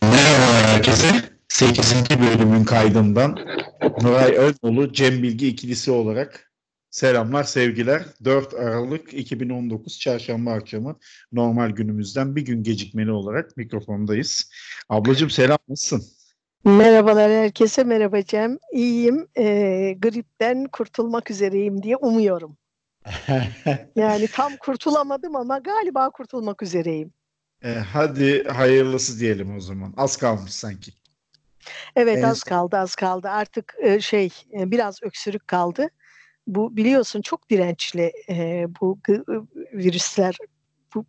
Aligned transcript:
herkese. 0.00 1.06
8. 1.48 1.94
bölümün 2.20 2.64
kaydından 2.64 3.38
Nuray 4.02 4.36
Önolu, 4.36 4.92
Cem 4.92 5.22
Bilgi 5.22 5.48
ikilisi 5.48 5.90
olarak 5.90 6.52
selamlar, 6.90 7.44
sevgiler. 7.44 8.02
4 8.24 8.54
Aralık 8.54 9.14
2019 9.14 10.00
Çarşamba 10.00 10.52
akşamı 10.52 10.96
normal 11.32 11.70
günümüzden 11.70 12.36
bir 12.36 12.42
gün 12.42 12.62
gecikmeli 12.62 13.10
olarak 13.10 13.56
mikrofondayız. 13.56 14.50
Ablacığım 14.88 15.30
selam, 15.30 15.58
nasılsın? 15.68 16.02
Merhabalar 16.64 17.30
herkese, 17.30 17.84
merhaba 17.84 18.22
Cem. 18.22 18.58
İyiyim, 18.72 19.28
e, 19.38 19.44
gripten 19.98 20.64
kurtulmak 20.64 21.30
üzereyim 21.30 21.82
diye 21.82 21.96
umuyorum. 21.96 22.56
yani 23.96 24.26
tam 24.26 24.52
kurtulamadım 24.56 25.36
ama 25.36 25.58
galiba 25.58 26.10
kurtulmak 26.10 26.62
üzereyim. 26.62 27.12
E, 27.64 27.74
hadi 27.74 28.44
hayırlısı 28.44 29.20
diyelim 29.20 29.56
o 29.56 29.60
zaman. 29.60 29.94
Az 29.96 30.16
kalmış 30.16 30.52
sanki. 30.52 30.92
Evet 31.96 32.18
en... 32.18 32.22
az 32.22 32.42
kaldı 32.42 32.76
az 32.76 32.94
kaldı. 32.94 33.28
Artık 33.28 33.74
e, 33.82 34.00
şey 34.00 34.28
e, 34.58 34.70
biraz 34.70 35.02
öksürük 35.02 35.48
kaldı. 35.48 35.88
Bu 36.46 36.76
biliyorsun 36.76 37.22
çok 37.22 37.50
dirençli 37.50 38.12
e, 38.28 38.66
bu 38.80 38.98
virüsler. 39.72 40.36
Bu, 40.94 41.06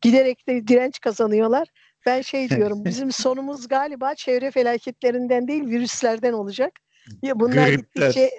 giderek 0.00 0.48
de 0.48 0.68
direnç 0.68 1.00
kazanıyorlar. 1.00 1.68
Ben 2.06 2.20
şey 2.20 2.50
diyorum 2.50 2.84
bizim 2.84 3.12
sonumuz 3.12 3.68
galiba 3.68 4.14
çevre 4.14 4.50
felaketlerinden 4.50 5.48
değil 5.48 5.66
virüslerden 5.66 6.32
olacak. 6.32 6.72
Bunlar 7.22 7.68
Gripler. 7.68 7.72
gittikçe 7.72 8.30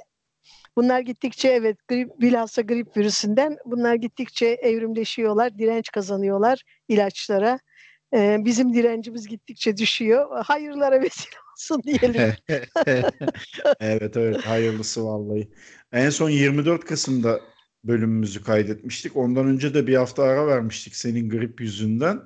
Bunlar 0.76 1.00
gittikçe 1.00 1.48
evet 1.48 1.78
grip, 1.88 2.22
bilhassa 2.22 2.62
grip 2.62 2.98
virüsünden 2.98 3.58
bunlar 3.66 3.96
gittikçe 3.96 4.46
evrimleşiyorlar, 4.46 5.58
direnç 5.58 5.92
kazanıyorlar 5.92 6.64
ilaçlara. 6.88 7.60
Ee, 8.16 8.38
bizim 8.40 8.74
direncimiz 8.74 9.28
gittikçe 9.28 9.78
düşüyor. 9.78 10.44
Hayırlara 10.46 11.02
vesile 11.02 11.38
olsun 11.54 11.84
diyelim. 11.84 12.34
evet 13.80 14.18
evet 14.18 14.46
hayırlısı 14.46 15.06
vallahi. 15.06 15.50
En 15.92 16.10
son 16.10 16.30
24 16.30 16.86
Kasım'da 16.86 17.42
bölümümüzü 17.84 18.44
kaydetmiştik. 18.44 19.18
Ondan 19.18 19.48
önce 19.48 19.74
de 19.74 19.88
bir 19.88 19.96
hafta 19.96 20.24
ara 20.24 20.48
vermiştik 20.48 20.96
senin 20.96 21.30
grip 21.30 21.62
yüzünden. 21.62 22.22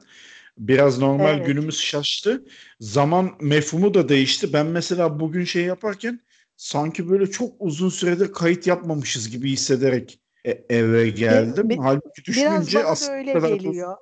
Biraz 0.58 1.00
normal 1.00 1.38
evet. 1.38 1.48
günümüz 1.48 1.80
şaştı. 1.82 2.46
Zaman 2.80 3.32
mefhumu 3.42 3.94
da 3.94 4.10
değişti. 4.10 4.54
Ben 4.54 4.66
mesela 4.66 5.20
bugün 5.20 5.44
şey 5.44 5.64
yaparken 5.64 6.20
sanki 6.58 7.10
böyle 7.10 7.28
çok 7.28 7.54
uzun 7.60 7.90
süredir 7.90 8.34
kayıt 8.34 8.68
yapmamışız 8.68 9.30
gibi 9.30 9.52
hissederek 9.52 10.20
e, 10.46 10.52
eve 10.70 11.10
geldim. 11.10 11.70
Bir, 11.70 11.78
Halbuki 11.78 12.26
düşününce 12.26 12.86
aslında 12.86 13.18
öyle 13.18 13.34
geliyor. 13.58 13.98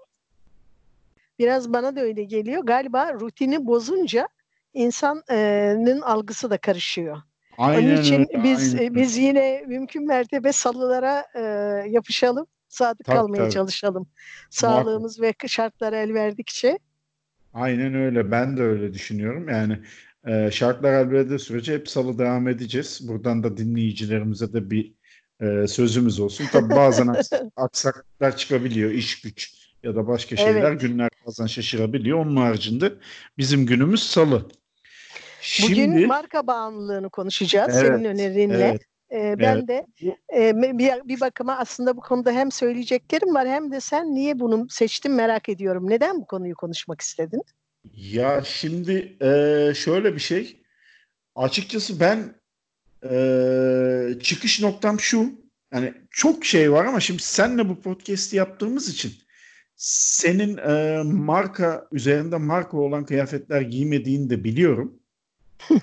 Biraz 1.40 1.74
bana 1.74 1.96
da 1.96 2.02
öyle 2.02 2.24
geliyor. 2.24 2.64
Galiba 2.64 3.14
rutini 3.14 3.66
bozunca 3.66 4.28
insanın 4.74 6.02
algısı 6.02 6.50
da 6.50 6.58
karışıyor. 6.58 7.18
Aynen 7.58 7.92
Onun 7.92 8.02
için 8.02 8.20
öyle, 8.20 8.44
biz 8.44 8.76
aynen. 8.76 8.96
biz 8.96 9.18
yine 9.18 9.64
mümkün 9.68 10.08
mertebe 10.08 10.52
salılara 10.52 11.26
e, 11.36 11.42
yapışalım, 11.90 12.48
sadık 12.68 13.06
tabii, 13.06 13.18
kalmaya 13.18 13.38
tabii. 13.38 13.54
çalışalım. 13.54 14.08
Sağlığımız 14.50 15.20
Muhakkak. 15.20 15.44
ve 15.44 15.48
şartlar 15.48 15.94
el 15.94 16.14
verdikçe. 16.14 16.80
Aynen 17.54 17.96
öyle. 17.96 18.32
Ben 18.32 18.58
de 18.58 18.62
öyle 18.62 18.94
düşünüyorum. 18.94 19.50
Yani 19.50 19.80
e, 20.28 20.52
şartlar 20.52 20.94
el 20.94 21.12
verdiği 21.12 21.40
sürece 21.40 21.74
hep 21.74 21.90
salı 21.90 22.18
devam 22.18 22.48
edeceğiz. 22.48 23.08
Buradan 23.08 23.44
da 23.44 23.58
dinleyicilerimize 23.58 24.54
de 24.54 24.70
bir 24.70 24.94
e, 25.42 25.68
sözümüz 25.68 26.20
olsun. 26.20 26.46
Tabii 26.52 26.76
bazen 26.76 27.16
aksaklıklar 27.56 28.38
çıkabiliyor, 28.38 28.92
iş 28.92 29.22
güç 29.22 29.66
ya 29.84 29.96
da 29.96 30.08
başka 30.08 30.36
şeyler. 30.36 30.72
Evet. 30.72 30.82
Günler 30.82 31.10
bazen 31.26 31.46
şaşırabiliyor. 31.46 32.20
Onun 32.20 32.36
haricinde 32.36 32.94
bizim 33.38 33.66
günümüz 33.66 34.04
salı. 34.04 34.50
Şimdi, 35.42 35.72
Bugün 35.72 36.08
marka 36.08 36.48
bağımlılığını 36.48 37.10
konuşacağız 37.10 37.78
evet, 37.78 37.88
senin 37.88 38.06
önerinle. 38.06 38.68
Evet. 38.68 38.82
Ee, 39.12 39.40
ben 39.40 39.56
evet. 39.56 39.68
de 39.68 39.86
e, 40.38 40.56
bir, 40.78 41.08
bir 41.08 41.20
bakıma 41.20 41.58
aslında 41.58 41.98
bu 41.98 42.02
konuda 42.02 42.32
hem 42.32 42.52
söyleyeceklerim 42.52 43.36
var 43.36 43.48
hem 43.48 43.72
de 43.72 43.80
sen 43.80 44.16
niye 44.16 44.40
bunu 44.40 44.68
seçtin 44.70 45.12
merak 45.12 45.50
ediyorum. 45.50 45.90
Neden 45.90 46.22
bu 46.22 46.26
konuyu 46.26 46.56
konuşmak 46.56 47.02
istedin? 47.02 47.42
Ya 47.94 48.44
şimdi 48.46 49.18
e, 49.22 49.74
şöyle 49.76 50.16
bir 50.16 50.20
şey. 50.20 50.62
Açıkçası 51.36 52.00
ben 52.00 52.36
e, 53.12 54.20
çıkış 54.22 54.62
noktam 54.62 55.00
şu. 55.00 55.46
Yani 55.74 55.94
çok 56.12 56.46
şey 56.46 56.72
var 56.72 56.86
ama 56.86 57.00
şimdi 57.00 57.24
senle 57.24 57.70
bu 57.70 57.82
podcast'i 57.82 58.36
yaptığımız 58.36 58.90
için 58.90 59.14
senin 59.76 60.58
e, 60.58 61.04
marka 61.04 61.88
üzerinde 61.92 62.38
marka 62.38 62.78
olan 62.78 63.06
kıyafetler 63.06 63.62
giymediğini 63.62 64.30
de 64.30 64.44
biliyorum. 64.44 65.00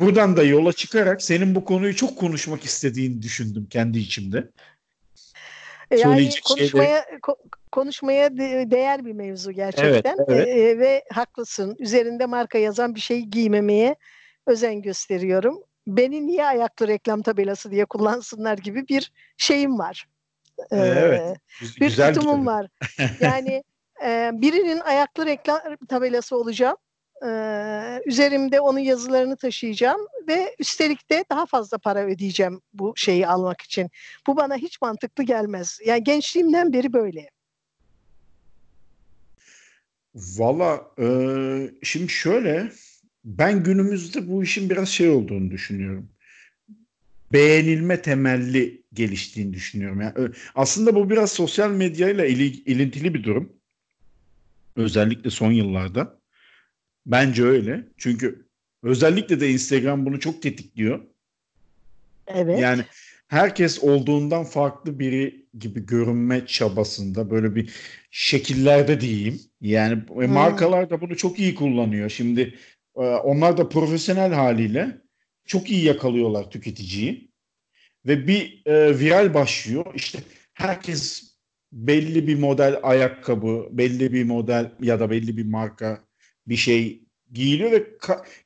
Buradan 0.00 0.36
da 0.36 0.42
yola 0.42 0.72
çıkarak 0.72 1.22
senin 1.22 1.54
bu 1.54 1.64
konuyu 1.64 1.96
çok 1.96 2.18
konuşmak 2.18 2.64
istediğini 2.64 3.22
düşündüm 3.22 3.66
kendi 3.70 3.98
içimde. 3.98 4.50
Yani 5.90 6.30
konuşmaya 6.44 7.02
şeyleri... 7.02 7.20
konuşmaya 7.72 8.36
değer 8.70 9.04
bir 9.04 9.12
mevzu 9.12 9.52
gerçekten 9.52 10.16
evet, 10.18 10.28
evet. 10.28 10.48
Ee, 10.48 10.78
ve 10.78 11.04
haklısın. 11.12 11.76
Üzerinde 11.78 12.26
marka 12.26 12.58
yazan 12.58 12.94
bir 12.94 13.00
şey 13.00 13.20
giymemeye 13.20 13.96
özen 14.46 14.82
gösteriyorum. 14.82 15.62
Beni 15.86 16.26
niye 16.26 16.46
ayaklı 16.46 16.88
reklam 16.88 17.22
tabelası 17.22 17.70
diye 17.70 17.84
kullansınlar 17.84 18.58
gibi 18.58 18.88
bir 18.88 19.12
şeyim 19.36 19.78
var. 19.78 20.08
Ee, 20.70 20.76
evet. 20.76 21.38
Bir 21.60 21.86
Güzel 21.86 22.14
tutumum 22.14 22.40
bir 22.40 22.46
var. 22.46 22.66
Yani 23.20 23.64
e, 24.04 24.30
birinin 24.32 24.80
ayaklı 24.80 25.26
reklam 25.26 25.60
tabelası 25.88 26.36
olacağım. 26.36 26.76
Üzerimde 28.06 28.60
onun 28.60 28.78
yazılarını 28.78 29.36
taşıyacağım 29.36 30.00
ve 30.28 30.56
üstelik 30.58 31.10
de 31.10 31.24
daha 31.30 31.46
fazla 31.46 31.78
para 31.78 32.04
ödeyeceğim 32.04 32.60
bu 32.72 32.92
şeyi 32.96 33.26
almak 33.26 33.60
için. 33.60 33.90
Bu 34.26 34.36
bana 34.36 34.56
hiç 34.56 34.80
mantıklı 34.82 35.24
gelmez. 35.24 35.80
Yani 35.86 36.04
gençliğimden 36.04 36.72
beri 36.72 36.92
böyle. 36.92 37.30
Valla 40.14 40.90
e, 40.98 41.06
şimdi 41.82 42.08
şöyle 42.08 42.72
ben 43.24 43.62
günümüzde 43.62 44.28
bu 44.28 44.42
işin 44.42 44.70
biraz 44.70 44.88
şey 44.88 45.10
olduğunu 45.10 45.50
düşünüyorum. 45.50 46.08
Beğenilme 47.32 48.02
temelli 48.02 48.82
geliştiğini 48.92 49.52
düşünüyorum. 49.52 50.00
Yani 50.00 50.30
aslında 50.54 50.94
bu 50.94 51.10
biraz 51.10 51.32
sosyal 51.32 51.70
medyayla 51.70 52.26
ilintili 52.26 53.14
bir 53.14 53.24
durum. 53.24 53.52
Özellikle 54.76 55.30
son 55.30 55.52
yıllarda. 55.52 56.23
Bence 57.06 57.44
öyle. 57.44 57.84
Çünkü 57.98 58.46
özellikle 58.82 59.40
de 59.40 59.50
Instagram 59.50 60.06
bunu 60.06 60.20
çok 60.20 60.42
tetikliyor. 60.42 61.00
Evet. 62.26 62.60
Yani 62.60 62.84
herkes 63.28 63.78
olduğundan 63.84 64.44
farklı 64.44 64.98
biri 64.98 65.46
gibi 65.58 65.86
görünme 65.86 66.46
çabasında 66.46 67.30
böyle 67.30 67.54
bir 67.54 67.74
şekillerde 68.10 69.00
diyeyim. 69.00 69.40
Yani 69.60 70.02
hmm. 70.08 70.32
markalar 70.32 70.90
da 70.90 71.00
bunu 71.00 71.16
çok 71.16 71.38
iyi 71.38 71.54
kullanıyor. 71.54 72.10
Şimdi 72.10 72.54
e, 72.96 73.00
onlar 73.00 73.56
da 73.56 73.68
profesyonel 73.68 74.32
haliyle 74.32 75.00
çok 75.46 75.70
iyi 75.70 75.84
yakalıyorlar 75.84 76.50
tüketiciyi. 76.50 77.30
Ve 78.06 78.26
bir 78.26 78.62
e, 78.66 78.98
viral 78.98 79.34
başlıyor. 79.34 79.86
İşte 79.94 80.18
herkes 80.54 81.34
belli 81.72 82.26
bir 82.26 82.38
model 82.38 82.80
ayakkabı, 82.82 83.68
belli 83.70 84.12
bir 84.12 84.24
model 84.24 84.72
ya 84.80 85.00
da 85.00 85.10
belli 85.10 85.36
bir 85.36 85.44
marka 85.44 86.04
bir 86.46 86.56
şey 86.56 87.02
giyiliyor 87.32 87.72
ve 87.72 87.86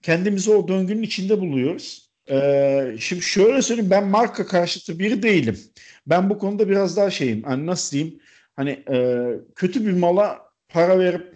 kendimizi 0.03 0.51
o 0.51 0.69
döngünün 0.69 1.03
içinde 1.03 1.41
buluyoruz. 1.41 2.09
Ee, 2.31 2.97
şimdi 2.99 3.23
şöyle 3.23 3.63
söyleyeyim 3.63 3.91
ben 3.91 4.07
marka 4.07 4.47
karşıtı 4.47 4.99
biri 4.99 5.23
değilim. 5.23 5.59
Ben 6.07 6.31
bu 6.31 6.39
konuda 6.39 6.69
biraz 6.69 6.97
daha 6.97 7.11
şeyim. 7.11 7.43
Hani 7.43 7.67
nasıl 7.67 7.97
diyeyim? 7.97 8.21
Hani 8.57 8.71
e, 8.91 9.27
kötü 9.55 9.87
bir 9.87 9.93
mala 9.93 10.39
para 10.69 10.99
verip 10.99 11.35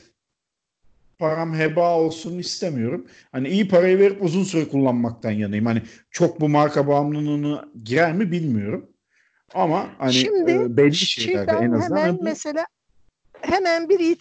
param 1.18 1.54
heba 1.54 1.98
olsun 1.98 2.38
istemiyorum. 2.38 3.06
Hani 3.32 3.48
iyi 3.48 3.68
parayı 3.68 3.98
verip 3.98 4.22
uzun 4.22 4.44
süre 4.44 4.68
kullanmaktan 4.68 5.30
yanayım. 5.30 5.66
Hani 5.66 5.82
çok 6.10 6.40
bu 6.40 6.48
marka 6.48 6.88
bağımlılığına 6.88 7.68
girer 7.84 8.12
mi 8.12 8.32
bilmiyorum. 8.32 8.88
Ama 9.54 9.90
hani 9.98 10.12
Şimdi, 10.12 10.50
e, 10.50 10.76
belli 10.76 10.94
şeylerde 10.94 11.52
en 11.52 11.70
azından. 11.70 11.96
Hemen 11.96 12.08
hani 12.08 12.18
mesela 12.22 12.66
hemen 13.42 13.88
bir 13.88 14.16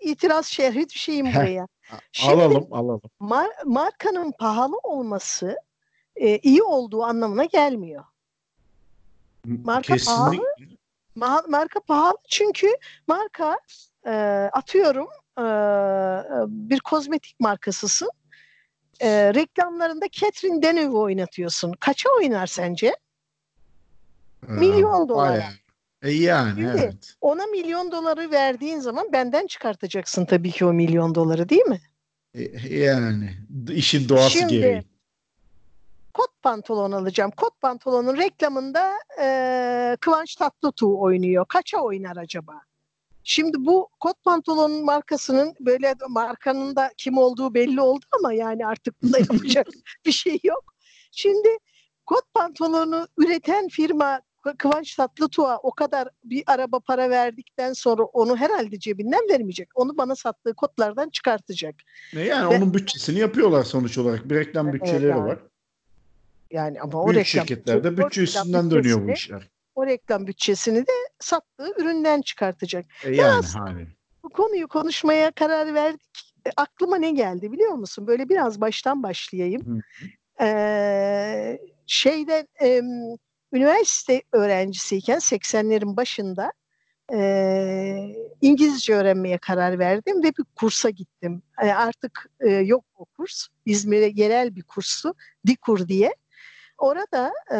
itiraz 0.00 0.46
şerhi 0.46 0.88
düşeyim 0.88 1.26
buraya. 1.26 1.68
Şimdi, 2.12 2.42
alalım, 2.42 2.68
alalım. 2.70 3.00
Mar 3.20 3.50
markanın 3.64 4.32
pahalı 4.38 4.76
olması 4.76 5.56
e, 6.16 6.38
iyi 6.38 6.62
olduğu 6.62 7.02
anlamına 7.02 7.44
gelmiyor. 7.44 8.04
Marka 9.44 9.94
Kesinlikle. 9.94 10.38
pahalı. 10.38 10.76
Ma 11.14 11.42
marka 11.48 11.80
pahalı 11.80 12.16
çünkü 12.28 12.66
marka 13.06 13.58
e, 14.06 14.10
atıyorum 14.52 15.08
e, 15.38 15.44
bir 16.48 16.80
kozmetik 16.80 17.40
markasısın. 17.40 18.10
E, 19.00 19.34
reklamlarında 19.34 20.06
Catherine 20.12 20.62
Deneuve 20.62 20.96
oynatıyorsun. 20.96 21.72
Kaça 21.72 22.08
oynar 22.18 22.46
sence? 22.46 22.96
Milyon 24.48 25.08
dolara. 25.08 25.44
E 26.02 26.10
yani 26.10 26.60
Şimdi 26.60 26.70
evet. 26.78 27.14
ona 27.20 27.46
milyon 27.46 27.92
doları 27.92 28.30
verdiğin 28.30 28.80
zaman 28.80 29.12
benden 29.12 29.46
çıkartacaksın 29.46 30.24
tabii 30.24 30.50
ki 30.50 30.64
o 30.64 30.72
milyon 30.72 31.14
doları 31.14 31.48
değil 31.48 31.66
mi? 31.66 31.80
E, 32.34 32.68
yani 32.78 33.30
işin 33.70 34.08
doğası 34.08 34.38
Şimdi, 34.38 34.52
gereği. 34.52 34.82
Kot 36.14 36.42
pantolon 36.42 36.92
alacağım. 36.92 37.30
Kot 37.36 37.60
pantolonun 37.60 38.16
reklamında 38.16 38.92
e, 39.22 39.96
Kıvanç 40.00 40.36
Tatlıtuğ 40.36 40.98
oynuyor. 40.98 41.44
Kaça 41.48 41.78
oynar 41.78 42.16
acaba? 42.16 42.60
Şimdi 43.24 43.56
bu 43.58 43.88
kot 44.00 44.24
pantolonun 44.24 44.84
markasının 44.84 45.54
böyle 45.60 45.94
markanın 46.08 46.76
da 46.76 46.90
kim 46.96 47.18
olduğu 47.18 47.54
belli 47.54 47.80
oldu 47.80 48.04
ama 48.18 48.32
yani 48.32 48.66
artık 48.66 49.02
bunda 49.02 49.18
yapacak 49.32 49.66
bir 50.06 50.12
şey 50.12 50.38
yok. 50.44 50.74
Şimdi 51.12 51.48
kot 52.06 52.34
pantolonu 52.34 53.08
üreten 53.18 53.68
firma 53.68 54.20
Kıvanç 54.58 54.96
Tatlıtuğ'a 54.96 55.58
o 55.58 55.70
kadar 55.70 56.08
bir 56.24 56.42
araba 56.46 56.80
para 56.80 57.10
verdikten 57.10 57.72
sonra 57.72 58.02
onu 58.02 58.36
herhalde 58.36 58.78
cebinden 58.78 59.28
vermeyecek. 59.30 59.68
Onu 59.74 59.96
bana 59.98 60.16
sattığı 60.16 60.54
kotlardan 60.54 61.10
çıkartacak. 61.10 61.74
E 62.16 62.20
yani 62.20 62.50
Ve- 62.50 62.56
onun 62.56 62.74
bütçesini 62.74 63.18
yapıyorlar 63.18 63.64
sonuç 63.64 63.98
olarak. 63.98 64.30
Bir 64.30 64.34
reklam 64.34 64.72
bütçeleri 64.72 65.06
yani. 65.06 65.28
var. 65.28 65.38
Yani 66.50 66.80
ama 66.80 67.02
o 67.02 67.06
Büyük 67.06 67.26
reklam 67.26 67.46
şirketlerde 67.46 67.96
bütçe 67.96 68.22
üstünden 68.22 68.70
dönüyor 68.70 69.08
bu 69.08 69.10
işler. 69.10 69.50
O 69.74 69.86
reklam 69.86 70.26
bütçesini 70.26 70.86
de 70.86 70.92
sattığı 71.20 71.74
üründen 71.78 72.20
çıkartacak. 72.20 72.84
E 73.04 73.16
yani 73.16 73.44
hani. 73.46 73.86
Bu 74.22 74.28
konuyu 74.28 74.68
konuşmaya 74.68 75.30
karar 75.30 75.74
verdik. 75.74 76.34
E, 76.46 76.50
aklıma 76.56 76.96
ne 76.96 77.10
geldi 77.10 77.52
biliyor 77.52 77.72
musun? 77.72 78.06
Böyle 78.06 78.28
biraz 78.28 78.60
baştan 78.60 79.02
başlayayım. 79.02 79.62
Hı. 79.66 79.80
Ee, 80.44 81.58
şeyden 81.86 82.48
em, 82.60 82.84
üniversite 83.52 84.22
öğrencisiyken 84.32 85.18
80'lerin 85.18 85.96
başında 85.96 86.52
e, 87.12 88.14
İngilizce 88.40 88.94
öğrenmeye 88.94 89.38
karar 89.38 89.78
verdim 89.78 90.22
ve 90.22 90.28
bir 90.38 90.44
kursa 90.56 90.90
gittim. 90.90 91.42
E, 91.62 91.66
artık 91.66 92.26
e, 92.40 92.48
yok 92.48 92.84
o 92.94 93.04
kurs. 93.04 93.46
İzmir'e 93.66 94.12
yerel 94.14 94.56
bir 94.56 94.62
kurstu. 94.62 95.14
Dikur 95.46 95.88
diye. 95.88 96.14
Orada 96.78 97.32
e, 97.52 97.58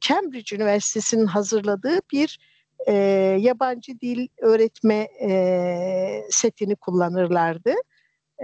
Cambridge 0.00 0.56
Üniversitesi'nin 0.56 1.26
hazırladığı 1.26 1.98
bir 2.12 2.38
e, 2.86 2.92
yabancı 3.40 4.00
dil 4.00 4.28
öğretme 4.38 5.08
e, 5.22 6.22
setini 6.30 6.76
kullanırlardı. 6.76 7.74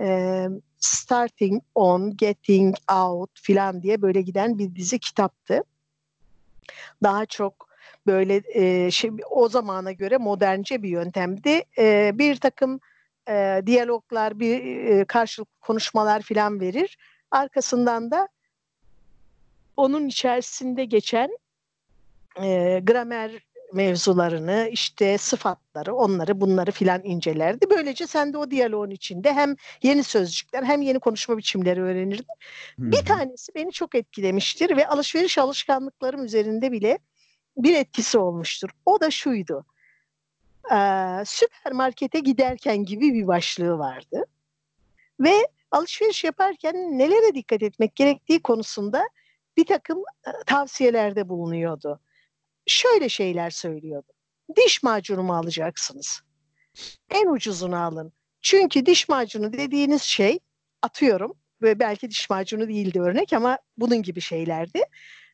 E, 0.01 0.47
Starting 0.79 1.63
on, 1.75 2.17
Getting 2.17 2.77
out 2.93 3.31
filan 3.35 3.83
diye 3.83 4.03
böyle 4.03 4.23
giden 4.23 4.59
bir 4.59 4.75
dizi 4.75 4.99
kitaptı. 4.99 5.63
Daha 7.03 7.27
çok 7.27 7.69
böyle 8.07 8.43
e, 8.55 8.91
şey, 8.91 9.11
o 9.31 9.49
zamana 9.49 9.93
göre 9.93 10.19
modernce 10.19 10.83
bir 10.83 10.89
yöntemdi. 10.89 11.63
E, 11.79 12.11
bir 12.15 12.37
takım 12.37 12.81
e, 13.29 13.63
diyaloglar, 13.67 14.41
bir 14.41 14.65
e, 14.65 15.05
karşılıklı 15.05 15.61
konuşmalar 15.61 16.23
filan 16.23 16.61
verir. 16.61 16.99
Arkasından 17.31 18.11
da 18.11 18.29
onun 19.77 20.09
içerisinde 20.09 20.85
geçen 20.85 21.31
e, 22.43 22.81
gramer 22.83 23.52
mevzularını 23.73 24.69
işte 24.73 25.19
sıfatları 25.19 25.95
onları 25.95 26.41
bunları 26.41 26.71
filan 26.71 27.05
incelerdi. 27.05 27.67
Böylece 27.71 28.07
sen 28.07 28.33
de 28.33 28.39
o 28.39 28.51
diyaloğun 28.51 28.91
içinde 28.91 29.33
hem 29.33 29.57
yeni 29.83 30.05
sözcükler 30.05 30.63
hem 30.63 30.83
yeni 30.83 30.99
konuşma 30.99 31.39
biçimleri 31.39 31.83
öğrenirdin. 31.83 32.27
Hı 32.79 32.93
Bir 32.93 33.05
tanesi 33.05 33.55
beni 33.55 33.73
çok 33.73 33.95
etkilemiştir 33.95 34.77
ve 34.77 34.89
alışveriş 34.89 35.39
alışkanlıklarım 35.39 36.25
üzerinde 36.25 36.73
bile 36.73 36.99
bir 37.57 37.77
etkisi 37.77 38.19
olmuştur. 38.19 38.71
O 38.87 39.01
da 39.01 39.11
şuydu. 39.11 39.67
Ee, 40.73 41.23
süpermarkete 41.27 42.21
giderken 42.21 42.85
gibi 42.85 43.15
bir 43.15 43.27
başlığı 43.27 43.79
vardı. 43.79 44.25
Ve 45.21 45.49
alışveriş 45.71 46.25
yaparken 46.25 46.75
nelere 46.99 47.35
dikkat 47.35 47.63
etmek 47.63 47.97
gerektiği 47.97 48.43
konusunda 48.43 49.05
bir 49.57 49.67
takım 49.67 50.03
tavsiyelerde 50.47 51.29
bulunuyordu. 51.29 52.01
Şöyle 52.67 53.09
şeyler 53.09 53.51
söylüyordu. 53.51 54.13
Diş 54.57 54.83
macunu 54.83 55.23
mu 55.23 55.35
alacaksınız? 55.37 56.23
En 57.11 57.27
ucuzunu 57.27 57.77
alın. 57.77 58.13
Çünkü 58.41 58.87
diş 58.87 59.09
macunu 59.09 59.53
dediğiniz 59.53 60.03
şey 60.03 60.39
atıyorum 60.83 61.35
ve 61.63 61.79
belki 61.79 62.11
diş 62.11 62.31
macunu 62.31 62.69
değildi 62.69 63.01
örnek 63.01 63.33
ama 63.33 63.59
bunun 63.77 64.03
gibi 64.03 64.21
şeylerdi. 64.21 64.83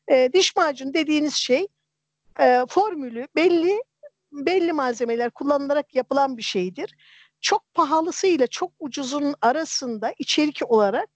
E, 0.08 0.30
diş 0.32 0.56
macunu 0.56 0.94
dediğiniz 0.94 1.34
şey 1.34 1.66
e, 2.40 2.64
formülü 2.69 3.28
belli 3.36 3.82
belli 4.32 4.72
malzemeler 4.72 5.30
kullanılarak 5.30 5.94
yapılan 5.94 6.36
bir 6.36 6.42
şeydir. 6.42 6.94
Çok 7.40 7.75
pahalısıyla 7.75 8.46
çok 8.46 8.72
ucuzun 8.78 9.34
arasında 9.40 10.14
içerik 10.19 10.60
olarak 10.69 11.08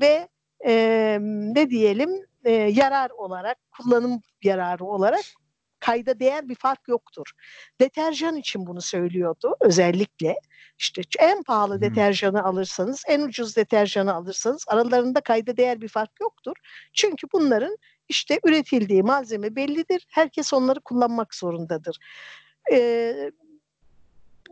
ve 0.00 0.28
e, 0.66 1.18
ne 1.20 1.70
diyelim 1.70 2.10
e, 2.44 2.52
yarar 2.52 3.10
olarak 3.10 3.58
kullanım 3.70 4.20
yararı 4.42 4.84
olarak 4.84 5.24
kayda 5.80 6.20
değer 6.20 6.48
bir 6.48 6.54
fark 6.54 6.88
yoktur. 6.88 7.26
Deterjan 7.80 8.36
için 8.36 8.66
bunu 8.66 8.80
söylüyordu 8.80 9.56
özellikle. 9.60 10.36
İşte 10.78 11.02
en 11.18 11.42
pahalı 11.42 11.74
Hı. 11.74 11.80
deterjanı 11.80 12.44
alırsanız, 12.44 13.02
en 13.08 13.20
ucuz 13.20 13.56
deterjanı 13.56 14.14
alırsanız 14.14 14.64
aralarında 14.68 15.20
kayda 15.20 15.56
değer 15.56 15.80
bir 15.80 15.88
fark 15.88 16.20
yoktur. 16.20 16.56
Çünkü 16.92 17.26
bunların 17.32 17.76
işte 18.08 18.40
üretildiği 18.44 19.02
malzeme 19.02 19.56
bellidir. 19.56 20.06
Herkes 20.10 20.52
onları 20.52 20.80
kullanmak 20.80 21.34
zorundadır. 21.34 21.96
Ee, 22.72 23.30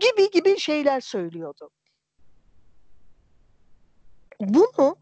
gibi 0.00 0.30
gibi 0.30 0.58
şeyler 0.58 1.00
söylüyordu. 1.00 1.70
Bunu 4.40 4.96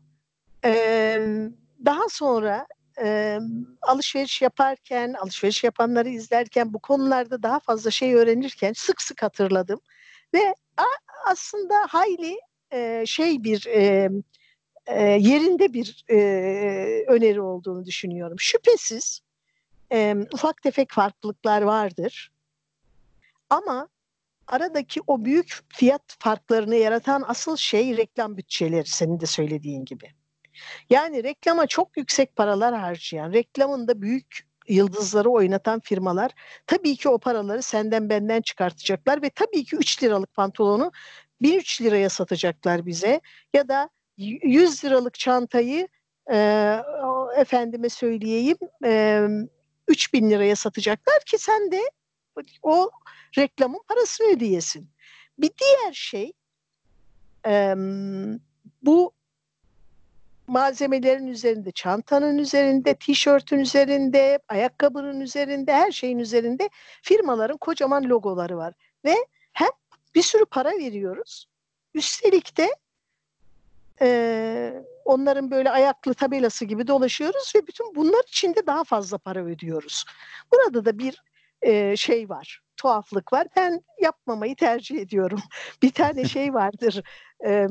e, 0.65 0.73
daha 1.85 2.09
sonra 2.09 2.67
e, 3.03 3.39
alışveriş 3.83 4.43
yaparken, 4.43 5.13
alışveriş 5.13 5.65
yapanları 5.65 6.09
izlerken, 6.09 6.75
bu 6.75 6.79
konularda 6.79 7.43
daha 7.43 7.61
fazla 7.61 7.91
şey 7.91 8.15
öğrenirken 8.15 8.73
sık 8.73 9.03
sık 9.03 9.23
hatırladım 9.23 9.81
ve 10.35 10.55
a- 10.77 11.31
aslında 11.31 11.75
hayli 11.89 12.41
e, 12.73 13.07
şey 13.07 13.45
bir 13.45 13.67
e, 13.67 14.11
e, 14.87 15.03
yerinde 15.03 15.73
bir 15.73 16.05
e, 16.11 16.17
öneri 17.09 17.41
olduğunu 17.41 17.85
düşünüyorum. 17.85 18.37
Şüphesiz 18.41 19.21
e, 19.93 20.17
ufak 20.33 20.63
tefek 20.63 20.93
farklılıklar 20.93 21.63
vardır 21.63 22.33
ama 23.51 23.89
aradaki 24.47 25.01
o 25.07 25.25
büyük 25.25 25.61
fiyat 25.69 26.17
farklarını 26.19 26.77
yaratan 26.77 27.25
asıl 27.27 27.57
şey 27.57 27.97
reklam 27.97 28.37
bütçeleri 28.37 28.87
senin 28.87 29.21
de 29.21 29.27
söylediğin 29.27 29.85
gibi. 29.85 30.15
Yani 30.91 31.25
reklama 31.25 31.67
çok 31.67 31.97
yüksek 31.97 32.37
paralar 32.37 32.75
harcayan, 32.75 33.33
reklamında 33.33 34.03
büyük 34.03 34.47
yıldızları 34.69 35.31
oynatan 35.31 35.81
firmalar 35.81 36.31
tabii 36.67 36.97
ki 36.97 37.09
o 37.09 37.19
paraları 37.19 37.63
senden 37.63 38.09
benden 38.09 38.41
çıkartacaklar 38.41 39.23
ve 39.23 39.31
tabii 39.31 39.65
ki 39.65 39.77
3 39.77 40.03
liralık 40.03 40.35
pantolonu 40.35 40.93
1003 41.43 41.83
liraya 41.83 42.09
satacaklar 42.09 42.87
bize 42.87 43.21
ya 43.55 43.69
da 43.69 43.91
100 44.17 44.85
liralık 44.85 45.19
çantayı 45.19 45.89
e, 46.33 46.79
efendime 47.37 47.89
söyleyeyim 47.89 48.57
e, 48.85 49.23
3000 49.89 50.31
liraya 50.31 50.57
satacaklar 50.57 51.21
ki 51.27 51.39
sen 51.39 51.73
de 51.73 51.81
o 52.63 52.91
reklamın 53.39 53.81
parasını 53.89 54.27
ödeyesin. 54.27 54.91
Bir 55.39 55.51
diğer 55.61 55.93
şey 55.93 56.33
e, 57.47 57.75
bu 58.83 59.16
malzemelerin 60.47 61.27
üzerinde, 61.27 61.73
çantanın 61.73 62.39
üzerinde, 62.39 62.95
tişörtün 62.95 63.59
üzerinde, 63.59 64.39
ayakkabının 64.49 65.21
üzerinde, 65.21 65.73
her 65.73 65.93
şeyin 65.93 66.19
üzerinde 66.19 66.71
firmaların 67.03 67.57
kocaman 67.57 68.05
logoları 68.05 68.57
var. 68.57 68.75
Ve 69.05 69.17
hem 69.53 69.69
bir 70.15 70.23
sürü 70.23 70.45
para 70.45 70.71
veriyoruz. 70.71 71.47
Üstelik 71.95 72.57
de 72.57 72.69
e, 74.01 74.83
onların 75.05 75.51
böyle 75.51 75.71
ayaklı 75.71 76.15
tabelası 76.15 76.65
gibi 76.65 76.87
dolaşıyoruz 76.87 77.53
ve 77.57 77.67
bütün 77.67 77.95
bunlar 77.95 78.25
için 78.29 78.55
de 78.55 78.67
daha 78.67 78.85
fazla 78.85 79.19
para 79.19 79.45
ödüyoruz. 79.45 80.05
Burada 80.53 80.85
da 80.85 80.99
bir 80.99 81.23
e, 81.63 81.97
şey 81.97 82.29
var, 82.29 82.61
tuhaflık 82.77 83.33
var. 83.33 83.47
Ben 83.57 83.85
yapmamayı 84.03 84.57
tercih 84.57 85.01
ediyorum. 85.01 85.41
Bir 85.83 85.91
tane 85.91 86.25
şey 86.25 86.55
vardır. 86.55 87.03
E, 87.47 87.67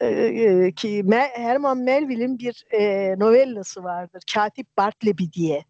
e, 0.00 0.72
ki 0.76 1.04
Herman 1.34 1.78
Melville'in 1.78 2.38
bir 2.38 2.64
e, 2.72 3.14
novellası 3.18 3.84
vardır. 3.84 4.22
Katip 4.34 4.76
Bartleby 4.76 5.24
diye. 5.32 5.64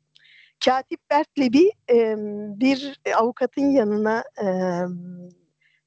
Katip 0.65 1.11
Bartleby 1.11 1.69
e, 1.91 2.15
bir 2.61 3.01
avukatın 3.17 3.71
yanına 3.71 4.25
e, 4.43 4.47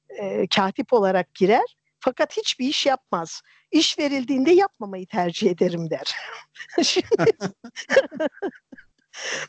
e, 0.08 0.46
katip 0.46 0.92
olarak 0.92 1.34
girer. 1.34 1.76
Fakat 2.00 2.36
hiçbir 2.36 2.66
iş 2.66 2.86
yapmaz. 2.86 3.42
İş 3.70 3.98
verildiğinde 3.98 4.50
yapmamayı 4.50 5.06
tercih 5.06 5.50
ederim 5.50 5.90
der. 5.90 6.16
Şimdi, 6.82 7.32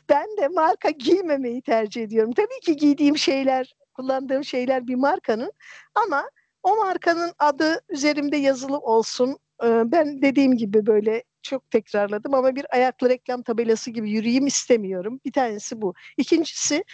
ben 0.08 0.36
de 0.36 0.48
marka 0.48 0.90
giymemeyi 0.90 1.62
tercih 1.62 2.02
ediyorum. 2.02 2.32
Tabii 2.32 2.60
ki 2.62 2.76
giydiğim 2.76 3.18
şeyler, 3.18 3.74
kullandığım 3.94 4.44
şeyler 4.44 4.86
bir 4.86 4.94
markanın 4.94 5.52
ama 5.94 6.30
o 6.64 6.76
markanın 6.76 7.32
adı 7.38 7.80
üzerimde 7.88 8.36
yazılı 8.36 8.78
olsun. 8.78 9.38
Ben 9.62 10.22
dediğim 10.22 10.56
gibi 10.56 10.86
böyle 10.86 11.24
çok 11.42 11.70
tekrarladım 11.70 12.34
ama 12.34 12.56
bir 12.56 12.66
ayaklı 12.74 13.08
reklam 13.08 13.42
tabelası 13.42 13.90
gibi 13.90 14.10
yürüyeyim 14.10 14.46
istemiyorum. 14.46 15.20
Bir 15.24 15.32
tanesi 15.32 15.82
bu. 15.82 15.94
İkincisi 16.16 16.84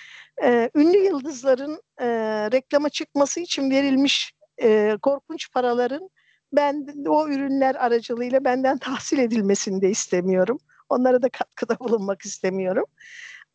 ünlü 0.74 0.98
yıldızların 0.98 1.82
reklama 2.52 2.88
çıkması 2.88 3.40
için 3.40 3.70
verilmiş 3.70 4.32
korkunç 5.02 5.52
paraların 5.52 6.10
ben 6.52 6.86
o 7.08 7.28
ürünler 7.28 7.74
aracılığıyla 7.74 8.44
benden 8.44 8.78
tahsil 8.88 9.18
edilmesini 9.18 9.82
de 9.82 9.90
istemiyorum. 9.90 10.58
Onlara 10.88 11.22
da 11.22 11.28
katkıda 11.28 11.78
bulunmak 11.78 12.22
istemiyorum. 12.22 12.84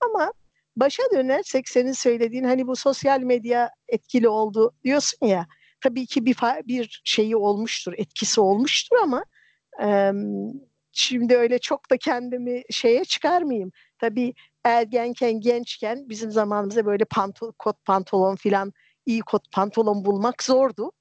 Ama 0.02 0.34
başa 0.76 1.04
dönersek 1.14 1.70
senin 1.70 1.92
söylediğin 1.92 2.44
hani 2.44 2.68
bu 2.68 2.76
sosyal 2.76 3.20
medya 3.20 3.70
etkili 3.88 4.30
oldu 4.30 4.74
diyorsun 4.84 5.28
ya. 5.28 5.48
Tabii 5.86 6.06
ki 6.06 6.26
bir 6.26 6.38
bir 6.68 7.02
şeyi 7.04 7.36
olmuştur, 7.36 7.94
etkisi 7.98 8.42
olmuştur 8.42 8.96
ama 9.04 9.26
e, 9.84 10.12
şimdi 10.92 11.36
öyle 11.36 11.60
çok 11.60 11.92
da 11.92 11.98
kendimi 11.98 12.62
şeye 12.70 13.06
çıkarmayayım. 13.06 13.72
Tabii 14.00 14.34
ergenken, 14.64 15.40
gençken 15.40 16.10
bizim 16.10 16.32
zamanımızda 16.32 16.86
böyle 16.86 17.06
pantol, 17.06 17.52
kot 17.60 17.86
pantolon 17.86 18.36
filan 18.36 18.74
iyi 19.06 19.22
kot 19.22 19.52
pantolon 19.52 20.06
bulmak 20.06 20.44
zordu. 20.44 20.92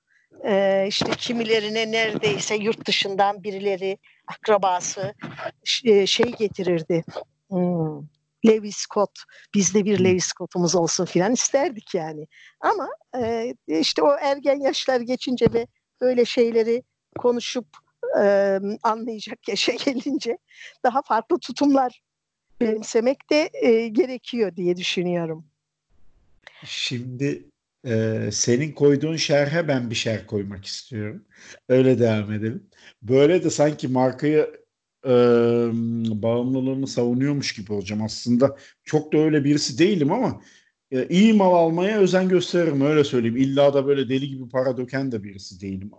Ee, 0.45 0.85
işte 0.89 1.11
kimilerine 1.11 1.93
neredeyse 1.93 2.55
yurt 2.55 2.87
dışından 2.87 3.43
birileri 3.43 3.99
akrabası 4.27 5.15
şey 6.07 6.33
getirirdi. 6.39 7.05
Hmm, 7.51 8.01
Levis 8.47 8.77
Scott, 8.77 9.11
bizde 9.55 9.85
bir 9.85 10.05
Levis 10.05 10.25
Scott'umuz 10.25 10.75
olsun 10.75 11.05
filan 11.05 11.33
isterdik 11.33 11.95
yani. 11.95 12.27
Ama 12.61 12.89
e, 13.19 13.55
işte 13.67 14.03
o 14.03 14.17
ergen 14.21 14.61
yaşlar 14.61 15.01
geçince 15.01 15.47
ve 15.53 15.67
böyle 16.01 16.25
şeyleri 16.25 16.83
konuşup 17.19 17.67
e, 18.21 18.59
anlayacak 18.83 19.49
yaşa 19.49 19.73
gelince 19.85 20.39
daha 20.85 21.03
farklı 21.03 21.39
tutumlar 21.39 22.03
benimsemek 22.61 23.31
de 23.31 23.51
e, 23.63 23.89
gerekiyor 23.89 24.57
diye 24.57 24.77
düşünüyorum. 24.77 25.45
Şimdi 26.65 27.43
e, 27.87 28.29
senin 28.33 28.73
koyduğun 28.73 29.17
şerhe 29.17 29.69
ben 29.69 29.91
bir 29.91 29.95
şerh 29.95 30.27
koymak 30.27 30.65
istiyorum. 30.65 31.25
Öyle 31.69 31.99
devam 31.99 32.33
edelim. 32.33 32.71
Böyle 33.03 33.45
de 33.45 33.51
sanki 33.51 33.89
markayı 33.89 34.64
e, 35.05 35.13
bağımlılığını 36.23 36.87
savunuyormuş 36.87 37.53
gibi 37.53 37.73
olacağım. 37.73 38.03
Aslında 38.03 38.57
çok 38.85 39.13
da 39.13 39.19
öyle 39.19 39.45
birisi 39.45 39.79
değilim 39.79 40.13
ama 40.13 40.41
e, 40.91 41.09
iyi 41.09 41.33
mal 41.33 41.55
almaya 41.55 41.99
özen 41.99 42.29
gösteririm 42.29 42.81
öyle 42.81 43.05
söyleyeyim. 43.05 43.37
İlla 43.37 43.75
da 43.75 43.87
böyle 43.87 44.09
deli 44.09 44.29
gibi 44.29 44.49
para 44.49 44.77
döken 44.77 45.13
de 45.13 45.25
birisi 45.25 45.61
değilim. 45.61 45.91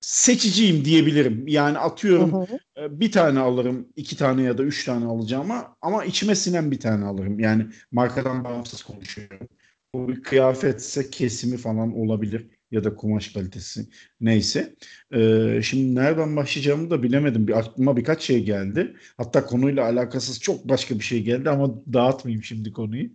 Seçiciyim 0.00 0.84
diyebilirim. 0.84 1.48
Yani 1.48 1.78
atıyorum 1.78 2.32
hı 2.32 2.46
hı. 2.76 3.00
bir 3.00 3.12
tane 3.12 3.38
alırım, 3.38 3.88
iki 3.96 4.16
tane 4.16 4.42
ya 4.42 4.58
da 4.58 4.62
üç 4.62 4.84
tane 4.84 5.04
alacağım 5.04 5.50
ama, 5.50 5.76
ama 5.82 6.04
içime 6.04 6.34
sinen 6.34 6.70
bir 6.70 6.80
tane 6.80 7.04
alırım. 7.04 7.40
Yani 7.40 7.66
markadan 7.92 8.44
bağımsız 8.44 8.82
konuşuyorum. 8.82 9.48
Bu 9.94 10.08
bir 10.08 10.22
kıyafetse 10.22 11.10
kesimi 11.10 11.56
falan 11.56 11.96
olabilir 11.98 12.46
ya 12.76 12.84
da 12.84 12.94
kumaş 12.94 13.28
kalitesi 13.28 13.86
neyse. 14.20 14.74
Ee, 15.14 15.60
şimdi 15.62 15.94
nereden 15.94 16.36
başlayacağımı 16.36 16.90
da 16.90 17.02
bilemedim. 17.02 17.48
Bir 17.48 17.58
aklıma 17.58 17.96
birkaç 17.96 18.22
şey 18.22 18.44
geldi. 18.44 18.96
Hatta 19.16 19.46
konuyla 19.46 19.84
alakasız 19.84 20.40
çok 20.40 20.68
başka 20.68 20.94
bir 20.94 21.04
şey 21.04 21.22
geldi 21.22 21.50
ama 21.50 21.74
dağıtmayayım 21.92 22.44
şimdi 22.44 22.72
konuyu. 22.72 23.08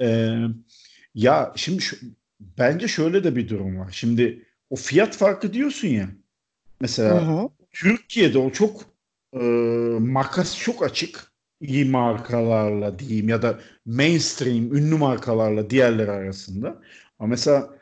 Ee, 0.00 0.38
ya 1.14 1.52
şimdi 1.56 1.82
şu, 1.82 1.96
bence 2.58 2.88
şöyle 2.88 3.24
de 3.24 3.36
bir 3.36 3.48
durum 3.48 3.78
var. 3.78 3.90
Şimdi 3.92 4.46
o 4.70 4.76
fiyat 4.76 5.16
farkı 5.16 5.52
diyorsun 5.52 5.88
ya. 5.88 6.08
Mesela 6.80 7.26
hı 7.26 7.42
hı. 7.42 7.48
Türkiye'de 7.72 8.38
o 8.38 8.50
çok 8.50 8.82
e, 9.34 9.38
makas 9.98 10.58
çok 10.58 10.82
açık 10.82 11.32
iyi 11.60 11.84
markalarla 11.84 12.98
diyeyim 12.98 13.28
ya 13.28 13.42
da 13.42 13.60
mainstream 13.86 14.76
ünlü 14.76 14.96
markalarla 14.96 15.70
diğerleri 15.70 16.10
arasında. 16.10 16.80
Ama 17.18 17.28
mesela 17.28 17.77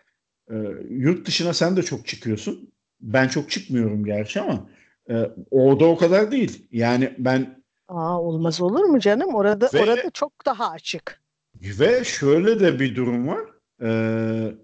e, 0.50 0.54
yurt 0.90 1.26
dışına 1.26 1.54
sen 1.54 1.76
de 1.76 1.82
çok 1.82 2.06
çıkıyorsun. 2.06 2.70
Ben 3.00 3.28
çok 3.28 3.50
çıkmıyorum 3.50 4.04
gerçi 4.04 4.40
ama 4.40 4.68
e, 5.10 5.30
orada 5.50 5.84
o 5.84 5.96
kadar 5.96 6.32
değil. 6.32 6.66
Yani 6.72 7.14
ben 7.18 7.62
Aa, 7.88 8.20
olmaz 8.20 8.60
olur 8.60 8.84
mu 8.84 8.98
canım? 9.00 9.34
Orada 9.34 9.70
ve, 9.74 9.82
orada 9.82 10.10
çok 10.10 10.46
daha 10.46 10.70
açık. 10.70 11.20
Ve 11.62 12.04
şöyle 12.04 12.60
de 12.60 12.80
bir 12.80 12.96
durum 12.96 13.28
var. 13.28 13.40
Ee, 13.82 14.54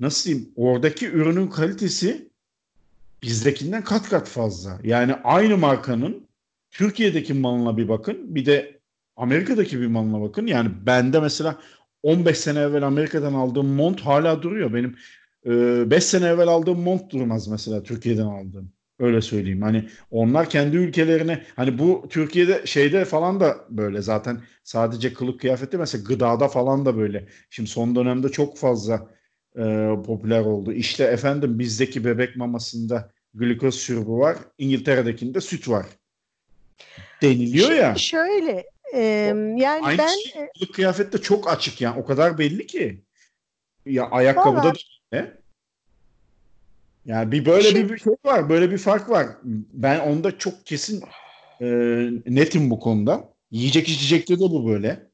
nasıl 0.00 0.30
diyeyim? 0.30 0.52
Oradaki 0.56 1.06
ürünün 1.06 1.46
kalitesi 1.46 2.30
bizdekinden 3.22 3.84
kat 3.84 4.08
kat 4.08 4.28
fazla. 4.28 4.78
Yani 4.84 5.14
aynı 5.14 5.56
markanın 5.56 6.28
Türkiye'deki 6.70 7.34
malına 7.34 7.76
bir 7.76 7.88
bakın. 7.88 8.34
Bir 8.34 8.46
de 8.46 8.80
Amerika'daki 9.16 9.80
bir 9.80 9.86
malına 9.86 10.20
bakın. 10.20 10.46
Yani 10.46 10.70
bende 10.86 11.20
mesela 11.20 11.58
15 12.02 12.38
sene 12.38 12.58
evvel 12.58 12.82
Amerika'dan 12.82 13.34
aldığım 13.34 13.66
mont 13.66 14.00
hala 14.00 14.42
duruyor. 14.42 14.74
Benim 14.74 14.96
5 15.44 15.96
e, 15.96 16.00
sene 16.00 16.26
evvel 16.26 16.48
aldığım 16.48 16.80
mont 16.80 17.12
durmaz 17.12 17.48
mesela 17.48 17.82
Türkiye'den 17.82 18.26
aldığım. 18.26 18.72
Öyle 18.98 19.22
söyleyeyim. 19.22 19.62
Hani 19.62 19.88
onlar 20.10 20.50
kendi 20.50 20.76
ülkelerine 20.76 21.42
hani 21.56 21.78
bu 21.78 22.06
Türkiye'de 22.10 22.66
şeyde 22.66 23.04
falan 23.04 23.40
da 23.40 23.56
böyle 23.70 24.02
zaten 24.02 24.42
sadece 24.64 25.14
kılık 25.14 25.40
kıyafette 25.40 25.76
mesela 25.76 26.04
gıdada 26.04 26.48
falan 26.48 26.84
da 26.84 26.96
böyle. 26.96 27.28
Şimdi 27.50 27.70
son 27.70 27.94
dönemde 27.94 28.28
çok 28.28 28.58
fazla 28.58 29.08
e, 29.56 29.88
popüler 30.06 30.40
oldu. 30.40 30.72
İşte 30.72 31.04
efendim 31.04 31.58
bizdeki 31.58 32.04
bebek 32.04 32.36
mamasında 32.36 33.10
glikoz 33.34 33.80
şurubu 33.80 34.18
var. 34.18 34.36
İngiltere'dekinde 34.58 35.40
süt 35.40 35.68
var 35.68 35.86
deniliyor 37.22 37.66
Şimdi 37.66 37.80
ya. 37.80 37.94
Şöyle 37.94 38.66
e, 38.94 39.02
yani 39.56 39.86
Aynı 39.86 39.98
ben 39.98 40.08
şey, 40.08 40.46
kılık 40.58 40.74
kıyafette 40.74 41.18
çok 41.18 41.52
açık 41.52 41.80
yani 41.80 42.00
o 42.00 42.04
kadar 42.04 42.38
belli 42.38 42.66
ki. 42.66 43.04
Ya 43.86 44.10
ayakkabıda 44.10 44.74
da 44.74 44.78
ne? 45.12 45.32
Yani 47.06 47.32
bir 47.32 47.46
böyle 47.46 47.68
Şimdi, 47.68 47.92
bir 47.92 47.98
şey 47.98 48.12
var, 48.24 48.48
böyle 48.48 48.70
bir 48.70 48.78
fark 48.78 49.10
var. 49.10 49.26
Ben 49.72 50.00
onda 50.00 50.38
çok 50.38 50.66
kesin 50.66 51.04
e, 51.60 51.66
netim 52.26 52.70
bu 52.70 52.80
konuda. 52.80 53.28
Yiyecek 53.50 53.88
içecekte 53.88 54.36
de 54.36 54.40
bu 54.40 54.68
böyle. 54.68 55.10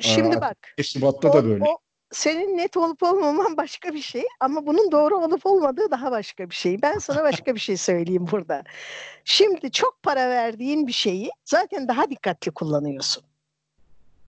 Şimdi 0.00 0.36
Aa, 0.36 0.40
bak. 0.40 0.56
Şubat'ta 0.82 1.32
da 1.32 1.44
böyle. 1.44 1.64
O, 1.64 1.78
senin 2.10 2.56
net 2.56 2.76
olup 2.76 3.02
olmaman 3.02 3.56
başka 3.56 3.94
bir 3.94 4.02
şey 4.02 4.24
ama 4.40 4.66
bunun 4.66 4.92
doğru 4.92 5.16
olup 5.16 5.46
olmadığı 5.46 5.90
daha 5.90 6.10
başka 6.10 6.50
bir 6.50 6.54
şey. 6.54 6.82
Ben 6.82 6.98
sana 6.98 7.22
başka 7.22 7.54
bir 7.54 7.60
şey 7.60 7.76
söyleyeyim 7.76 8.26
burada. 8.32 8.62
Şimdi 9.24 9.70
çok 9.70 10.02
para 10.02 10.28
verdiğin 10.28 10.86
bir 10.86 10.92
şeyi 10.92 11.30
zaten 11.44 11.88
daha 11.88 12.10
dikkatli 12.10 12.50
kullanıyorsun. 12.50 13.22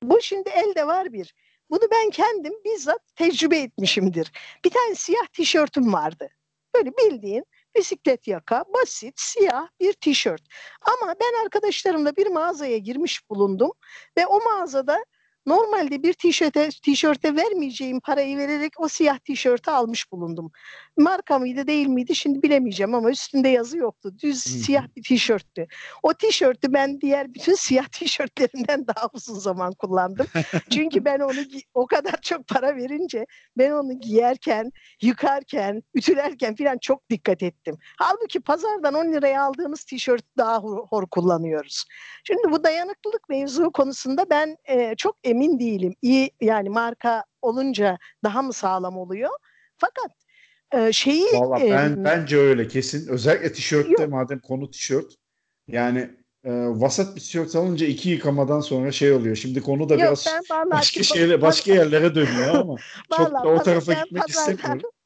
Bu 0.02 0.20
şimdi 0.22 0.48
elde 0.48 0.86
var 0.86 1.12
bir. 1.12 1.34
Bunu 1.70 1.82
ben 1.90 2.10
kendim 2.10 2.54
bizzat 2.64 3.00
tecrübe 3.16 3.58
etmişimdir. 3.58 4.32
Bir 4.64 4.70
tane 4.70 4.94
siyah 4.94 5.26
tişörtüm 5.26 5.92
vardı. 5.92 6.28
Böyle 6.74 6.90
bildiğin 6.96 7.44
bisiklet 7.76 8.28
yaka, 8.28 8.64
basit, 8.74 9.20
siyah 9.20 9.68
bir 9.80 9.92
tişört. 9.92 10.42
Ama 10.80 11.14
ben 11.20 11.44
arkadaşlarımla 11.44 12.16
bir 12.16 12.26
mağazaya 12.26 12.78
girmiş 12.78 13.30
bulundum 13.30 13.72
ve 14.18 14.26
o 14.26 14.44
mağazada 14.44 15.04
Normalde 15.48 16.02
bir 16.02 16.12
tişörte, 16.12 16.68
tişörte 16.82 17.36
vermeyeceğim 17.36 18.00
parayı 18.00 18.38
vererek 18.38 18.80
o 18.80 18.88
siyah 18.88 19.18
tişörtü 19.18 19.70
almış 19.70 20.12
bulundum. 20.12 20.52
Marka 20.96 21.38
mıydı 21.38 21.66
değil 21.66 21.86
miydi 21.86 22.14
şimdi 22.14 22.42
bilemeyeceğim 22.42 22.94
ama 22.94 23.10
üstünde 23.10 23.48
yazı 23.48 23.78
yoktu. 23.78 24.12
Düz 24.22 24.42
siyah 24.42 24.86
bir 24.96 25.02
tişörttü. 25.02 25.66
O 26.02 26.14
tişörtü 26.14 26.72
ben 26.72 27.00
diğer 27.00 27.34
bütün 27.34 27.54
siyah 27.66 27.88
tişörtlerinden 27.88 28.86
daha 28.86 29.08
uzun 29.12 29.38
zaman 29.38 29.72
kullandım. 29.74 30.26
Çünkü 30.70 31.04
ben 31.04 31.20
onu 31.20 31.40
o 31.74 31.86
kadar 31.86 32.20
çok 32.22 32.46
para 32.46 32.76
verince 32.76 33.26
ben 33.58 33.70
onu 33.70 34.00
giyerken, 34.00 34.72
yıkarken, 35.02 35.82
ütülerken 35.94 36.54
falan 36.54 36.78
çok 36.78 37.10
dikkat 37.10 37.42
ettim. 37.42 37.78
Halbuki 37.98 38.40
pazardan 38.40 38.94
10 38.94 39.12
liraya 39.12 39.42
aldığımız 39.42 39.84
tişört 39.84 40.24
daha 40.38 40.58
hor, 40.58 40.86
hor 40.86 41.06
kullanıyoruz. 41.06 41.84
Şimdi 42.24 42.42
bu 42.50 42.64
dayanıklılık 42.64 43.28
mevzu 43.28 43.72
konusunda 43.72 44.30
ben 44.30 44.56
e, 44.64 44.94
çok 44.96 45.16
emin 45.24 45.37
değilim. 45.40 45.94
İyi 46.02 46.30
yani 46.40 46.68
marka 46.68 47.24
olunca 47.42 47.98
daha 48.24 48.42
mı 48.42 48.52
sağlam 48.52 48.96
oluyor? 48.96 49.30
Fakat 49.76 50.12
e, 50.72 50.92
şeyi 50.92 51.26
Valla 51.32 51.60
ben 51.60 51.90
e, 51.90 52.04
bence 52.04 52.36
öyle 52.36 52.68
kesin. 52.68 53.08
Özellikle 53.08 53.52
tişörtte 53.52 54.02
yok. 54.02 54.08
madem 54.08 54.38
konu 54.40 54.70
tişört 54.70 55.14
yani 55.68 56.10
e, 56.44 56.50
vasat 56.52 57.16
bir 57.16 57.20
tişört 57.20 57.56
alınca 57.56 57.86
iki 57.86 58.10
yıkamadan 58.10 58.60
sonra 58.60 58.92
şey 58.92 59.12
oluyor. 59.12 59.36
Şimdi 59.36 59.62
konu 59.62 59.88
da 59.88 59.94
yok, 59.94 60.02
biraz 60.02 60.26
başka 60.70 61.02
şeyle 61.02 61.42
başka 61.42 61.72
yerlere 61.72 62.14
dönüyor 62.14 62.54
ama 62.54 62.76
çok 63.16 63.32
da 63.32 63.48
o 63.48 63.62
tarafa 63.62 63.92
gitmek 63.92 64.28
istemiyorum. 64.28 64.90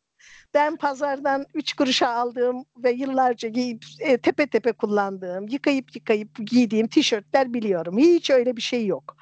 Ben 0.54 0.76
pazardan 0.76 1.46
üç 1.54 1.72
kuruşa 1.72 2.08
aldığım 2.08 2.64
ve 2.76 2.90
yıllarca 2.90 3.48
giyip 3.48 3.84
e, 4.00 4.18
tepe 4.18 4.46
tepe 4.46 4.72
kullandığım, 4.72 5.48
yıkayıp 5.48 5.96
yıkayıp 5.96 6.30
giydiğim 6.46 6.88
tişörtler 6.88 7.54
biliyorum. 7.54 7.98
Hiç 7.98 8.30
öyle 8.30 8.56
bir 8.56 8.62
şey 8.62 8.86
yok. 8.86 9.16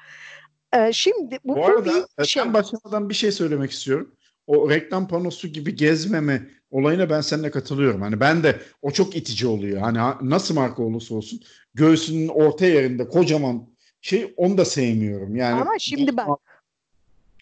Ee, 0.73 0.93
şimdi 0.93 1.39
bu, 1.43 1.55
bu 1.55 1.65
arada 1.65 1.93
bu 1.93 2.07
bir 2.19 2.25
şey. 2.25 2.43
sen 2.43 2.53
başlamadan 2.53 3.09
bir 3.09 3.13
şey 3.13 3.31
söylemek 3.31 3.71
istiyorum. 3.71 4.15
O 4.47 4.69
reklam 4.69 5.07
panosu 5.07 5.47
gibi 5.47 5.75
gezmeme 5.75 6.49
olayına 6.71 7.09
ben 7.09 7.21
seninle 7.21 7.51
katılıyorum. 7.51 8.01
Hani 8.01 8.19
ben 8.19 8.43
de 8.43 8.61
o 8.81 8.91
çok 8.91 9.15
itici 9.15 9.47
oluyor. 9.47 9.81
Hani 9.81 9.99
nasıl 10.21 10.55
marka 10.55 10.83
olursa 10.83 11.15
olsun 11.15 11.41
göğsünün 11.73 12.27
orta 12.27 12.65
yerinde 12.65 13.07
kocaman 13.07 13.67
şey 14.01 14.33
onu 14.37 14.57
da 14.57 14.65
sevmiyorum. 14.65 15.35
Yani 15.35 15.61
Ama 15.61 15.79
şimdi 15.79 16.17
bak 16.17 16.39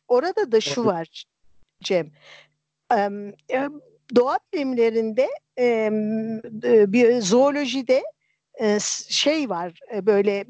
orada 0.08 0.52
da 0.52 0.62
şu 0.62 0.86
var 0.86 1.26
Cem. 1.84 2.12
Doğa 4.16 4.40
bilimlerinde 4.54 5.30
bir 6.92 7.22
zoolojide 7.22 8.04
şey 9.10 9.50
var 9.50 9.80
böyle 10.02 10.46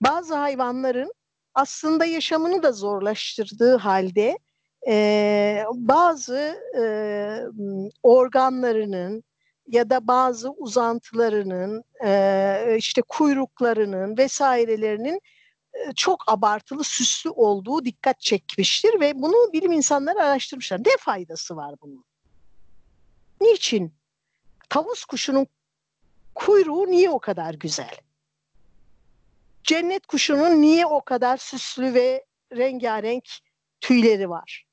bazı 0.00 0.34
hayvanların 0.34 1.12
aslında 1.54 2.04
yaşamını 2.04 2.62
da 2.62 2.72
zorlaştırdığı 2.72 3.76
halde 3.76 4.38
bazı 5.74 6.60
organlarının 8.02 9.24
ya 9.66 9.90
da 9.90 10.06
bazı 10.06 10.50
uzantılarının 10.50 11.84
işte 12.76 13.02
kuyruklarının 13.02 14.18
vesairelerinin 14.18 15.20
çok 15.96 16.32
abartılı 16.32 16.84
süslü 16.84 17.30
olduğu 17.30 17.84
dikkat 17.84 18.20
çekmiştir 18.20 19.00
ve 19.00 19.22
bunu 19.22 19.52
bilim 19.52 19.72
insanları 19.72 20.22
araştırmışlar. 20.22 20.78
Ne 20.78 20.96
faydası 20.98 21.56
var 21.56 21.74
bunun? 21.82 22.04
Niçin? 23.40 23.94
Tavus 24.68 25.04
kuşunun 25.04 25.46
kuyruğu 26.34 26.86
niye 26.86 27.10
o 27.10 27.18
kadar 27.18 27.54
güzel? 27.54 27.96
Cennet 29.64 30.06
kuşunun 30.06 30.62
niye 30.62 30.86
o 30.86 31.04
kadar 31.04 31.36
süslü 31.36 31.94
ve 31.94 32.24
rengarenk 32.56 33.24
tüyleri 33.80 34.30
var? 34.30 34.66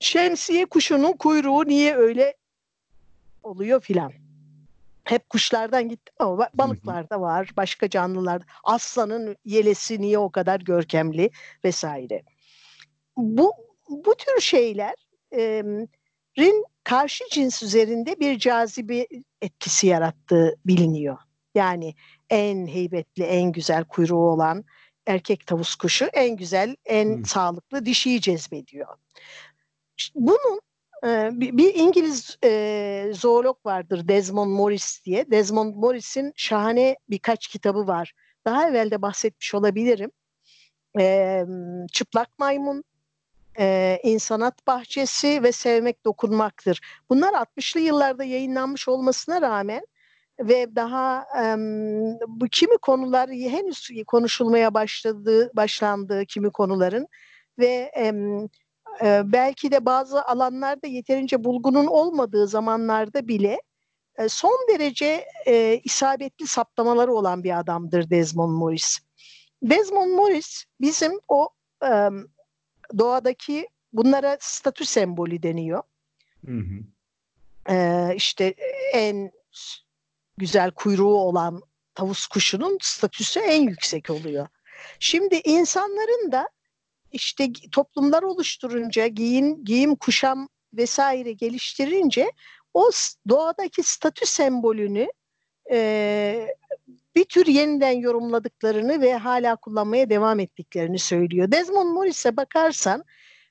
Şemsiye 0.00 0.66
kuşunun 0.66 1.12
kuyruğu 1.12 1.68
niye 1.68 1.96
öyle 1.96 2.36
oluyor 3.42 3.80
filan? 3.80 4.12
Hep 5.04 5.30
kuşlardan 5.30 5.88
gittim 5.88 6.14
ama 6.18 6.48
balıklarda 6.54 7.20
var, 7.20 7.50
başka 7.56 7.90
canlılar. 7.90 8.42
Aslanın 8.64 9.36
yelesi 9.44 10.00
niye 10.00 10.18
o 10.18 10.30
kadar 10.30 10.60
görkemli 10.60 11.30
vesaire. 11.64 12.22
Bu 13.16 13.52
bu 13.88 14.14
tür 14.14 14.40
şeylerin 14.40 15.88
karşı 16.84 17.24
cins 17.30 17.62
üzerinde 17.62 18.20
bir 18.20 18.38
cazibe 18.38 19.06
etkisi 19.42 19.86
yarattığı 19.86 20.56
biliniyor. 20.66 21.18
Yani 21.54 21.94
en 22.32 22.66
heybetli, 22.66 23.24
en 23.24 23.52
güzel 23.52 23.84
kuyruğu 23.84 24.30
olan 24.30 24.64
erkek 25.06 25.46
tavus 25.46 25.74
kuşu 25.74 26.04
en 26.04 26.36
güzel, 26.36 26.76
en 26.84 27.16
hmm. 27.16 27.24
sağlıklı 27.24 27.86
dişiyi 27.86 28.20
cezbediyor. 28.20 28.96
Bunun 30.14 30.60
bir 31.32 31.74
İngiliz 31.74 32.38
e, 32.44 33.10
zoolog 33.14 33.66
vardır 33.66 34.08
Desmond 34.08 34.50
Morris 34.50 35.04
diye. 35.04 35.30
Desmond 35.30 35.74
Morris'in 35.74 36.32
şahane 36.36 36.96
birkaç 37.10 37.46
kitabı 37.46 37.86
var. 37.86 38.12
Daha 38.44 38.68
evvel 38.68 38.90
de 38.90 39.02
bahsetmiş 39.02 39.54
olabilirim. 39.54 40.10
E, 41.00 41.44
Çıplak 41.92 42.38
Maymun, 42.38 42.84
e, 43.58 43.98
İnsanat 44.02 44.66
Bahçesi 44.66 45.42
ve 45.42 45.52
Sevmek 45.52 46.04
Dokunmaktır. 46.04 46.80
Bunlar 47.10 47.32
60'lı 47.32 47.80
yıllarda 47.80 48.24
yayınlanmış 48.24 48.88
olmasına 48.88 49.42
rağmen 49.42 49.86
ve 50.48 50.76
daha 50.76 51.26
e, 51.42 51.44
bu 52.28 52.48
kimi 52.48 52.78
konular 52.78 53.30
henüz 53.30 53.88
konuşulmaya 54.06 54.74
başladığı 54.74 55.50
başlandığı 55.56 56.26
kimi 56.26 56.50
konuların 56.50 57.08
ve 57.58 57.92
e, 57.96 58.12
e, 59.02 59.22
belki 59.24 59.72
de 59.72 59.86
bazı 59.86 60.24
alanlarda 60.24 60.86
yeterince 60.86 61.44
bulgunun 61.44 61.86
olmadığı 61.86 62.46
zamanlarda 62.46 63.28
bile 63.28 63.62
e, 64.18 64.28
son 64.28 64.66
derece 64.68 65.26
e, 65.46 65.80
isabetli 65.84 66.46
saptamaları 66.46 67.12
olan 67.12 67.44
bir 67.44 67.58
adamdır 67.58 68.10
Desmond 68.10 68.50
Morris. 68.50 69.00
Desmond 69.62 70.10
Morris 70.10 70.64
bizim 70.80 71.12
o 71.28 71.48
e, 71.84 72.08
doğadaki 72.98 73.68
bunlara 73.92 74.36
statü 74.40 74.84
sembolü 74.84 75.42
deniyor. 75.42 75.82
Hı 76.46 76.52
hı. 76.52 76.78
E, 77.74 78.08
işte 78.16 78.54
en 78.92 79.30
güzel 80.38 80.70
kuyruğu 80.70 81.18
olan 81.18 81.62
tavus 81.94 82.26
kuşunun 82.26 82.78
statüsü 82.82 83.40
en 83.40 83.62
yüksek 83.62 84.10
oluyor. 84.10 84.46
Şimdi 85.00 85.40
insanların 85.44 86.32
da 86.32 86.48
işte 87.12 87.52
toplumlar 87.72 88.22
oluşturunca, 88.22 89.06
giyim, 89.06 89.64
giyim 89.64 89.96
kuşam 89.96 90.48
vesaire 90.74 91.32
geliştirince 91.32 92.32
o 92.74 92.90
doğadaki 93.28 93.82
statü 93.82 94.26
sembolünü 94.26 95.08
e, 95.70 96.46
bir 97.14 97.24
tür 97.24 97.46
yeniden 97.46 97.92
yorumladıklarını 97.92 99.00
ve 99.00 99.14
hala 99.14 99.56
kullanmaya 99.56 100.10
devam 100.10 100.40
ettiklerini 100.40 100.98
söylüyor. 100.98 101.52
Desmond 101.52 101.88
Morris'e 101.88 102.36
bakarsan 102.36 103.04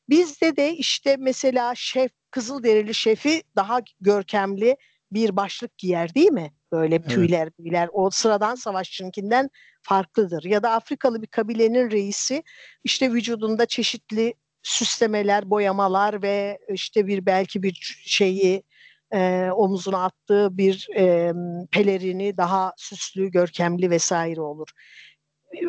bizde 0.10 0.56
de 0.56 0.76
işte 0.76 1.16
mesela 1.20 1.74
şef 1.76 2.12
Kızılderili 2.32 2.94
şefi 2.94 3.44
daha 3.56 3.82
görkemli 4.02 4.78
bir 5.12 5.36
başlık 5.36 5.78
giyer 5.78 6.16
değil 6.16 6.32
mi? 6.32 6.54
Böyle 6.72 6.96
evet. 6.96 7.10
tüyler 7.10 7.50
tüyler 7.50 7.90
o 7.94 8.10
sıradan 8.10 8.56
savaşçınınkinden 8.56 9.50
farklıdır. 9.82 10.44
Ya 10.44 10.64
da 10.64 10.72
Afrikalı 10.72 11.22
bir 11.22 11.28
kabilenin 11.28 11.92
reisi 11.92 12.44
işte 12.84 13.14
vücudunda 13.14 13.66
çeşitli 13.66 14.34
süslemeler, 14.64 15.50
boyamalar 15.50 16.22
ve 16.22 16.60
işte 16.70 17.08
bir 17.08 17.26
belki 17.26 17.64
bir 17.64 18.02
şeyi 18.06 18.64
e, 19.14 19.50
omuzuna 19.56 20.04
attığı 20.04 20.58
bir 20.58 20.88
e, 20.96 21.34
pelerini 21.72 22.38
daha 22.38 22.74
süslü, 22.78 23.32
görkemli 23.32 23.90
vesaire 23.90 24.42
olur. 24.42 24.68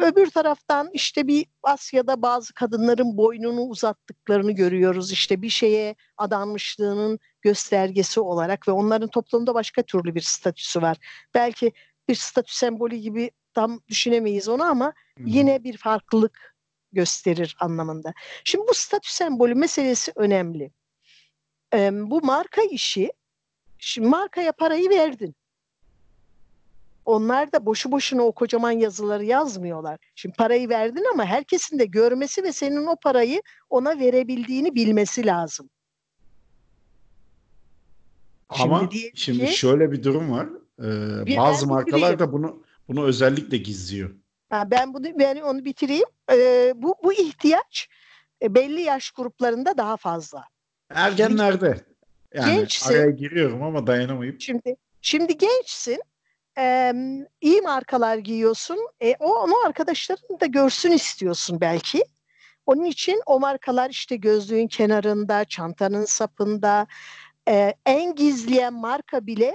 Öbür 0.02 0.30
taraftan 0.30 0.90
işte 0.92 1.26
bir 1.26 1.46
Asya'da 1.62 2.22
bazı 2.22 2.54
kadınların 2.54 3.16
boynunu 3.16 3.60
uzattıklarını 3.60 4.52
görüyoruz. 4.52 5.12
İşte 5.12 5.42
bir 5.42 5.48
şeye 5.48 5.94
adanmışlığının 6.16 7.18
göstergesi 7.42 8.20
olarak 8.20 8.68
ve 8.68 8.72
onların 8.72 9.08
toplumda 9.08 9.54
başka 9.54 9.82
türlü 9.82 10.14
bir 10.14 10.20
statüsü 10.20 10.82
var. 10.82 10.96
Belki 11.34 11.72
bir 12.08 12.14
statü 12.14 12.56
sembolü 12.56 12.96
gibi 12.96 13.30
tam 13.54 13.80
düşünemeyiz 13.88 14.48
onu 14.48 14.62
ama 14.62 14.92
yine 15.18 15.64
bir 15.64 15.76
farklılık 15.76 16.54
gösterir 16.92 17.56
anlamında. 17.60 18.12
Şimdi 18.44 18.68
bu 18.68 18.74
statü 18.74 19.12
sembolü 19.12 19.54
meselesi 19.54 20.12
önemli. 20.16 20.70
Ee, 21.74 21.90
bu 21.92 22.20
marka 22.22 22.62
işi, 22.62 23.12
şimdi 23.78 24.08
markaya 24.08 24.52
parayı 24.52 24.90
verdin. 24.90 25.34
Onlar 27.04 27.52
da 27.52 27.66
boşu 27.66 27.92
boşuna 27.92 28.22
o 28.22 28.32
kocaman 28.32 28.70
yazıları 28.70 29.24
yazmıyorlar. 29.24 29.98
Şimdi 30.14 30.36
parayı 30.36 30.68
verdin 30.68 31.04
ama 31.12 31.24
herkesin 31.24 31.78
de 31.78 31.84
görmesi 31.84 32.42
ve 32.42 32.52
senin 32.52 32.86
o 32.86 32.96
parayı 32.96 33.42
ona 33.70 33.98
verebildiğini 33.98 34.74
bilmesi 34.74 35.26
lazım. 35.26 35.70
Ama 38.60 38.78
şimdi, 38.80 39.10
şimdi 39.14 39.46
ki, 39.46 39.56
şöyle 39.56 39.92
bir 39.92 40.02
durum 40.02 40.32
var. 40.32 40.48
Ee, 40.78 41.36
bazı 41.36 41.66
markalar 41.66 42.18
da 42.18 42.32
bunu 42.32 42.62
bunu 42.88 43.04
özellikle 43.04 43.56
gizliyor. 43.56 44.10
Ha, 44.50 44.70
ben 44.70 44.94
bunu 44.94 45.18
ben 45.18 45.36
onu 45.36 45.64
bitireyim. 45.64 46.08
Ee, 46.32 46.72
bu 46.76 46.94
bu 47.04 47.12
ihtiyaç 47.12 47.88
e, 48.42 48.54
belli 48.54 48.80
yaş 48.80 49.10
gruplarında 49.10 49.78
daha 49.78 49.96
fazla. 49.96 50.44
Ergenlerde. 50.90 51.84
Yani 52.34 52.56
gençsin, 52.56 52.94
araya 52.94 53.10
giriyorum 53.10 53.62
ama 53.62 53.86
dayanamayıp. 53.86 54.40
Şimdi 54.40 54.76
şimdi 55.00 55.38
gençsin. 55.38 56.00
E, 56.58 56.92
iyi 57.40 57.60
markalar 57.60 58.16
giyiyorsun. 58.16 58.78
E, 59.02 59.14
o 59.20 59.34
onu 59.34 59.52
arkadaşların 59.66 60.40
da 60.40 60.46
görsün 60.46 60.90
istiyorsun 60.90 61.60
belki. 61.60 62.04
Onun 62.66 62.84
için 62.84 63.20
o 63.26 63.40
markalar 63.40 63.90
işte 63.90 64.16
gözlüğün 64.16 64.68
kenarında, 64.68 65.44
çantanın 65.44 66.04
sapında, 66.04 66.86
e, 67.48 67.74
en 67.86 68.14
gizleyen 68.14 68.74
marka 68.74 69.26
bile 69.26 69.54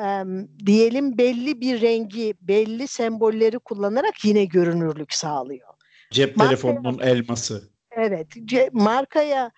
e, 0.00 0.24
diyelim 0.66 1.18
belli 1.18 1.60
bir 1.60 1.80
rengi, 1.80 2.34
belli 2.40 2.88
sembolleri 2.88 3.58
kullanarak 3.58 4.24
yine 4.24 4.44
görünürlük 4.44 5.12
sağlıyor. 5.12 5.68
Cep 6.10 6.36
markaya, 6.36 6.56
telefonunun 6.56 6.98
elması. 6.98 7.70
Evet, 7.90 8.26
ce, 8.44 8.70
markaya 8.72 9.50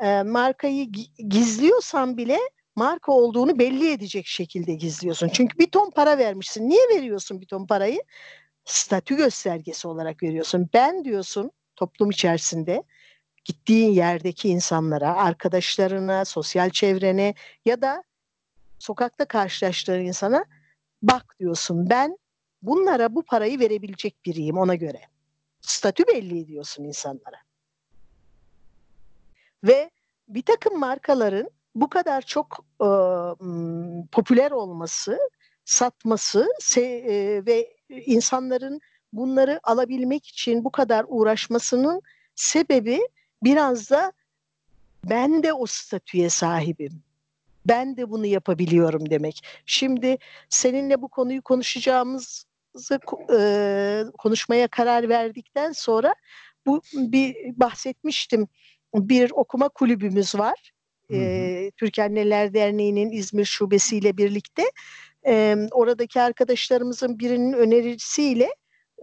e, 0.00 0.22
markayı 0.22 0.86
gizliyorsan 1.28 2.16
bile 2.16 2.38
marka 2.76 3.12
olduğunu 3.12 3.58
belli 3.58 3.92
edecek 3.92 4.26
şekilde 4.26 4.74
gizliyorsun. 4.74 5.28
Çünkü 5.28 5.58
bir 5.58 5.70
ton 5.70 5.90
para 5.90 6.18
vermişsin. 6.18 6.68
Niye 6.68 6.88
veriyorsun 6.88 7.40
bir 7.40 7.46
ton 7.46 7.66
parayı? 7.66 8.02
Statü 8.64 9.16
göstergesi 9.16 9.88
olarak 9.88 10.22
veriyorsun. 10.22 10.68
Ben 10.74 11.04
diyorsun 11.04 11.50
toplum 11.76 12.10
içerisinde 12.10 12.82
gittiğin 13.44 13.90
yerdeki 13.90 14.48
insanlara, 14.48 15.16
arkadaşlarına, 15.16 16.24
sosyal 16.24 16.70
çevrene 16.70 17.34
ya 17.64 17.82
da 17.82 18.04
sokakta 18.78 19.24
karşılaştığın 19.24 20.00
insana 20.00 20.44
bak 21.02 21.36
diyorsun 21.40 21.90
ben 21.90 22.18
bunlara 22.62 23.14
bu 23.14 23.22
parayı 23.22 23.58
verebilecek 23.58 24.24
biriyim 24.24 24.58
ona 24.58 24.74
göre. 24.74 25.00
statü 25.60 26.06
belli 26.06 26.40
ediyorsun 26.40 26.84
insanlara. 26.84 27.36
Ve 29.64 29.90
bir 30.28 30.42
takım 30.42 30.78
markaların 30.78 31.50
bu 31.74 31.88
kadar 31.88 32.22
çok 32.22 32.64
e, 32.80 32.88
popüler 34.12 34.50
olması, 34.50 35.18
satması 35.64 36.48
se, 36.58 36.82
e, 36.82 37.46
ve 37.46 37.76
insanların 37.90 38.80
bunları 39.12 39.60
alabilmek 39.62 40.26
için 40.26 40.64
bu 40.64 40.72
kadar 40.72 41.06
uğraşmasının 41.08 42.02
sebebi 42.34 43.00
biraz 43.42 43.90
da 43.90 44.12
ben 45.04 45.42
de 45.42 45.52
o 45.52 45.66
statüye 45.66 46.30
sahibim. 46.30 47.02
Ben 47.66 47.96
de 47.96 48.10
bunu 48.10 48.26
yapabiliyorum 48.26 49.10
demek. 49.10 49.42
Şimdi 49.66 50.18
seninle 50.48 51.02
bu 51.02 51.08
konuyu 51.08 51.42
konuşacağımızı 51.42 52.44
e, 53.38 54.04
konuşmaya 54.18 54.68
karar 54.68 55.08
verdikten 55.08 55.72
sonra 55.72 56.14
bu 56.66 56.82
bir 56.92 57.36
bahsetmiştim. 57.56 58.48
Bir 58.94 59.30
okuma 59.30 59.68
kulübümüz 59.68 60.34
var. 60.34 60.72
Hı 61.08 61.14
hı. 61.14 61.18
E, 61.18 61.70
Türk 61.76 61.98
Anneler 61.98 62.54
Derneği'nin 62.54 63.10
İzmir 63.12 63.44
şubesiyle 63.44 64.16
birlikte 64.16 64.62
e, 65.26 65.56
oradaki 65.70 66.20
arkadaşlarımızın 66.20 67.18
birinin 67.18 67.52
önerisiyle 67.52 68.48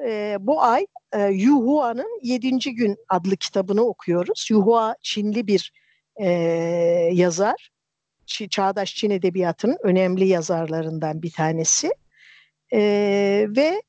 e, 0.06 0.38
bu 0.40 0.62
ay 0.64 0.86
e, 1.14 1.24
Yuhua'nın 1.24 2.20
7. 2.24 2.76
Gün 2.76 2.98
adlı 3.10 3.38
kitabını 3.38 3.82
okuyoruz. 3.82 4.48
Yuhua 4.52 4.96
Çinli 5.02 5.48
bir 5.48 5.72
e, 6.16 6.30
yazar. 7.14 7.70
Ç- 8.28 8.50
Çağdaş 8.50 8.96
Çin 8.96 9.10
Edebiyatı'nın 9.10 9.78
önemli 9.84 10.28
yazarlarından 10.28 11.22
bir 11.22 11.32
tanesi. 11.32 11.92
E, 12.74 12.80
ve 13.50 13.82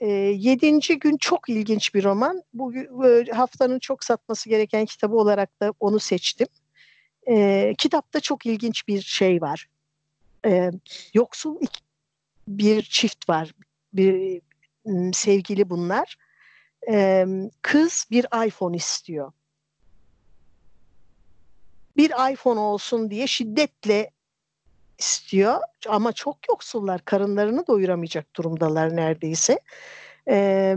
e, 0.00 0.08
Yedinci 0.36 0.98
Gün 0.98 1.16
çok 1.16 1.48
ilginç 1.48 1.94
bir 1.94 2.04
roman. 2.04 2.42
Bu 2.54 2.74
e, 3.06 3.24
haftanın 3.32 3.78
çok 3.78 4.04
satması 4.04 4.48
gereken 4.48 4.86
kitabı 4.86 5.16
olarak 5.16 5.60
da 5.60 5.72
onu 5.80 6.00
seçtim. 6.00 6.46
E, 7.28 7.74
kitapta 7.78 8.20
çok 8.20 8.46
ilginç 8.46 8.88
bir 8.88 9.00
şey 9.00 9.40
var. 9.40 9.68
E, 10.46 10.70
yoksul 11.14 11.56
bir 12.48 12.82
çift 12.82 13.28
var. 13.28 13.52
Bir 13.92 14.40
sevgili 15.12 15.70
bunlar. 15.70 16.16
Kız 17.62 18.06
bir 18.10 18.46
iPhone 18.46 18.76
istiyor. 18.76 19.32
Bir 21.96 22.32
iPhone 22.32 22.60
olsun 22.60 23.10
diye 23.10 23.26
şiddetle 23.26 24.10
istiyor 24.98 25.60
ama 25.88 26.12
çok 26.12 26.48
yoksullar 26.48 27.04
karınlarını 27.04 27.66
doyuramayacak 27.66 28.36
durumdalar 28.36 28.96
neredeyse 28.96 29.60
ee, 30.28 30.74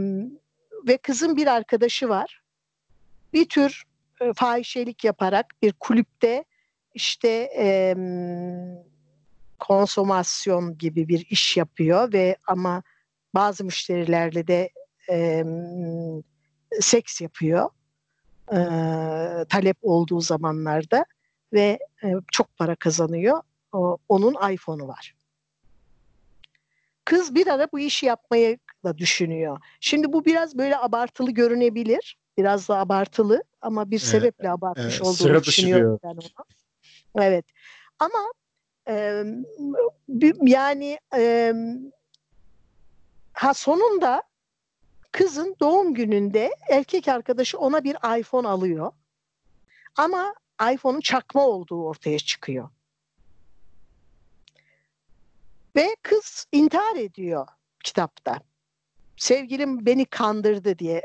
ve 0.87 0.97
kızın 0.97 1.37
bir 1.37 1.47
arkadaşı 1.47 2.09
var 2.09 2.41
bir 3.33 3.49
tür 3.49 3.83
e, 4.21 4.33
fahişelik 4.33 5.03
yaparak 5.03 5.45
bir 5.61 5.73
kulüpte 5.73 6.43
işte 6.93 7.49
e, 7.57 7.95
konsomasyon 9.59 10.77
gibi 10.77 11.07
bir 11.07 11.25
iş 11.29 11.57
yapıyor 11.57 12.13
ve 12.13 12.37
ama 12.47 12.83
bazı 13.33 13.63
müşterilerle 13.63 14.47
de 14.47 14.69
e, 15.09 15.43
seks 16.79 17.21
yapıyor 17.21 17.69
e, 18.51 18.57
talep 19.49 19.77
olduğu 19.81 20.21
zamanlarda 20.21 21.05
ve 21.53 21.79
e, 22.03 22.13
çok 22.31 22.57
para 22.57 22.75
kazanıyor. 22.75 23.41
O, 23.71 23.97
onun 24.09 24.51
iPhone'u 24.51 24.87
var. 24.87 25.15
Kız 27.05 27.35
bir 27.35 27.47
ara 27.47 27.67
bu 27.71 27.79
işi 27.79 28.05
yapmayı 28.05 28.57
da 28.83 28.97
düşünüyor. 28.97 29.59
Şimdi 29.79 30.13
bu 30.13 30.25
biraz 30.25 30.57
böyle 30.57 30.77
abartılı 30.77 31.31
görünebilir. 31.31 32.17
Biraz 32.37 32.69
da 32.69 32.77
abartılı 32.77 33.43
ama 33.61 33.91
bir 33.91 33.99
sebeple 33.99 34.51
abartmış 34.51 34.95
evet, 34.95 35.01
olduğunu 35.01 35.43
düşünüyorum 35.43 35.99
ben 36.03 36.09
onu. 36.09 36.45
Evet. 37.25 37.45
Ama 37.99 38.33
e, 38.87 39.23
yani 40.41 40.99
e, 41.15 41.53
ha 43.39 43.53
sonunda 43.53 44.23
kızın 45.11 45.55
doğum 45.59 45.93
gününde 45.93 46.51
erkek 46.69 47.07
arkadaşı 47.07 47.57
ona 47.57 47.83
bir 47.83 48.19
iPhone 48.19 48.47
alıyor. 48.47 48.91
Ama 49.95 50.35
iPhone'un 50.73 51.01
çakma 51.01 51.47
olduğu 51.47 51.83
ortaya 51.83 52.19
çıkıyor. 52.19 52.69
Ve 55.75 55.95
kız 56.01 56.45
intihar 56.51 56.95
ediyor 56.95 57.47
kitapta. 57.83 58.39
Sevgilim 59.17 59.85
beni 59.85 60.05
kandırdı 60.05 60.79
diye. 60.79 61.01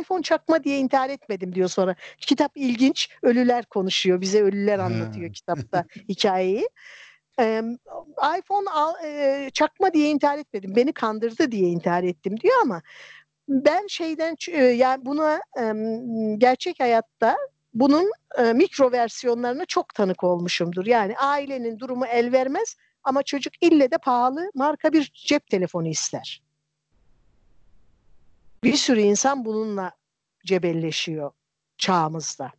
iPhone 0.00 0.22
çakma 0.22 0.64
diye 0.64 0.78
intihar 0.78 1.10
etmedim 1.10 1.54
diyor 1.54 1.68
sonra. 1.68 1.94
Kitap 2.18 2.52
ilginç. 2.54 3.10
Ölüler 3.22 3.64
konuşuyor. 3.64 4.20
Bize 4.20 4.42
ölüler 4.42 4.78
anlatıyor 4.78 5.32
kitapta 5.32 5.84
hikayeyi. 6.08 6.68
İPhone 8.38 8.70
al, 8.70 8.94
çakma 9.52 9.92
diye 9.92 10.10
intihar 10.10 10.38
etmedim. 10.38 10.76
Beni 10.76 10.92
kandırdı 10.92 11.52
diye 11.52 11.68
intihar 11.68 12.02
ettim 12.02 12.40
diyor 12.40 12.54
ama 12.62 12.82
ben 13.48 13.86
şeyden 13.86 14.36
yani 14.72 15.04
buna 15.04 15.40
gerçek 16.38 16.80
hayatta 16.80 17.36
bunun 17.74 18.10
mikro 18.54 18.92
versiyonlarına 18.92 19.64
çok 19.64 19.94
tanık 19.94 20.24
olmuşumdur. 20.24 20.86
Yani 20.86 21.18
ailenin 21.18 21.78
durumu 21.78 22.06
el 22.06 22.32
vermez 22.32 22.76
ama 23.04 23.22
çocuk 23.22 23.62
ille 23.62 23.90
de 23.90 23.98
pahalı 23.98 24.50
marka 24.54 24.92
bir 24.92 25.12
cep 25.14 25.46
telefonu 25.46 25.88
ister. 25.88 26.42
Bir 28.62 28.76
sürü 28.76 29.00
insan 29.00 29.44
bununla 29.44 29.92
cebelleşiyor 30.44 31.30
çağımızda. 31.78 32.52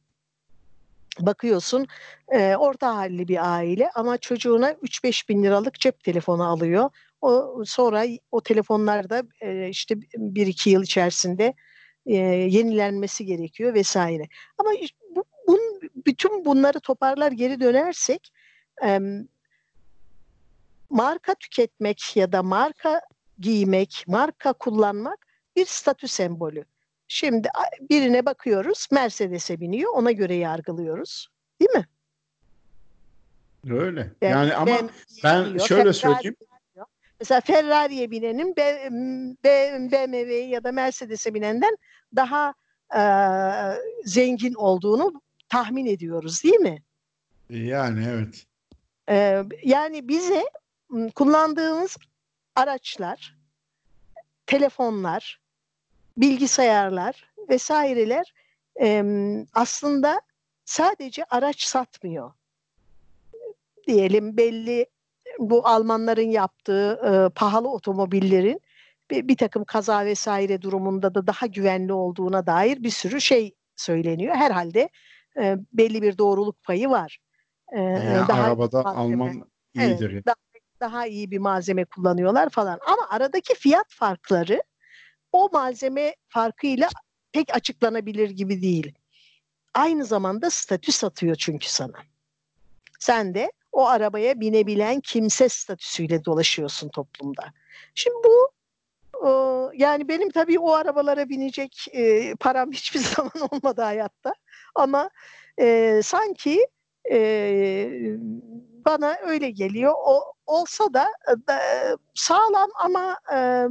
Bakıyorsun 1.19 1.87
e, 2.31 2.55
orta 2.55 2.95
halli 2.95 3.27
bir 3.27 3.53
aile 3.53 3.89
ama 3.95 4.17
çocuğuna 4.17 4.71
3-5 4.71 5.29
bin 5.29 5.43
liralık 5.43 5.79
cep 5.79 6.03
telefonu 6.03 6.47
alıyor. 6.47 6.89
O 7.21 7.63
sonra 7.65 8.05
o 8.31 8.41
telefonlar 8.41 9.09
da 9.09 9.23
e, 9.41 9.69
işte 9.69 9.95
bir 10.17 10.47
iki 10.47 10.69
yıl 10.69 10.83
içerisinde 10.83 11.53
e, 12.05 12.15
yenilenmesi 12.15 13.25
gerekiyor 13.25 13.73
vesaire. 13.73 14.23
Ama 14.57 14.69
bu, 15.15 15.23
bun, 15.47 15.59
bütün 16.05 16.45
bunları 16.45 16.79
toparlar 16.79 17.31
geri 17.31 17.59
dönersek 17.59 18.33
e, 18.85 18.99
marka 20.89 21.35
tüketmek 21.35 22.15
ya 22.15 22.31
da 22.31 22.43
marka 22.43 23.01
giymek, 23.39 24.03
marka 24.07 24.53
kullanmak 24.53 25.27
bir 25.55 25.65
statü 25.65 26.07
sembolü. 26.07 26.65
Şimdi 27.07 27.49
birine 27.89 28.25
bakıyoruz, 28.25 28.87
Mercedes'e 28.91 29.59
biniyor, 29.59 29.93
ona 29.93 30.11
göre 30.11 30.35
yargılıyoruz. 30.35 31.27
Değil 31.59 31.71
mi? 31.71 31.87
Öyle. 33.69 34.11
Ben, 34.21 34.29
yani 34.29 34.55
ama 34.55 34.71
ben, 34.71 34.89
ben 35.23 35.43
şöyle 35.57 35.67
Ferrari 35.67 35.93
söyleyeyim. 35.93 36.35
Mesela 37.19 37.41
Ferrari'ye 37.41 38.11
binenin 38.11 38.55
BMW 39.43 40.33
ya 40.33 40.63
da 40.63 40.71
Mercedes'e 40.71 41.33
binenden 41.33 41.77
daha 42.15 42.53
e, 42.95 43.01
zengin 44.05 44.53
olduğunu 44.53 45.21
tahmin 45.49 45.85
ediyoruz 45.85 46.43
değil 46.43 46.59
mi? 46.59 46.83
Yani 47.49 48.05
evet. 48.09 48.45
E, 49.09 49.43
yani 49.63 50.07
bize 50.07 50.43
kullandığımız 51.15 51.97
araçlar, 52.55 53.37
telefonlar, 54.45 55.39
bilgisayarlar 56.17 57.31
vesaireler 57.49 58.33
e, 58.81 59.03
aslında 59.53 60.21
sadece 60.65 61.23
araç 61.29 61.61
satmıyor. 61.61 62.31
Diyelim 63.87 64.37
belli 64.37 64.85
bu 65.39 65.67
Almanların 65.67 66.29
yaptığı 66.29 66.99
e, 67.05 67.33
pahalı 67.35 67.69
otomobillerin 67.69 68.61
bir, 69.11 69.27
bir 69.27 69.37
takım 69.37 69.63
kaza 69.63 70.05
vesaire 70.05 70.61
durumunda 70.61 71.15
da 71.15 71.27
daha 71.27 71.45
güvenli 71.45 71.93
olduğuna 71.93 72.45
dair 72.45 72.83
bir 72.83 72.89
sürü 72.89 73.21
şey 73.21 73.55
söyleniyor. 73.75 74.35
Herhalde 74.35 74.89
e, 75.37 75.57
belli 75.73 76.01
bir 76.01 76.17
doğruluk 76.17 76.63
payı 76.63 76.89
var. 76.89 77.19
E, 77.71 77.79
yani 77.81 78.27
daha 78.27 78.43
arabada 78.43 78.85
Alman 78.85 79.43
iyidir. 79.75 80.11
Evet, 80.11 80.25
daha, 80.25 80.35
daha 80.79 81.07
iyi 81.07 81.31
bir 81.31 81.37
malzeme 81.37 81.85
kullanıyorlar 81.85 82.49
falan. 82.49 82.79
Ama 82.87 83.09
aradaki 83.09 83.55
fiyat 83.55 83.87
farkları 83.89 84.63
o 85.31 85.49
malzeme 85.53 86.15
farkıyla 86.29 86.89
pek 87.31 87.55
açıklanabilir 87.55 88.29
gibi 88.29 88.61
değil. 88.61 88.93
Aynı 89.73 90.05
zamanda 90.05 90.49
statü 90.49 90.91
satıyor 90.91 91.35
çünkü 91.35 91.69
sana. 91.69 91.97
Sen 92.99 93.33
de 93.33 93.51
o 93.71 93.87
arabaya 93.87 94.39
binebilen 94.39 95.01
kimse 95.01 95.49
statüsüyle 95.49 96.25
dolaşıyorsun 96.25 96.89
toplumda. 96.89 97.43
Şimdi 97.95 98.15
bu 98.23 98.51
yani 99.73 100.07
benim 100.07 100.29
tabii 100.29 100.59
o 100.59 100.73
arabalara 100.73 101.29
binecek 101.29 101.85
e, 101.93 102.35
param 102.35 102.71
hiçbir 102.71 102.99
zaman 102.99 103.49
olmadı 103.51 103.81
hayatta. 103.81 104.33
Ama 104.75 105.09
e, 105.59 105.99
sanki 106.03 106.67
e, 107.11 107.19
bana 108.85 109.17
öyle 109.25 109.49
geliyor. 109.49 109.93
O 110.05 110.33
olsa 110.45 110.93
da, 110.93 111.07
sağlam 112.15 112.69
ama 112.75 113.17
e, 113.33 113.67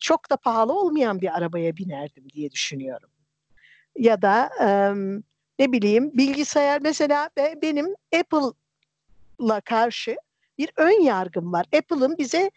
çok 0.00 0.30
da 0.30 0.36
pahalı 0.36 0.80
olmayan 0.80 1.20
bir 1.20 1.36
arabaya 1.36 1.76
binerdim 1.76 2.30
diye 2.30 2.50
düşünüyorum. 2.50 3.10
Ya 3.96 4.22
da 4.22 4.50
e, 4.60 4.68
ne 5.58 5.72
bileyim 5.72 6.10
bilgisayar 6.14 6.80
mesela 6.80 7.30
benim 7.62 7.94
Apple'la 8.20 9.60
karşı 9.60 10.16
bir 10.58 10.70
ön 10.76 11.02
yargım 11.02 11.52
var. 11.52 11.66
Apple'ın 11.76 12.18
bize 12.18 12.50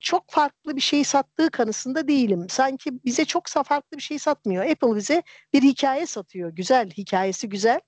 çok 0.00 0.30
farklı 0.30 0.76
bir 0.76 0.80
şey 0.80 1.04
sattığı 1.04 1.50
kanısında 1.50 2.08
değilim. 2.08 2.46
Sanki 2.48 3.04
bize 3.04 3.24
çok 3.24 3.46
farklı 3.46 3.96
bir 3.96 4.02
şey 4.02 4.18
satmıyor. 4.18 4.64
Apple 4.64 4.96
bize 4.96 5.22
bir 5.52 5.62
hikaye 5.62 6.06
satıyor. 6.06 6.50
Güzel, 6.50 6.90
hikayesi 6.90 7.48
güzel. 7.48 7.80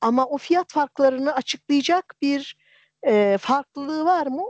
Ama 0.00 0.26
o 0.26 0.38
fiyat 0.38 0.72
farklarını 0.72 1.34
açıklayacak 1.34 2.14
bir 2.22 2.56
e, 3.06 3.38
farklılığı 3.40 4.04
var 4.04 4.26
mı? 4.26 4.42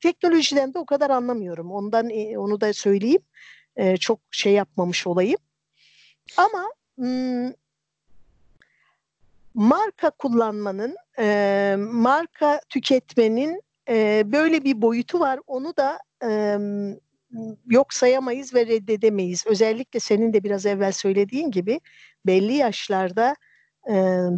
Teknolojiden 0.00 0.74
de 0.74 0.78
o 0.78 0.86
kadar 0.86 1.10
anlamıyorum. 1.10 1.72
Ondan 1.72 2.10
e, 2.10 2.38
onu 2.38 2.60
da 2.60 2.72
söyleyeyim. 2.72 3.22
E, 3.76 3.96
çok 3.96 4.20
şey 4.30 4.52
yapmamış 4.52 5.06
olayım. 5.06 5.38
Ama 6.36 6.72
marka 9.54 10.10
kullanmanın, 10.10 10.96
e, 11.18 11.76
marka 11.78 12.60
tüketmenin 12.68 13.62
böyle 14.32 14.64
bir 14.64 14.82
boyutu 14.82 15.20
var. 15.20 15.40
Onu 15.46 15.76
da 15.76 15.98
yok 17.66 17.94
sayamayız 17.94 18.54
ve 18.54 18.66
reddedemeyiz. 18.66 19.46
Özellikle 19.46 20.00
senin 20.00 20.32
de 20.32 20.44
biraz 20.44 20.66
evvel 20.66 20.92
söylediğin 20.92 21.50
gibi 21.50 21.80
belli 22.26 22.52
yaşlarda 22.52 23.34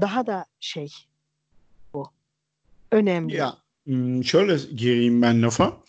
daha 0.01 0.27
da 0.27 0.46
şey 0.61 0.88
bu. 1.94 2.11
Önemli. 2.90 3.37
Ya 3.37 3.62
şöyle 4.24 4.56
gireyim 4.76 5.22
ben 5.22 5.42
lafa. 5.42 5.82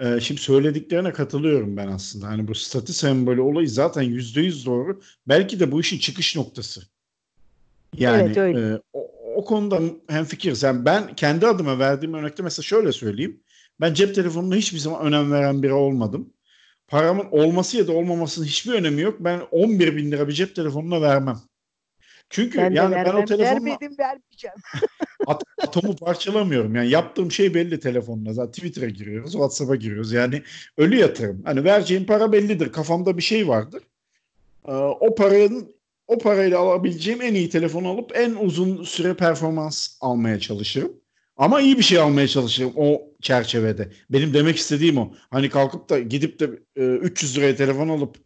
Ee, 0.00 0.20
şimdi 0.20 0.40
söylediklerine 0.40 1.12
katılıyorum 1.12 1.76
ben 1.76 1.88
aslında. 1.88 2.26
Hani 2.26 2.48
bu 2.48 2.54
statü 2.54 2.92
sembolü 2.92 3.40
olayı 3.40 3.68
zaten 3.68 4.02
yüzde 4.02 4.40
yüz 4.40 4.66
doğru. 4.66 5.00
Belki 5.28 5.60
de 5.60 5.72
bu 5.72 5.80
işin 5.80 5.98
çıkış 5.98 6.36
noktası. 6.36 6.82
Yani 7.96 8.22
evet, 8.22 8.36
öyle. 8.36 8.74
E, 8.74 8.80
o, 8.92 9.10
o 9.36 9.44
konuda 9.44 9.80
hem 10.08 10.24
fikiriz. 10.24 10.62
Yani 10.62 10.84
ben 10.84 11.14
kendi 11.14 11.46
adıma 11.46 11.78
verdiğim 11.78 12.14
örnekte 12.14 12.42
mesela 12.42 12.64
şöyle 12.64 12.92
söyleyeyim. 12.92 13.40
Ben 13.80 13.94
cep 13.94 14.14
telefonuna 14.14 14.54
hiçbir 14.54 14.78
zaman 14.78 15.06
önem 15.06 15.32
veren 15.32 15.62
biri 15.62 15.72
olmadım. 15.72 16.32
Paramın 16.88 17.26
olması 17.30 17.76
ya 17.76 17.86
da 17.86 17.92
olmamasının 17.92 18.46
hiçbir 18.46 18.72
önemi 18.72 19.00
yok. 19.00 19.16
Ben 19.20 19.40
11 19.50 19.96
bin 19.96 20.12
lira 20.12 20.28
bir 20.28 20.32
cep 20.32 20.56
telefonuna 20.56 21.02
vermem. 21.02 21.40
Çünkü 22.30 22.58
ben 22.58 22.70
yani 22.70 22.94
ben 22.94 23.14
o 23.14 23.24
telefonla 23.24 23.44
vermedim 23.44 23.98
vermeyeceğim. 23.98 24.56
at, 25.26 25.42
atomu 25.62 25.96
parçalamıyorum. 25.96 26.74
Yani 26.74 26.90
yaptığım 26.90 27.32
şey 27.32 27.54
belli 27.54 27.80
telefonla. 27.80 28.32
Zaten 28.32 28.52
Twitter'a 28.52 28.88
giriyoruz, 28.88 29.32
WhatsApp'a 29.32 29.76
giriyoruz. 29.76 30.12
Yani 30.12 30.42
ölü 30.76 30.96
yatırım. 30.96 31.42
Hani 31.44 31.64
vereceğim 31.64 32.06
para 32.06 32.32
bellidir. 32.32 32.72
Kafamda 32.72 33.16
bir 33.16 33.22
şey 33.22 33.48
vardır. 33.48 33.82
Ee, 34.68 34.72
o 34.72 35.14
paranın 35.14 35.74
o 36.06 36.18
parayla 36.18 36.58
alabileceğim 36.58 37.22
en 37.22 37.34
iyi 37.34 37.50
telefonu 37.50 37.88
alıp 37.88 38.12
en 38.14 38.34
uzun 38.34 38.84
süre 38.84 39.14
performans 39.14 39.96
almaya 40.00 40.40
çalışırım. 40.40 40.92
Ama 41.36 41.60
iyi 41.60 41.78
bir 41.78 41.82
şey 41.82 41.98
almaya 41.98 42.28
çalışırım 42.28 42.72
o 42.76 43.02
çerçevede. 43.22 43.88
Benim 44.10 44.34
demek 44.34 44.56
istediğim 44.56 44.98
o. 44.98 45.12
Hani 45.30 45.48
kalkıp 45.48 45.88
da 45.88 45.98
gidip 45.98 46.40
de 46.40 46.50
e, 46.76 46.82
300 46.82 47.36
liraya 47.36 47.56
telefon 47.56 47.88
alıp 47.88 48.16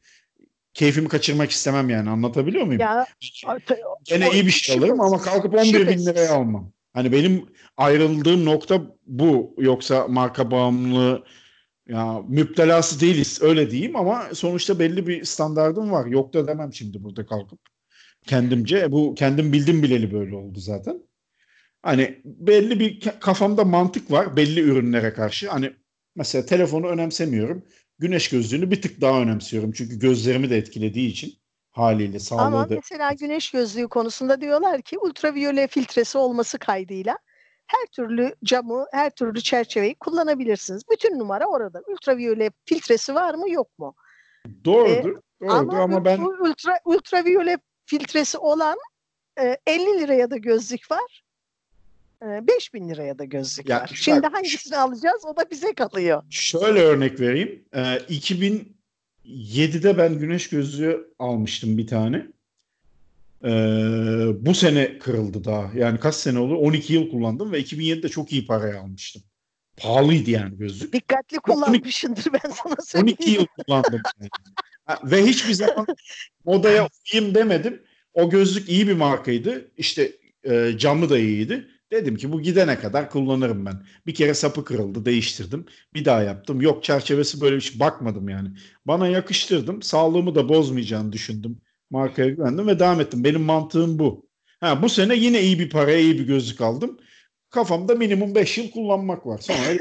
keyfimi 0.74 1.08
kaçırmak 1.08 1.50
istemem 1.50 1.90
yani. 1.90 2.10
Anlatabiliyor 2.10 2.64
muyum? 2.64 2.80
Ya, 2.80 3.06
Gene 4.04 4.30
iyi 4.30 4.46
bir 4.46 4.50
şey 4.50 4.76
alırım 4.76 5.00
ama 5.00 5.18
kalkıp 5.18 5.54
11 5.54 5.88
bin 5.88 6.06
liraya 6.06 6.34
almam. 6.34 6.72
Hani 6.92 7.12
benim 7.12 7.46
ayrıldığım 7.76 8.44
nokta 8.44 8.82
bu. 9.06 9.54
Yoksa 9.58 10.08
marka 10.08 10.50
bağımlılığı 10.50 11.24
ya 11.88 12.22
müptelası 12.28 13.00
değiliz 13.00 13.38
öyle 13.42 13.70
diyeyim 13.70 13.96
ama 13.96 14.28
sonuçta 14.32 14.78
belli 14.78 15.06
bir 15.06 15.24
standardım 15.24 15.90
var. 15.90 16.06
Yok 16.06 16.34
da 16.34 16.46
demem 16.46 16.72
şimdi 16.72 17.04
burada 17.04 17.26
kalkıp 17.26 17.58
kendimce. 18.26 18.92
Bu 18.92 19.14
kendim 19.14 19.52
bildim 19.52 19.82
bileli 19.82 20.12
böyle 20.12 20.36
oldu 20.36 20.60
zaten. 20.60 21.02
Hani 21.82 22.20
belli 22.24 22.80
bir 22.80 23.00
kafamda 23.20 23.64
mantık 23.64 24.10
var 24.10 24.36
belli 24.36 24.60
ürünlere 24.60 25.12
karşı. 25.12 25.50
Hani 25.50 25.72
mesela 26.16 26.46
telefonu 26.46 26.86
önemsemiyorum. 26.86 27.64
Güneş 27.98 28.28
gözlüğünü 28.28 28.70
bir 28.70 28.82
tık 28.82 29.00
daha 29.00 29.20
önemsiyorum. 29.20 29.72
Çünkü 29.72 29.98
gözlerimi 29.98 30.50
de 30.50 30.56
etkilediği 30.56 31.10
için 31.10 31.34
haliyle 31.70 32.18
sağlığı 32.18 32.42
Ama 32.42 32.70
da... 32.70 32.74
mesela 32.74 33.12
güneş 33.12 33.50
gözlüğü 33.50 33.88
konusunda 33.88 34.40
diyorlar 34.40 34.82
ki 34.82 34.98
ultraviyole 34.98 35.66
filtresi 35.66 36.18
olması 36.18 36.58
kaydıyla 36.58 37.18
her 37.66 37.86
türlü 37.86 38.34
camı, 38.44 38.86
her 38.92 39.10
türlü 39.10 39.40
çerçeveyi 39.40 39.94
kullanabilirsiniz. 39.94 40.82
Bütün 40.92 41.18
numara 41.18 41.46
orada. 41.46 41.82
Ultraviyole 41.86 42.50
filtresi 42.64 43.14
var 43.14 43.34
mı 43.34 43.50
yok 43.50 43.78
mu? 43.78 43.94
Doğrudur. 44.64 45.18
Ee, 45.42 45.46
doğrudur 45.48 45.76
ama, 45.76 45.82
ama 45.82 46.04
ben... 46.04 46.20
ultra, 46.20 46.78
ultraviyole 46.84 47.58
filtresi 47.86 48.38
olan 48.38 48.78
e, 49.40 49.56
50 49.66 50.00
liraya 50.00 50.30
da 50.30 50.36
gözlük 50.36 50.90
var. 50.90 51.22
5 52.22 52.74
bin 52.74 52.88
liraya 52.88 53.18
da 53.18 53.24
gözlük 53.24 53.68
ya. 53.68 53.86
Şimdi 53.94 54.22
bak, 54.22 54.34
hangisini 54.34 54.76
alacağız 54.76 55.22
o 55.24 55.36
da 55.36 55.50
bize 55.50 55.74
kalıyor. 55.74 56.22
Şöyle 56.30 56.80
örnek 56.80 57.20
vereyim. 57.20 57.64
Ee, 57.74 57.80
2007'de 58.08 59.98
ben 59.98 60.18
güneş 60.18 60.48
gözlüğü 60.48 61.14
almıştım 61.18 61.78
bir 61.78 61.86
tane. 61.86 62.26
Ee, 63.44 63.48
bu 64.40 64.54
sene 64.54 64.98
kırıldı 64.98 65.44
daha. 65.44 65.70
Yani 65.74 66.00
kaç 66.00 66.14
sene 66.14 66.38
oldu? 66.38 66.56
12 66.56 66.92
yıl 66.92 67.10
kullandım 67.10 67.52
ve 67.52 67.60
2007'de 67.60 68.08
çok 68.08 68.32
iyi 68.32 68.46
paraya 68.46 68.80
almıştım. 68.80 69.22
Pahalıydı 69.76 70.30
yani 70.30 70.58
gözlük. 70.58 70.92
Dikkatli 70.92 71.38
kullanmışındır 71.38 72.26
ben 72.32 72.50
sana 72.50 72.76
söyleyeyim. 72.84 73.16
12 73.20 73.30
yıl 73.30 73.46
kullandım. 73.46 74.02
Yani. 74.20 74.30
ve 75.04 75.26
hiçbir 75.26 75.52
zaman 75.52 75.86
modaya 76.44 76.88
uyayım 77.12 77.34
demedim. 77.34 77.82
O 78.14 78.30
gözlük 78.30 78.68
iyi 78.68 78.88
bir 78.88 78.94
markaydı. 78.94 79.70
İşte 79.76 80.12
e, 80.44 80.72
camı 80.78 81.10
da 81.10 81.18
iyiydi. 81.18 81.68
Dedim 81.90 82.16
ki 82.16 82.32
bu 82.32 82.42
gidene 82.42 82.78
kadar 82.78 83.10
kullanırım 83.10 83.66
ben. 83.66 83.86
Bir 84.06 84.14
kere 84.14 84.34
sapı 84.34 84.64
kırıldı 84.64 85.04
değiştirdim. 85.04 85.66
Bir 85.94 86.04
daha 86.04 86.22
yaptım. 86.22 86.60
Yok 86.60 86.84
çerçevesi 86.84 87.40
böyle 87.40 87.56
bir 87.56 87.60
şey 87.60 87.80
bakmadım 87.80 88.28
yani. 88.28 88.48
Bana 88.86 89.08
yakıştırdım. 89.08 89.82
Sağlığımı 89.82 90.34
da 90.34 90.48
bozmayacağını 90.48 91.12
düşündüm. 91.12 91.60
Markaya 91.90 92.28
güvendim 92.28 92.66
ve 92.66 92.78
devam 92.78 93.00
ettim. 93.00 93.24
Benim 93.24 93.42
mantığım 93.42 93.98
bu. 93.98 94.26
Ha, 94.60 94.82
bu 94.82 94.88
sene 94.88 95.16
yine 95.16 95.42
iyi 95.42 95.58
bir 95.58 95.70
paraya 95.70 95.98
iyi 95.98 96.18
bir 96.18 96.26
gözlük 96.26 96.60
aldım. 96.60 96.98
Kafamda 97.50 97.94
minimum 97.94 98.34
5 98.34 98.58
yıl 98.58 98.70
kullanmak 98.70 99.26
var. 99.26 99.38
Sonra 99.38 99.58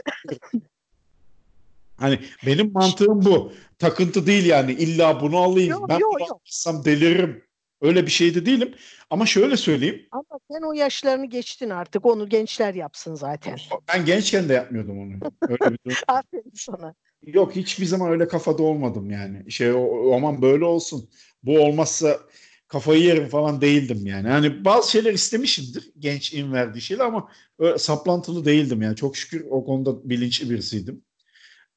Hani 1.97 2.19
benim 2.45 2.71
mantığım 2.71 3.25
bu. 3.25 3.51
Takıntı 3.79 4.27
değil 4.27 4.45
yani. 4.45 4.71
İlla 4.71 5.21
bunu 5.21 5.37
alayım. 5.37 5.71
Yok, 5.71 5.89
ben 5.89 5.99
yok, 5.99 6.41
bunu 6.65 6.85
deliririm. 6.85 7.43
Öyle 7.83 8.05
bir 8.05 8.11
şey 8.11 8.35
de 8.35 8.45
değilim. 8.45 8.73
Ama 9.09 9.25
şöyle 9.25 9.57
söyleyeyim. 9.57 10.05
Ama 10.11 10.39
sen 10.51 10.61
o 10.61 10.73
yaşlarını 10.73 11.25
geçtin 11.25 11.69
artık. 11.69 12.05
Onu 12.05 12.29
gençler 12.29 12.73
yapsın 12.73 13.15
zaten. 13.15 13.57
Ben 13.93 14.05
gençken 14.05 14.49
de 14.49 14.53
yapmıyordum 14.53 14.99
onu. 14.99 15.13
Öyle 15.49 15.77
bir 15.85 16.03
Aferin 16.07 16.51
sana. 16.53 16.95
Yok 17.25 17.55
hiçbir 17.55 17.85
zaman 17.85 18.11
öyle 18.11 18.27
kafada 18.27 18.63
olmadım 18.63 19.09
yani. 19.09 19.51
Şey 19.51 19.71
o, 19.71 20.13
aman 20.15 20.41
böyle 20.41 20.65
olsun. 20.65 21.09
Bu 21.43 21.59
olmazsa 21.59 22.19
kafayı 22.67 23.03
yerim 23.03 23.27
falan 23.27 23.61
değildim 23.61 24.05
yani. 24.05 24.27
Hani 24.27 24.65
bazı 24.65 24.91
şeyler 24.91 25.13
istemişimdir 25.13 25.91
gençliğin 25.99 26.53
verdiği 26.53 26.81
şeyler 26.81 27.05
ama 27.05 27.29
öyle 27.59 27.77
saplantılı 27.77 28.45
değildim 28.45 28.81
yani. 28.81 28.95
Çok 28.95 29.17
şükür 29.17 29.45
o 29.49 29.65
konuda 29.65 30.09
bilinçli 30.09 30.49
birisiydim. 30.49 31.03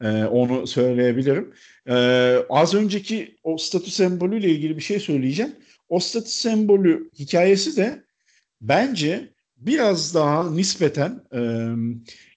Ee, 0.00 0.24
onu 0.24 0.66
söyleyebilirim. 0.66 1.54
Ee, 1.88 2.36
az 2.48 2.74
önceki 2.74 3.38
o 3.42 3.58
statü 3.58 3.90
sembolüyle 3.90 4.50
ilgili 4.50 4.76
bir 4.76 4.82
şey 4.82 5.00
söyleyeceğim. 5.00 5.54
O 5.88 6.00
statü 6.00 6.30
sembolü 6.30 7.10
hikayesi 7.18 7.76
de 7.76 8.04
bence 8.60 9.32
biraz 9.56 10.14
daha 10.14 10.50
nispeten 10.50 11.20
e, 11.34 11.40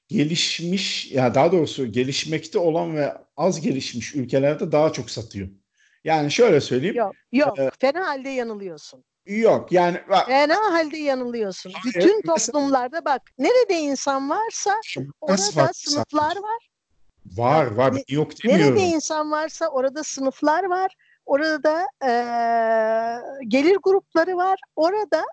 gelişmiş 0.08 1.12
ya 1.12 1.36
daha 1.36 1.52
doğrusu 1.52 1.92
gelişmekte 1.92 2.60
olan 2.60 2.96
ve 2.96 3.14
az 3.38 3.62
gelişmiş 3.62 4.16
ülkelerde 4.16 4.72
daha 4.72 4.94
çok 4.94 5.10
satıyor. 5.10 5.50
Yani 6.04 6.32
şöyle 6.32 6.62
söyleyeyim. 6.62 6.96
Yok, 6.96 7.16
yok 7.32 7.60
e, 7.60 7.72
fena 7.80 8.08
halde 8.08 8.30
yanılıyorsun. 8.30 9.04
Yok 9.26 9.72
yani. 9.72 9.98
Fena 10.28 10.74
halde 10.74 10.98
yanılıyorsun. 10.98 11.72
Hayır, 11.72 11.96
Bütün 11.96 12.22
toplumlarda 12.22 13.06
bak 13.06 13.22
nerede 13.38 13.80
insan 13.80 14.30
varsa 14.30 14.76
orada 15.22 15.74
sınıflar 15.74 16.36
var. 16.36 16.70
Var 17.26 17.66
var 17.66 17.96
ne, 17.96 18.04
yok 18.10 18.44
demiyorum. 18.44 18.76
Nerede 18.76 18.88
insan 18.88 19.32
varsa 19.32 19.68
orada 19.68 20.04
sınıflar 20.04 20.64
var 20.64 20.96
Orada 21.30 21.88
e, 22.04 22.12
gelir 23.48 23.78
grupları 23.84 24.38
var. 24.38 24.60
Orada 24.76 25.26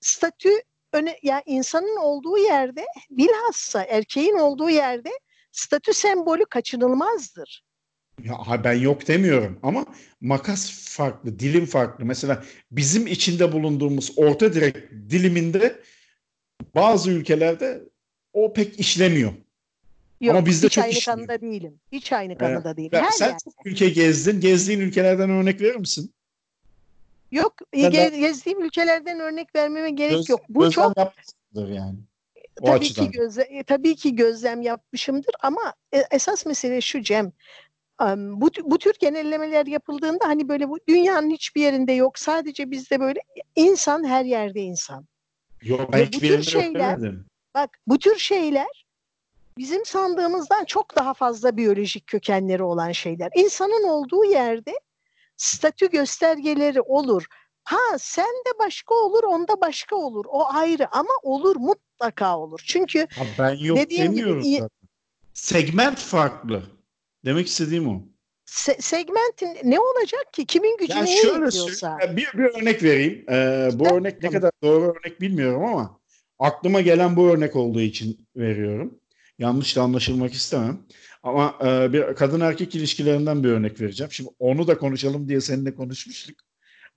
statü 0.00 0.50
öne, 0.92 1.16
yani 1.22 1.42
insanın 1.46 1.96
olduğu 1.96 2.38
yerde 2.38 2.84
bilhassa 3.10 3.84
erkeğin 3.84 4.38
olduğu 4.38 4.70
yerde 4.70 5.10
statü 5.52 5.94
sembolü 5.94 6.44
kaçınılmazdır. 6.44 7.64
Ya 8.24 8.64
ben 8.64 8.72
yok 8.72 9.08
demiyorum 9.08 9.58
ama 9.62 9.86
makas 10.20 10.70
farklı, 10.96 11.38
dilim 11.38 11.66
farklı. 11.66 12.04
Mesela 12.04 12.44
bizim 12.70 13.06
içinde 13.06 13.52
bulunduğumuz 13.52 14.12
orta 14.16 14.52
direk 14.52 14.90
diliminde 14.90 15.80
bazı 16.74 17.10
ülkelerde 17.10 17.80
o 18.32 18.52
pek 18.52 18.80
işlemiyor. 18.80 19.32
Yok, 20.20 20.36
Ama 20.36 20.46
bizde 20.46 20.66
hiç 20.66 20.72
çok 20.72 20.84
aynı 20.84 20.92
işliyor. 20.92 21.16
kanıda 21.16 21.40
değilim. 21.40 21.80
Hiç 21.92 22.12
aynı 22.12 22.38
kanıda 22.38 22.76
değilim. 22.76 22.90
Ben- 22.92 23.02
Her 23.02 23.10
sen 23.10 23.28
yer. 23.28 23.36
çok 23.44 23.66
ülke 23.66 23.88
gezdin. 23.88 24.40
Gezdiğin 24.40 24.80
ülkelerden 24.80 25.30
örnek 25.30 25.60
verir 25.60 25.76
misin? 25.76 26.12
Yok, 27.32 27.54
Ben- 27.74 27.80
ge- 27.92 28.20
gezdiğim 28.20 28.62
ülkelerden 28.64 29.20
örnek 29.20 29.54
vermeme 29.56 29.90
gerek 29.90 30.12
Göz- 30.16 30.28
yok. 30.28 30.40
Bu 30.48 30.70
çok 30.70 30.96
yani. 31.54 31.98
O 32.60 32.66
tabii 32.66 32.76
açıdan. 32.78 33.04
ki 33.04 33.10
gözle, 33.10 33.42
e, 33.42 33.62
tabii 33.62 33.96
ki 33.96 34.16
gözlem 34.16 34.62
yapmışımdır 34.62 35.34
ama 35.42 35.74
e, 35.94 36.02
esas 36.10 36.46
mesele 36.46 36.80
şu 36.80 37.02
Cem. 37.02 37.32
Bu, 38.16 38.50
bu 38.64 38.78
tür 38.78 38.92
genellemeler 39.00 39.66
yapıldığında 39.66 40.24
hani 40.28 40.48
böyle 40.48 40.68
bu 40.68 40.78
dünyanın 40.88 41.30
hiçbir 41.30 41.60
yerinde 41.62 41.92
yok. 41.92 42.18
Sadece 42.18 42.70
bizde 42.70 43.00
böyle 43.00 43.20
insan 43.56 44.04
her 44.04 44.24
yerde 44.24 44.60
insan. 44.60 45.06
Yok 45.62 45.92
ben 45.92 46.00
Ve 46.00 46.06
hiçbir 46.06 46.30
yerinde 46.30 46.50
yok 46.56 46.64
şeyler- 46.64 46.96
demedim. 46.96 47.26
Bak 47.54 47.70
bu 47.86 47.98
tür 47.98 48.16
şeyler 48.18 48.79
bizim 49.60 49.84
sandığımızdan 49.84 50.64
çok 50.64 50.96
daha 50.96 51.14
fazla 51.14 51.56
biyolojik 51.56 52.06
kökenleri 52.06 52.62
olan 52.62 52.92
şeyler. 52.92 53.30
İnsanın 53.36 53.88
olduğu 53.88 54.24
yerde 54.24 54.72
statü 55.36 55.90
göstergeleri 55.90 56.80
olur. 56.80 57.26
Ha 57.64 57.98
sen 57.98 58.24
de 58.46 58.58
başka 58.58 58.94
olur, 58.94 59.22
onda 59.24 59.60
başka 59.60 59.96
olur. 59.96 60.24
O 60.28 60.44
ayrı 60.54 60.88
ama 60.96 61.10
olur 61.22 61.56
mutlaka 61.56 62.38
olur. 62.38 62.60
Çünkü 62.66 63.06
Ha, 63.10 63.24
ben 63.38 63.54
yok 63.54 63.78
Dediğim 63.78 64.12
gibi 64.12 64.16
demiyorum 64.20 64.42
zaten. 64.44 64.68
Segment 65.34 65.98
farklı. 65.98 66.62
Demek 67.24 67.46
istediğim 67.46 67.88
o. 67.88 68.02
se- 68.46 68.80
segmentin 68.82 69.58
ne 69.64 69.80
olacak 69.80 70.32
ki? 70.32 70.46
Kimin 70.46 70.76
gücü 70.76 70.92
Yani 70.92 71.04
neye 71.04 71.22
şöyle 71.22 71.44
yetiyorsa. 71.44 71.98
bir, 72.16 72.28
bir 72.34 72.44
örnek 72.60 72.82
vereyim. 72.82 73.24
Ee, 73.30 73.68
bu 73.72 73.86
örnek 73.88 74.14
ne 74.14 74.20
tamam. 74.20 74.32
kadar 74.32 74.50
doğru 74.62 74.84
örnek 74.84 75.20
bilmiyorum 75.20 75.64
ama 75.64 76.00
aklıma 76.38 76.80
gelen 76.80 77.16
bu 77.16 77.26
örnek 77.28 77.56
olduğu 77.56 77.80
için 77.80 78.28
veriyorum. 78.36 79.00
Yanlış 79.40 79.76
da 79.76 79.82
anlaşılmak 79.82 80.32
istemem. 80.32 80.78
Ama 81.22 81.54
e, 81.64 81.92
bir 81.92 82.14
kadın 82.14 82.40
erkek 82.40 82.74
ilişkilerinden 82.74 83.44
bir 83.44 83.48
örnek 83.48 83.80
vereceğim. 83.80 84.12
Şimdi 84.12 84.30
onu 84.38 84.66
da 84.66 84.78
konuşalım 84.78 85.28
diye 85.28 85.40
seninle 85.40 85.74
konuşmuştuk. 85.74 86.36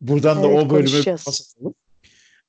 Buradan 0.01 0.43
da 0.43 0.47
Evet, 0.47 0.65
o 0.65 0.69
bölüme 0.69 1.03
pas 1.03 1.55
atalım. 1.55 1.73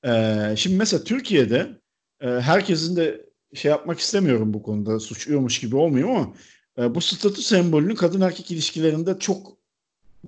Ee, 0.07 0.57
şimdi 0.57 0.77
mesela 0.77 1.05
Türkiye'de 1.05 1.81
e, 2.21 2.27
herkesin 2.29 2.97
de 2.97 3.27
şey 3.55 3.71
yapmak 3.71 3.99
istemiyorum 3.99 4.55
bu 4.55 4.63
konuda 4.63 5.01
suçluyormuş 5.01 5.61
gibi 5.61 5.77
olmayayım 5.77 6.17
ama 6.17 6.35
e, 6.79 6.95
bu 6.95 7.01
statü 7.01 7.43
sembolünün 7.43 7.95
kadın 7.95 8.21
erkek 8.21 8.51
ilişkilerinde 8.51 9.19
çok 9.19 9.57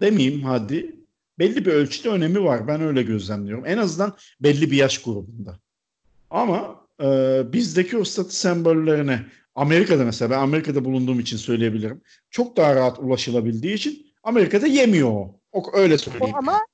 demeyeyim 0.01 0.43
hadi 0.43 0.97
belli 1.39 1.67
bir 1.67 1.73
ölçüde 1.73 2.09
önemi 2.09 2.45
var. 2.45 2.69
Ben 2.69 2.81
öyle 2.81 3.03
gözlemliyorum. 3.03 3.67
En 3.67 3.79
azından 3.79 4.17
belli 4.41 4.71
bir 4.71 4.77
yaş 4.77 5.03
grubunda. 5.03 5.59
Ama 6.31 6.86
e, 7.03 7.07
bizdeki 7.53 7.99
o 7.99 8.05
statü 8.05 8.31
sembollerine 8.33 9.21
Amerika'da 9.55 10.05
mesela 10.05 10.31
ben 10.31 10.39
Amerika'da 10.39 10.85
bulunduğum 10.85 11.21
için 11.21 11.37
söyleyebilirim. 11.37 12.03
Çok 12.31 12.57
daha 12.57 12.75
rahat 12.75 12.99
ulaşılabildiği 12.99 13.75
için 13.75 14.07
Amerika'da 14.23 14.67
yemiyor 14.67 15.11
o. 15.11 15.41
o 15.53 15.71
öyle 15.73 15.95
O 15.95 15.99
söyleyeyim. 15.99 16.35
ama 16.37 16.67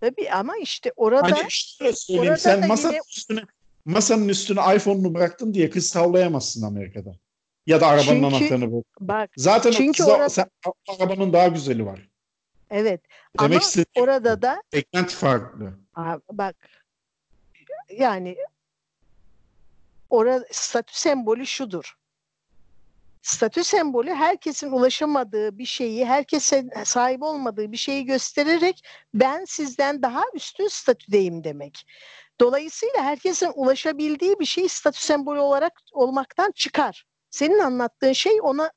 tabii 0.00 0.30
ama 0.30 0.56
işte 0.56 0.92
orada 0.96 1.22
Hani 1.22 1.50
şöyle 1.50 1.92
söyleyeyim 1.92 2.28
orada 2.30 2.36
sen 2.40 2.68
masanın 2.68 2.92
yine- 2.92 3.02
üstüne 3.16 3.40
masanın 3.84 4.28
üstüne 4.28 4.60
iPhone'unu 4.76 5.14
bıraktın 5.14 5.54
diye 5.54 5.70
kız 5.70 5.92
tavlayamazsın 5.92 6.62
Amerika'da. 6.62 7.12
Ya 7.66 7.80
da 7.80 7.86
arabanın 7.86 8.06
Çünkü- 8.22 8.26
anahtarını 8.36 8.72
bırak. 8.72 8.84
bak 9.00 9.30
Zaten 9.36 9.70
çünkü 9.70 10.02
o 10.02 10.06
kıza, 10.06 10.16
orada- 10.16 10.28
sen, 10.28 10.46
arabanın 10.98 11.32
daha 11.32 11.48
güzeli 11.48 11.86
var. 11.86 12.08
evet 12.70 13.00
Demek 13.40 13.50
ama 13.52 13.60
istediğim 13.60 14.04
orada 14.08 14.42
da 14.42 14.62
segment 14.72 15.10
farklı. 15.10 15.72
Aa, 15.94 16.18
bak 16.32 16.56
yani 17.98 18.36
orada 20.10 20.44
statü 20.50 20.98
sembolü 20.98 21.46
şudur. 21.46 21.96
Statü 23.22 23.64
sembolü 23.64 24.14
herkesin 24.14 24.72
ulaşamadığı 24.72 25.58
bir 25.58 25.64
şeyi, 25.64 26.06
herkesin 26.06 26.70
sahip 26.84 27.22
olmadığı 27.22 27.72
bir 27.72 27.76
şeyi 27.76 28.04
göstererek 28.04 28.84
ben 29.14 29.44
sizden 29.44 30.02
daha 30.02 30.22
üstün 30.34 30.68
statüdeyim 30.68 31.44
demek. 31.44 31.86
Dolayısıyla 32.40 33.02
herkesin 33.02 33.52
ulaşabildiği 33.54 34.40
bir 34.40 34.44
şey 34.44 34.68
statü 34.68 35.00
sembolü 35.00 35.38
olarak 35.38 35.72
olmaktan 35.92 36.50
çıkar. 36.50 37.06
Senin 37.30 37.58
anlattığın 37.58 38.12
şey 38.12 38.40
ona 38.42 38.70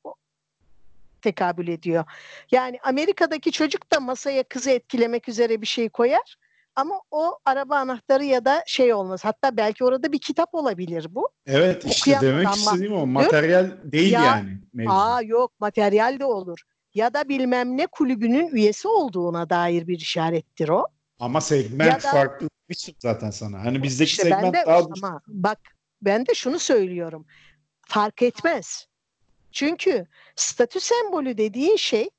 tekabül 1.22 1.68
ediyor. 1.68 2.04
Yani 2.50 2.78
Amerika'daki 2.82 3.52
çocuk 3.52 3.92
da 3.92 4.00
masaya 4.00 4.42
kızı 4.42 4.70
etkilemek 4.70 5.28
üzere 5.28 5.60
bir 5.60 5.66
şey 5.66 5.88
koyar. 5.88 6.36
Ama 6.76 7.00
o 7.10 7.38
araba 7.44 7.76
anahtarı 7.76 8.24
ya 8.24 8.44
da 8.44 8.62
şey 8.66 8.94
olmaz. 8.94 9.24
Hatta 9.24 9.56
belki 9.56 9.84
orada 9.84 10.12
bir 10.12 10.18
kitap 10.18 10.54
olabilir 10.54 11.06
bu. 11.10 11.28
Evet 11.46 11.84
işte 11.84 12.00
Okuyan 12.02 12.22
demek 12.22 12.56
istediğim 12.56 12.94
o. 12.94 13.06
Materyal 13.06 13.70
değil 13.84 14.12
Ya, 14.12 14.22
yani 14.24 14.58
mevzu. 14.72 14.92
Aa 14.92 15.22
yok 15.22 15.52
materyal 15.60 16.20
de 16.20 16.24
olur. 16.24 16.58
Ya 16.94 17.14
da 17.14 17.28
bilmem 17.28 17.76
ne 17.76 17.86
kulübünün 17.86 18.48
üyesi 18.48 18.88
olduğuna 18.88 19.50
dair 19.50 19.86
bir 19.86 19.98
işarettir 19.98 20.68
o. 20.68 20.86
Ama 21.20 21.40
segment 21.40 21.90
Ya 21.90 21.94
da- 21.94 21.98
farklı 21.98 22.48
demiştim 22.68 22.94
zaten 22.98 23.30
sana. 23.30 23.64
Hani 23.64 23.82
bizdeki 23.82 24.10
İşte 24.10 24.22
segment 24.22 24.54
de 24.54 24.64
daha 24.66 24.78
ama 24.78 25.20
bak 25.26 25.58
ben 26.02 26.26
de 26.26 26.34
şunu 26.34 26.58
söylüyorum. 26.58 27.26
Fark 27.86 28.22
etmez. 28.22 28.86
Çünkü 29.52 30.06
statü 30.36 30.80
sembolü 30.80 31.38
dediğin 31.38 31.76
şey 31.76 32.10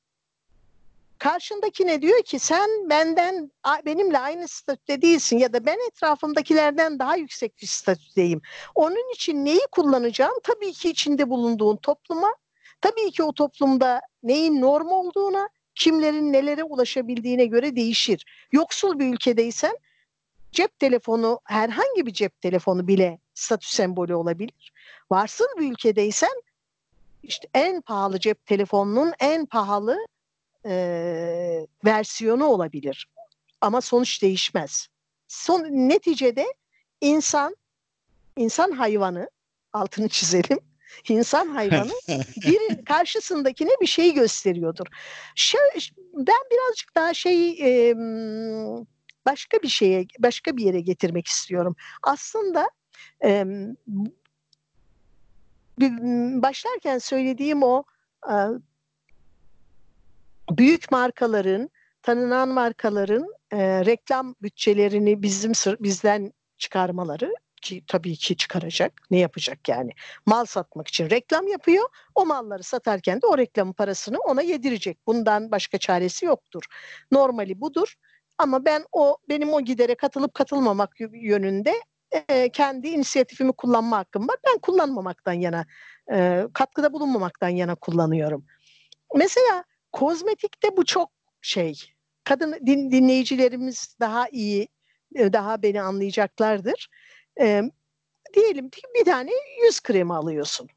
karşındakine 1.26 2.02
diyor 2.02 2.22
ki 2.22 2.38
sen 2.38 2.90
benden 2.90 3.50
benimle 3.86 4.18
aynı 4.18 4.48
statüde 4.48 5.02
değilsin 5.02 5.38
ya 5.38 5.52
da 5.52 5.66
ben 5.66 5.78
etrafımdakilerden 5.88 6.98
daha 6.98 7.16
yüksek 7.16 7.58
bir 7.62 7.66
statüdeyim. 7.66 8.40
Onun 8.74 9.14
için 9.14 9.44
neyi 9.44 9.60
kullanacağım? 9.72 10.34
Tabii 10.42 10.72
ki 10.72 10.90
içinde 10.90 11.30
bulunduğun 11.30 11.76
topluma, 11.76 12.34
tabii 12.80 13.10
ki 13.10 13.22
o 13.22 13.32
toplumda 13.32 14.00
neyin 14.22 14.60
norm 14.60 14.88
olduğuna, 14.88 15.48
kimlerin 15.74 16.32
nelere 16.32 16.64
ulaşabildiğine 16.64 17.46
göre 17.46 17.76
değişir. 17.76 18.24
Yoksul 18.52 18.98
bir 18.98 19.14
ülkedeysen 19.14 19.76
cep 20.52 20.78
telefonu 20.78 21.40
herhangi 21.44 22.06
bir 22.06 22.12
cep 22.12 22.40
telefonu 22.40 22.88
bile 22.88 23.18
statü 23.34 23.68
sembolü 23.68 24.14
olabilir. 24.14 24.72
Varsıl 25.10 25.46
bir 25.58 25.72
ülkedeysen 25.72 26.42
işte 27.22 27.48
en 27.54 27.80
pahalı 27.80 28.20
cep 28.20 28.46
telefonunun 28.46 29.12
en 29.20 29.46
pahalı 29.46 29.98
e, 30.66 31.66
versiyonu 31.84 32.44
olabilir. 32.44 33.08
Ama 33.60 33.80
sonuç 33.80 34.22
değişmez. 34.22 34.88
Son 35.28 35.62
neticede 35.62 36.46
insan 37.00 37.56
insan 38.36 38.70
hayvanı 38.70 39.30
altını 39.72 40.08
çizelim. 40.08 40.58
İnsan 41.08 41.48
hayvanı 41.48 41.92
bir 42.46 42.84
karşısındakine 42.84 43.70
bir 43.80 43.86
şey 43.86 44.14
gösteriyordur. 44.14 44.86
Şöyle, 45.34 45.78
ben 46.14 46.42
birazcık 46.50 46.94
daha 46.94 47.14
şey 47.14 47.50
e, 47.50 47.94
başka 49.26 49.62
bir 49.62 49.68
şeye 49.68 50.06
başka 50.18 50.56
bir 50.56 50.64
yere 50.64 50.80
getirmek 50.80 51.26
istiyorum. 51.26 51.76
Aslında 52.02 52.70
e, 53.24 53.44
başlarken 56.42 56.98
söylediğim 56.98 57.62
o 57.62 57.84
e, 58.30 58.34
büyük 60.50 60.92
markaların 60.92 61.70
tanınan 62.02 62.48
markaların 62.48 63.34
e, 63.52 63.84
reklam 63.84 64.34
bütçelerini 64.42 65.22
bizim 65.22 65.52
bizden 65.80 66.32
çıkarmaları 66.58 67.34
ki 67.62 67.84
tabii 67.86 68.16
ki 68.16 68.36
çıkaracak. 68.36 68.92
Ne 69.10 69.18
yapacak 69.18 69.68
yani? 69.68 69.90
Mal 70.26 70.44
satmak 70.44 70.88
için 70.88 71.10
reklam 71.10 71.48
yapıyor. 71.48 71.84
O 72.14 72.26
malları 72.26 72.62
satarken 72.62 73.22
de 73.22 73.26
o 73.26 73.38
reklamın 73.38 73.72
parasını 73.72 74.18
ona 74.18 74.42
yedirecek. 74.42 74.98
Bundan 75.06 75.50
başka 75.50 75.78
çaresi 75.78 76.26
yoktur. 76.26 76.62
Normali 77.10 77.60
budur. 77.60 77.94
Ama 78.38 78.64
ben 78.64 78.84
o 78.92 79.16
benim 79.28 79.52
o 79.52 79.60
gidere 79.60 79.94
katılıp 79.94 80.34
katılmamak 80.34 81.00
yö- 81.00 81.16
yönünde 81.16 81.74
e, 82.28 82.48
kendi 82.48 82.88
inisiyatifimi 82.88 83.52
kullanma 83.52 83.98
hakkım 83.98 84.28
var. 84.28 84.36
Ben 84.46 84.58
kullanmamaktan 84.58 85.32
yana, 85.32 85.66
e, 86.12 86.46
katkıda 86.54 86.92
bulunmamaktan 86.92 87.48
yana 87.48 87.74
kullanıyorum. 87.74 88.46
Mesela 89.14 89.64
kozmetikte 89.96 90.76
bu 90.76 90.84
çok 90.84 91.10
şey. 91.42 91.82
Kadın 92.24 92.52
din, 92.66 92.90
dinleyicilerimiz 92.90 93.96
daha 94.00 94.28
iyi, 94.28 94.68
e, 95.14 95.32
daha 95.32 95.62
beni 95.62 95.82
anlayacaklardır. 95.82 96.88
E, 97.40 97.62
diyelim 98.34 98.70
ki 98.70 98.80
bir 98.94 99.04
tane 99.04 99.30
yüz 99.64 99.80
kremi 99.80 100.14
alıyorsun. 100.14 100.68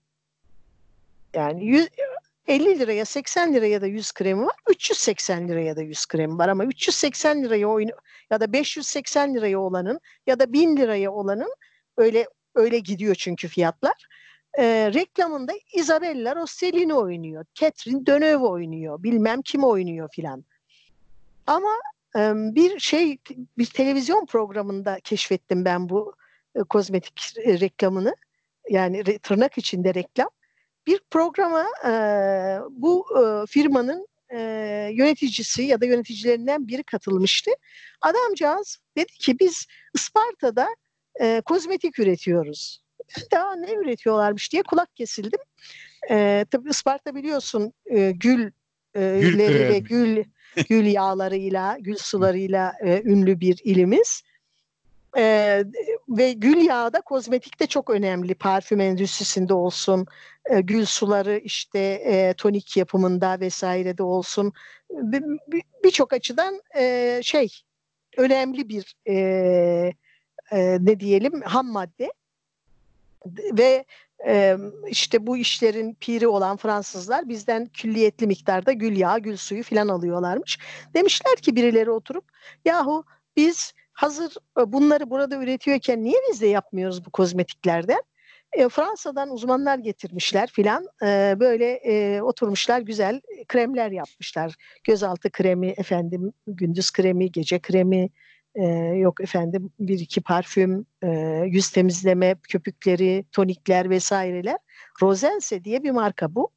Yani 1.33 1.65
yüz- 1.65 1.89
50 2.47 2.79
liraya 2.79 3.05
80 3.05 3.53
liraya 3.53 3.81
da 3.81 3.87
yüz 3.87 4.11
kremi 4.11 4.45
var. 4.45 4.55
380 4.69 5.47
liraya 5.47 5.75
da 5.75 5.81
yüz 5.81 6.05
kremi 6.05 6.37
var 6.37 6.49
ama 6.49 6.65
380 6.65 7.43
liraya 7.43 7.67
oyun 7.67 7.91
ya 8.31 8.39
da 8.39 8.53
580 8.53 9.35
liraya 9.35 9.59
olanın 9.59 9.99
ya 10.27 10.39
da 10.39 10.53
1000 10.53 10.77
liraya 10.77 11.11
olanın 11.11 11.55
öyle 11.97 12.27
öyle 12.55 12.79
gidiyor 12.79 13.15
çünkü 13.15 13.47
fiyatlar. 13.47 14.07
Ee, 14.57 14.91
reklamında 14.93 15.53
Isabella 15.73 16.35
Rossellini 16.35 16.93
oynuyor. 16.93 17.45
Catherine 17.55 18.05
Deneuve 18.05 18.45
oynuyor. 18.45 19.03
Bilmem 19.03 19.41
kim 19.41 19.63
oynuyor 19.63 20.09
filan. 20.11 20.45
Ama 21.47 21.71
e, 22.15 22.19
bir 22.35 22.79
şey 22.79 23.17
bir 23.57 23.65
televizyon 23.65 24.25
programında 24.25 24.99
keşfettim 25.03 25.65
ben 25.65 25.89
bu 25.89 26.13
e, 26.55 26.59
kozmetik 26.59 27.33
e, 27.45 27.59
reklamını. 27.59 28.15
Yani 28.69 28.99
re- 28.99 29.19
tırnak 29.19 29.57
içinde 29.57 29.93
reklam. 29.93 30.29
bir 30.87 30.99
programa 31.11 31.65
e, 31.85 31.91
bu 32.69 33.05
e, 33.19 33.45
firmanın 33.47 34.07
e, 34.33 34.39
yöneticisi 34.93 35.63
ya 35.63 35.81
da 35.81 35.85
yöneticilerinden 35.85 36.67
biri 36.67 36.83
katılmıştı. 36.83 37.51
Adamcağız 38.01 38.77
dedi 38.97 39.11
ki 39.11 39.39
biz 39.39 39.67
Isparta'da 39.95 40.67
e, 41.21 41.41
kozmetik 41.45 41.99
üretiyoruz. 41.99 42.81
Daha 43.31 43.55
ne 43.55 43.73
üretiyorlarmış 43.73 44.51
diye 44.51 44.63
kulak 44.63 44.95
kesildim. 44.95 45.39
E, 46.09 46.45
tabii 46.51 46.69
Isparta 46.69 47.15
biliyorsun 47.15 47.73
e, 47.85 48.11
gül 48.11 48.51
e, 48.95 49.19
Gül 49.21 49.39
ve 49.39 49.79
gül 49.79 50.23
gül 50.69 50.85
yağlarıyla, 50.85 51.77
gül 51.79 51.95
sularıyla 51.97 52.73
e, 52.83 53.01
ünlü 53.05 53.39
bir 53.39 53.61
ilimiz. 53.63 54.21
E, 55.17 55.63
ve 56.09 56.33
gül 56.33 56.57
yağı 56.65 56.93
da 56.93 57.01
kozmetikte 57.01 57.67
çok 57.67 57.89
önemli. 57.89 58.35
Parfüm 58.35 58.79
endüstrisinde 58.79 59.53
olsun, 59.53 60.05
e, 60.49 60.61
gül 60.61 60.85
suları 60.85 61.37
işte 61.37 61.79
e, 61.79 62.33
tonik 62.33 62.77
yapımında 62.77 63.39
vesairede 63.39 64.03
olsun. 64.03 64.53
Bir- 64.91 65.23
bir- 65.47 65.63
Birçok 65.83 66.13
açıdan 66.13 66.61
e, 66.77 67.19
şey 67.23 67.47
önemli 68.17 68.69
bir 68.69 68.95
e, 69.07 69.13
e, 70.51 70.77
ne 70.79 70.99
diyelim 70.99 71.41
ham 71.41 71.67
madde 71.71 72.13
ve 73.53 73.85
e, 74.27 74.57
işte 74.87 75.27
bu 75.27 75.37
işlerin 75.37 75.93
piri 75.93 76.27
olan 76.27 76.57
Fransızlar 76.57 77.29
bizden 77.29 77.65
külliyetli 77.65 78.27
miktarda 78.27 78.71
gül 78.71 78.97
yağı, 78.97 79.19
gül 79.19 79.37
suyu 79.37 79.63
filan 79.63 79.87
alıyorlarmış. 79.87 80.59
Demişler 80.93 81.35
ki 81.35 81.55
birileri 81.55 81.91
oturup 81.91 82.25
yahu 82.65 83.03
biz 83.35 83.73
hazır 83.91 84.35
e, 84.59 84.73
bunları 84.73 85.09
burada 85.09 85.35
üretiyorken 85.35 86.03
niye 86.03 86.19
biz 86.31 86.41
de 86.41 86.47
yapmıyoruz 86.47 87.05
bu 87.05 87.11
kozmetiklerden? 87.11 88.01
E, 88.51 88.69
Fransa'dan 88.69 89.29
uzmanlar 89.29 89.77
getirmişler 89.77 90.49
filan 90.49 90.87
E, 91.03 91.35
böyle 91.39 91.71
e, 91.71 92.21
oturmuşlar 92.21 92.79
güzel 92.79 93.21
kremler 93.47 93.91
yapmışlar. 93.91 94.55
Gözaltı 94.83 95.31
kremi, 95.31 95.67
efendim 95.67 96.33
gündüz 96.47 96.91
kremi, 96.91 97.31
gece 97.31 97.59
kremi, 97.59 98.09
e, 98.55 98.65
yok 98.95 99.21
efendim 99.21 99.71
bir 99.79 99.99
iki 99.99 100.21
parfüm, 100.21 100.85
e, 101.03 101.09
yüz 101.45 101.69
temizleme 101.69 102.35
köpükleri, 102.49 103.25
tonikler 103.31 103.89
vesaireler. 103.89 104.57
Rosense 105.01 105.63
diye 105.63 105.83
bir 105.83 105.91
marka 105.91 106.35
bu. 106.35 106.51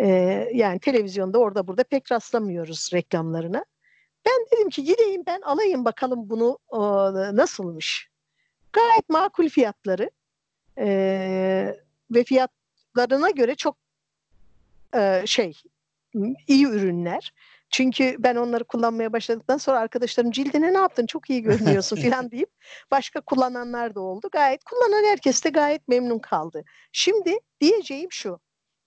E, 0.00 0.06
yani 0.54 0.78
televizyonda 0.78 1.38
orada 1.38 1.66
burada 1.66 1.84
pek 1.84 2.12
rastlamıyoruz 2.12 2.90
reklamlarına. 2.92 3.64
Ben 4.26 4.46
dedim 4.52 4.70
ki 4.70 4.84
gideyim 4.84 5.22
ben 5.26 5.40
alayım 5.40 5.84
bakalım 5.84 6.30
bunu 6.30 6.58
e, 6.72 6.78
nasılmış. 7.36 8.08
Gayet 8.72 9.08
makul 9.08 9.48
fiyatları 9.48 10.10
e, 10.78 10.86
ve 12.10 12.24
fiyatlarına 12.24 13.30
göre 13.30 13.54
çok 13.54 13.76
e, 14.94 15.22
şey 15.26 15.62
iyi 16.46 16.66
ürünler. 16.66 17.32
Çünkü 17.70 18.16
ben 18.18 18.36
onları 18.36 18.64
kullanmaya 18.64 19.12
başladıktan 19.12 19.56
sonra 19.58 19.78
arkadaşlarım 19.78 20.30
cildine 20.30 20.72
ne 20.72 20.78
yaptın 20.78 21.06
çok 21.06 21.30
iyi 21.30 21.42
görünüyorsun 21.42 21.96
falan 22.10 22.30
deyip 22.30 22.50
başka 22.90 23.20
kullananlar 23.20 23.94
da 23.94 24.00
oldu. 24.00 24.28
Gayet 24.32 24.64
kullanan 24.64 25.04
herkes 25.04 25.44
de 25.44 25.48
gayet 25.48 25.88
memnun 25.88 26.18
kaldı. 26.18 26.64
Şimdi 26.92 27.38
diyeceğim 27.60 28.12
şu. 28.12 28.40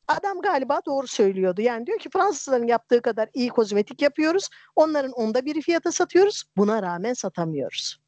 Adam 0.07 0.41
galiba 0.41 0.81
doğru 0.85 1.07
söylüyordu. 1.07 1.61
Yani 1.61 1.87
diyor 1.87 1.99
ki 1.99 2.09
Fransızların 2.09 2.67
yaptığı 2.67 3.01
kadar 3.01 3.29
iyi 3.33 3.49
kozmetik 3.49 4.01
yapıyoruz. 4.01 4.49
Onların 4.75 5.11
onda 5.11 5.45
biri 5.45 5.61
fiyata 5.61 5.91
satıyoruz. 5.91 6.43
Buna 6.57 6.81
rağmen 6.81 7.13
satamıyoruz. 7.13 7.99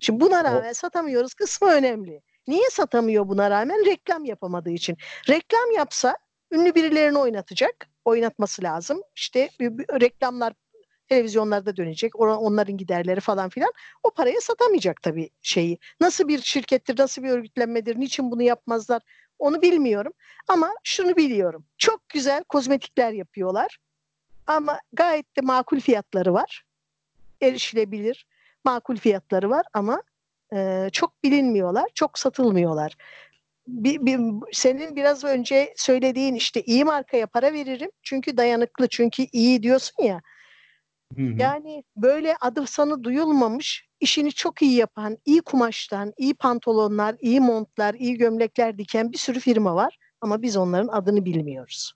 Şimdi 0.00 0.20
buna 0.20 0.44
rağmen 0.44 0.72
satamıyoruz 0.72 1.34
kısmı 1.34 1.68
önemli. 1.68 2.22
Niye 2.46 2.70
satamıyor 2.70 3.28
buna 3.28 3.50
rağmen? 3.50 3.86
Reklam 3.86 4.24
yapamadığı 4.24 4.70
için. 4.70 4.96
Reklam 5.28 5.70
yapsa 5.76 6.16
ünlü 6.50 6.74
birilerini 6.74 7.18
oynatacak. 7.18 7.88
Oynatması 8.06 8.62
lazım. 8.62 9.02
İşte 9.16 9.50
reklamlar 10.00 10.52
televizyonlarda 11.08 11.76
dönecek. 11.76 12.20
Onların 12.20 12.76
giderleri 12.76 13.20
falan 13.20 13.48
filan. 13.48 13.72
O 14.02 14.10
paraya 14.10 14.40
satamayacak 14.40 15.02
tabii 15.02 15.30
şeyi. 15.42 15.78
Nasıl 16.00 16.28
bir 16.28 16.42
şirkettir, 16.42 16.98
nasıl 16.98 17.22
bir 17.22 17.30
örgütlenmedir, 17.30 18.00
niçin 18.00 18.30
bunu 18.30 18.42
yapmazlar 18.42 19.02
onu 19.38 19.62
bilmiyorum. 19.62 20.12
Ama 20.48 20.70
şunu 20.84 21.16
biliyorum. 21.16 21.66
Çok 21.78 22.08
güzel 22.08 22.44
kozmetikler 22.44 23.12
yapıyorlar. 23.12 23.78
Ama 24.46 24.80
gayet 24.92 25.36
de 25.36 25.40
makul 25.40 25.80
fiyatları 25.80 26.34
var. 26.34 26.64
Erişilebilir 27.42 28.26
makul 28.64 28.96
fiyatları 28.96 29.50
var 29.50 29.66
ama 29.74 30.02
e, 30.52 30.88
çok 30.92 31.22
bilinmiyorlar, 31.24 31.86
çok 31.94 32.18
satılmıyorlar. 32.18 32.96
Bir, 33.68 34.06
bir, 34.06 34.20
senin 34.52 34.96
biraz 34.96 35.24
önce 35.24 35.74
söylediğin 35.76 36.34
işte 36.34 36.62
iyi 36.62 36.84
markaya 36.84 37.26
para 37.26 37.52
veririm 37.52 37.90
çünkü 38.02 38.36
dayanıklı, 38.36 38.88
çünkü 38.88 39.26
iyi 39.32 39.62
diyorsun 39.62 40.04
ya. 40.04 40.20
Hı 41.16 41.22
hı. 41.22 41.34
Yani 41.38 41.84
böyle 41.96 42.36
adı 42.40 42.66
sanı 42.66 43.04
duyulmamış, 43.04 43.86
işini 44.00 44.32
çok 44.32 44.62
iyi 44.62 44.72
yapan, 44.72 45.18
iyi 45.24 45.40
kumaştan, 45.40 46.12
iyi 46.18 46.34
pantolonlar, 46.34 47.16
iyi 47.20 47.40
montlar, 47.40 47.94
iyi 47.94 48.16
gömlekler 48.18 48.78
diken 48.78 49.12
bir 49.12 49.18
sürü 49.18 49.40
firma 49.40 49.74
var. 49.74 49.98
Ama 50.20 50.42
biz 50.42 50.56
onların 50.56 50.88
adını 50.88 51.24
bilmiyoruz. 51.24 51.92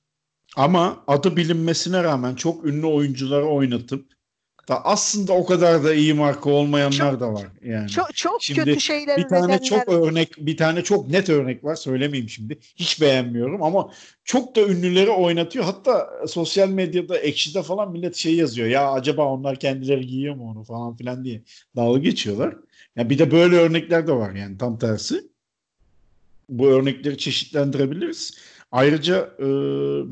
Ama 0.57 1.05
adı 1.07 1.37
bilinmesine 1.37 2.05
rağmen 2.05 2.35
çok 2.35 2.65
ünlü 2.67 2.87
oyuncuları 2.87 3.47
oynatıp 3.47 4.20
da 4.69 4.85
aslında 4.85 5.33
o 5.33 5.47
kadar 5.47 5.85
da 5.85 5.95
iyi 5.95 6.15
marka 6.15 6.51
olmayanlar 6.51 7.11
Çok- 7.11 7.21
da 7.21 7.33
var 7.33 7.47
yani. 7.65 7.89
Çok 7.89 8.15
çok 8.17 8.43
Şimdi 8.43 8.61
kötü 8.65 8.81
şeyler 8.81 9.19
bir 9.19 9.29
tane 9.29 9.53
üretenler 9.53 9.63
çok 9.63 9.89
örnek, 9.89 10.33
bir 10.39 10.57
tane 10.57 10.85
çok 10.85 11.09
net 11.09 11.29
örnek 11.29 11.65
var. 11.65 11.75
Söylemeyeyim 11.75 12.29
şimdi. 12.29 12.59
Hiç 12.77 13.01
beğenmiyorum 13.01 13.63
ama 13.63 13.93
çok 14.25 14.57
da 14.57 14.61
ünlüleri 14.61 15.11
oynatıyor. 15.11 15.65
Hatta 15.65 16.11
sosyal 16.29 16.69
medyada, 16.69 17.19
Ekşi'de 17.19 17.63
falan 17.63 17.93
millet 17.93 18.17
şey 18.17 18.35
yazıyor. 18.35 18.69
Ya 18.69 18.91
acaba 18.91 19.25
onlar 19.25 19.57
kendileri 19.57 20.07
giyiyor 20.07 20.35
mu 20.35 20.51
onu 20.51 20.65
falan 20.65 20.97
filan 20.97 21.25
diye 21.25 21.43
dalga 21.77 21.99
geçiyorlar. 21.99 22.55
Ya 22.97 23.11
bir 23.11 23.19
de 23.19 23.31
böyle 23.31 23.57
örnekler 23.57 24.07
de 24.07 24.13
var 24.13 24.35
yani 24.35 24.59
tam 24.59 24.79
tersi. 24.79 25.31
Bu 26.49 26.67
örnekleri 26.69 27.19
çeşitlendirebiliriz. 27.19 28.39
Ayrıca 28.73 29.31
e, 29.39 29.47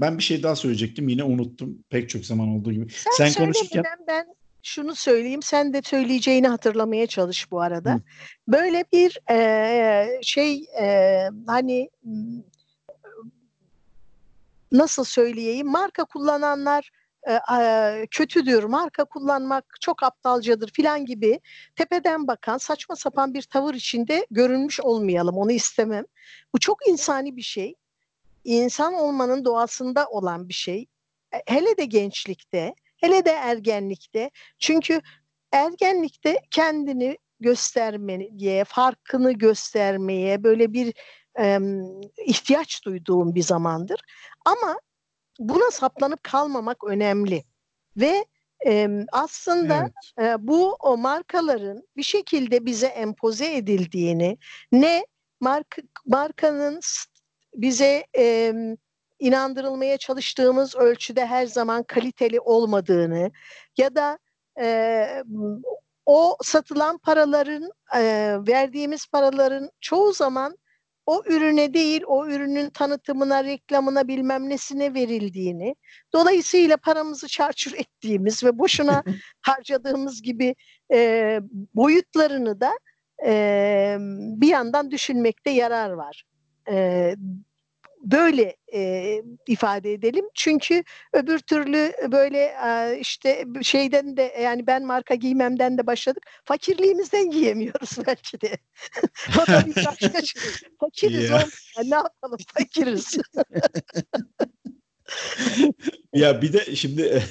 ben 0.01 0.19
bir 0.19 0.23
şey 0.23 0.43
daha 0.43 0.57
söyleyecektim. 0.57 1.09
Yine 1.09 1.25
unuttum. 1.25 1.79
Pek 1.91 2.09
çok 2.09 2.25
zaman 2.25 2.49
olduğu 2.49 2.73
gibi. 2.73 2.87
Sen, 2.91 3.29
Sen 3.29 3.45
konuşurken 3.45 3.85
ben 4.09 4.27
şunu 4.69 4.95
söyleyeyim. 4.95 5.43
Sen 5.43 5.73
de 5.73 5.83
söyleyeceğini 5.83 6.49
hatırlamaya 6.49 7.07
çalış 7.07 7.51
bu 7.51 7.61
arada. 7.61 7.95
Hı. 7.95 8.01
Böyle 8.49 8.85
bir 8.93 9.19
e, 9.31 10.21
şey 10.23 10.65
e, 10.81 11.29
hani 11.47 11.91
nasıl 14.73 15.05
söyleyeyim 15.05 15.67
marka 15.67 16.05
kullananlar 16.05 16.91
e, 17.23 17.33
e, 17.33 18.07
kötüdür, 18.11 18.65
marka 18.65 19.05
kullanmak 19.05 19.65
çok 19.81 20.03
aptalcadır 20.03 20.71
filan 20.73 21.07
gibi 21.07 21.41
tepeden 21.77 22.27
bakan 22.27 22.59
saçma 22.59 22.97
sapan 22.97 23.35
bir 23.35 23.43
tavır 23.43 23.75
içinde 23.75 24.27
görünmüş 24.31 24.81
olmayalım. 24.81 25.37
Onu 25.37 25.53
istemem. 25.53 26.05
Bu 26.55 26.59
çok 26.59 26.89
insani 26.89 27.37
bir 27.37 27.43
şey. 27.43 27.75
İnsan 28.45 28.95
olmanın 28.95 29.45
doğasında 29.45 30.07
olan 30.07 30.49
bir 30.49 30.55
şey. 30.55 30.87
E, 31.35 31.39
Hele 31.47 31.77
de 31.77 31.85
gençlikte, 31.85 32.75
hele 33.01 33.25
de 33.25 33.31
ergenlikte. 33.31 34.31
Çünkü 34.59 35.01
ergenlikte 35.53 36.37
kendini 36.51 37.19
göstermeye, 37.41 38.65
farkını 38.65 39.33
göstermeye 39.33 40.43
böyle 40.43 40.73
bir 40.73 40.95
em, 41.37 41.85
ihtiyaç 42.27 42.85
duyduğum 42.85 43.35
bir 43.35 43.43
zamandır. 43.43 44.01
Ama 44.45 44.81
buna 45.39 45.71
saplanıp 45.71 46.23
kalmamak 46.23 46.85
önemli. 46.85 47.45
Ve 47.97 48.25
em, 48.61 49.07
aslında 49.13 49.91
evet. 50.19 50.31
e, 50.31 50.47
bu 50.49 50.73
o 50.73 50.97
markaların 50.97 51.83
bir 51.97 52.03
şekilde 52.03 52.67
bize 52.67 52.87
empoze 52.87 53.57
edildiğini, 53.57 54.39
ne 54.73 55.07
marka, 55.41 55.83
markanın 56.07 56.81
bize 57.55 58.05
em, 58.15 58.77
inandırılmaya 59.19 59.99
çalıştığımız 59.99 60.77
ölçüde 60.77 61.27
her 61.27 61.47
zaman 61.47 61.83
kaliteli 61.83 62.41
olmadığını 62.41 63.31
ya 63.77 63.95
da 63.95 64.19
e, 64.61 65.07
o 66.07 66.37
satılan 66.43 66.99
paraların 66.99 67.71
e, 67.97 68.01
verdiğimiz 68.49 69.07
paraların 69.07 69.71
çoğu 69.81 70.13
zaman 70.13 70.59
o 71.07 71.23
ürüne 71.27 71.75
değil 71.75 72.03
o 72.07 72.27
ürünün 72.27 72.71
tanıtımına 72.71 73.45
reklamına 73.45 74.09
bilmem 74.09 74.49
nesine 74.49 74.95
verildiğini 74.95 75.77
dolayısıyla 76.13 76.77
paramızı 76.77 77.29
çarçur 77.29 77.73
ettiğimiz 77.75 78.45
ve 78.45 78.59
boşuna 78.59 79.03
harcadığımız 79.41 80.23
gibi 80.23 80.55
e, 80.93 81.41
boyutlarını 81.75 82.61
da 82.61 82.71
e, 83.27 83.97
bir 84.41 84.49
yandan 84.49 84.91
düşünmekte 84.91 85.51
yarar 85.51 85.91
var. 85.91 86.25
E, 86.71 87.15
böyle 88.13 88.57
e, 88.75 89.23
ifade 89.47 89.93
edelim. 89.93 90.25
Çünkü 90.35 90.83
öbür 91.13 91.39
türlü 91.39 91.93
böyle 92.13 92.39
e, 92.39 92.99
işte 93.01 93.45
şeyden 93.63 94.17
de 94.17 94.35
yani 94.43 94.67
ben 94.67 94.87
marka 94.87 95.15
giymemden 95.15 95.79
de 95.79 95.87
başladık. 95.87 96.23
Fakirliğimizden 96.45 97.31
giyemiyoruz 97.31 97.91
belki 98.07 98.41
de. 98.41 98.59
o 99.43 99.47
da 99.47 99.67
bir 99.67 99.77
başka 99.87 100.23
şey. 100.23 100.43
Fakiriz 100.81 101.31
Ya. 101.31 101.37
olmayan 101.37 101.91
ne 101.91 101.95
yapalım 101.95 102.39
fakiriz. 102.59 103.19
ya 106.15 106.43
bir 106.43 106.53
de 106.53 106.77
şimdi 106.77 107.23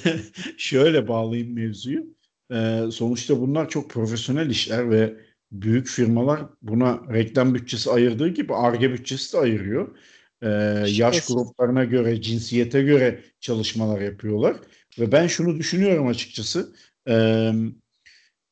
şöyle 0.58 1.08
bağlayayım 1.08 1.54
mevzuyu. 1.54 2.18
Ee, 2.52 2.80
sonuçta 2.92 3.40
bunlar 3.40 3.68
çok 3.68 3.90
profesyonel 3.90 4.50
işler 4.50 4.90
ve 4.90 5.14
büyük 5.52 5.86
firmalar 5.86 6.40
buna 6.62 7.00
reklam 7.12 7.54
bütçesi 7.54 7.90
ayırdığı 7.90 8.28
gibi 8.28 8.54
ARGE 8.54 8.92
bütçesi 8.92 9.32
de 9.32 9.38
ayırıyor. 9.38 9.96
Ee, 10.42 10.48
yaş 10.86 11.26
gruplarına 11.26 11.84
göre, 11.84 12.22
cinsiyete 12.22 12.82
göre 12.82 13.24
çalışmalar 13.40 14.00
yapıyorlar. 14.00 14.56
Ve 14.98 15.12
ben 15.12 15.26
şunu 15.26 15.58
düşünüyorum 15.58 16.06
açıkçası. 16.06 16.74
Ee, 17.08 17.52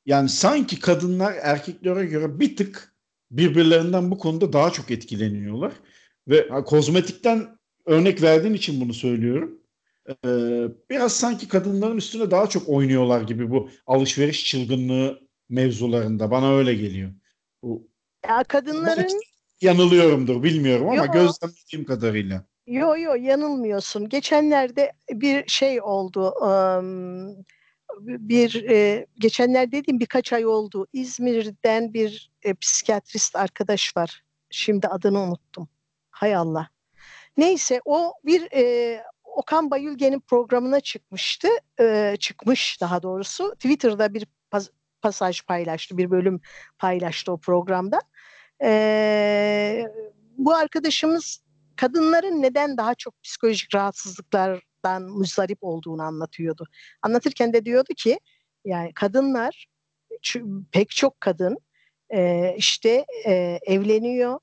yani 0.07 0.29
sanki 0.29 0.81
kadınlar 0.81 1.35
erkeklere 1.43 2.07
göre 2.07 2.41
bir 2.41 2.57
tık 2.57 2.95
birbirlerinden 3.31 4.11
bu 4.11 4.19
konuda 4.19 4.53
daha 4.53 4.71
çok 4.71 4.91
etkileniyorlar. 4.91 5.73
Ve 6.29 6.49
kozmetikten 6.49 7.59
örnek 7.87 8.23
verdiğin 8.23 8.55
için 8.55 8.81
bunu 8.81 8.95
söylüyorum. 8.95 9.61
Ee, 10.09 10.69
biraz 10.91 11.13
sanki 11.13 11.49
kadınların 11.49 11.97
üstüne 11.97 12.31
daha 12.31 12.47
çok 12.47 12.69
oynuyorlar 12.69 13.21
gibi 13.23 13.51
bu 13.51 13.71
alışveriş 13.87 14.47
çılgınlığı 14.47 15.21
mevzularında. 15.49 16.31
Bana 16.31 16.57
öyle 16.57 16.75
geliyor. 16.75 17.11
Bu, 17.63 17.89
ya 18.29 18.45
kadınların 18.45 19.21
yanılıyorumdur 19.61 20.43
bilmiyorum 20.43 20.89
ama 20.89 21.07
yo, 21.07 21.13
gözlemlediğim 21.13 21.85
kadarıyla. 21.87 22.45
Yo 22.67 22.97
yo 22.97 23.15
yanılmıyorsun. 23.15 24.09
Geçenlerde 24.09 24.93
bir 25.11 25.49
şey 25.49 25.83
oldu. 25.83 26.31
Um, 26.31 27.37
bir 28.01 28.65
e, 28.71 29.07
geçenler 29.19 29.73
dediğim 29.73 30.01
birkaç 30.01 30.33
ay 30.33 30.47
oldu. 30.47 30.87
İzmir'den 30.93 31.95
bir 31.95 32.31
e, 32.43 32.55
psikiyatrist 32.55 33.37
arkadaş 33.37 33.97
var. 33.97 34.23
Şimdi 34.51 34.89
adını 34.89 35.21
unuttum. 35.21 35.69
Hay 36.11 36.37
Allah. 36.37 36.69
Neyse 37.37 37.81
o 37.85 38.13
bir 38.25 38.49
e, 38.53 39.03
Okan 39.25 39.71
Bayülgen'in 39.71 40.21
programına 40.21 40.81
çıkmıştı. 40.81 41.49
E, 41.81 42.17
çıkmış 42.21 42.81
daha 42.81 43.03
doğrusu. 43.03 43.55
Twitter'da 43.55 44.15
bir 44.15 44.27
pas, 44.51 44.71
pasaj 45.03 45.43
paylaştı. 45.43 45.99
Bir 45.99 46.11
bölüm 46.11 46.41
paylaştı 46.79 47.33
o 47.33 47.39
programda. 47.39 48.01
E, 48.63 49.85
bu 50.39 50.55
arkadaşımız 50.55 51.43
kadınların 51.77 52.43
neden 52.43 52.77
daha 52.77 52.95
çok 52.95 53.23
psikolojik 53.23 53.75
rahatsızlıklardan 53.75 55.03
muzdarip 55.03 55.59
olduğunu 55.61 56.03
anlatıyordu. 56.03 56.67
Anlatırken 57.03 57.53
de 57.53 57.65
diyordu 57.65 57.95
ki 57.97 58.21
yani 58.65 58.93
kadınlar 58.95 59.67
pek 60.73 60.91
çok 60.91 61.21
kadın 61.21 61.59
e, 62.11 62.55
işte 62.57 63.07
e, 63.27 63.59
evleniyor, 63.67 64.39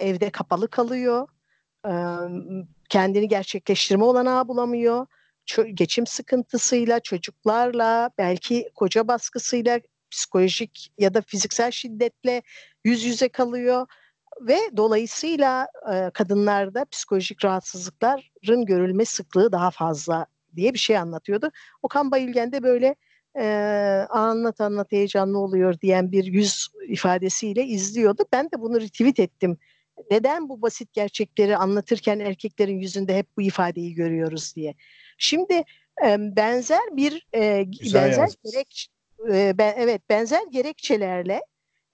evde 0.00 0.30
kapalı 0.30 0.70
kalıyor, 0.70 1.28
e, 1.86 1.92
kendini 2.88 3.28
gerçekleştirme 3.28 4.04
olanağı 4.04 4.48
bulamıyor, 4.48 5.06
geçim 5.74 6.06
sıkıntısıyla, 6.06 7.00
çocuklarla, 7.00 8.10
belki 8.18 8.70
koca 8.74 9.08
baskısıyla, 9.08 9.80
psikolojik 10.12 10.92
ya 10.98 11.14
da 11.14 11.20
fiziksel 11.20 11.70
şiddetle 11.70 12.42
yüz 12.84 13.04
yüze 13.04 13.28
kalıyor 13.28 13.86
ve 14.40 14.58
dolayısıyla 14.76 15.68
e, 15.94 16.10
kadınlarda 16.10 16.84
psikolojik 16.84 17.44
rahatsızlıkların 17.44 18.66
görülme 18.66 19.04
sıklığı 19.04 19.52
daha 19.52 19.70
fazla 19.70 20.26
diye 20.56 20.74
bir 20.74 20.78
şey 20.78 20.98
anlatıyordu. 20.98 21.50
Okan 21.82 22.10
Bayülgen 22.10 22.52
de 22.52 22.62
böyle 22.62 22.96
e, 23.38 23.46
anlat 24.10 24.60
anlat 24.60 24.92
heyecanlı 24.92 25.38
oluyor 25.38 25.80
diyen 25.80 26.12
bir 26.12 26.24
yüz 26.24 26.68
ifadesiyle 26.88 27.64
izliyordu. 27.64 28.24
Ben 28.32 28.44
de 28.44 28.60
bunu 28.60 28.80
retweet 28.80 29.20
ettim. 29.20 29.56
Neden 30.10 30.48
bu 30.48 30.62
basit 30.62 30.92
gerçekleri 30.92 31.56
anlatırken 31.56 32.20
erkeklerin 32.20 32.78
yüzünde 32.78 33.16
hep 33.16 33.26
bu 33.36 33.42
ifadeyi 33.42 33.94
görüyoruz 33.94 34.56
diye. 34.56 34.74
Şimdi 35.18 35.64
e, 36.06 36.16
benzer 36.18 36.96
bir 36.96 37.26
e, 37.34 37.66
benzer 37.94 38.28
gerek 38.44 38.88
e, 39.30 39.58
ben, 39.58 39.74
evet 39.76 40.08
benzer 40.08 40.42
gerekçelerle 40.50 41.40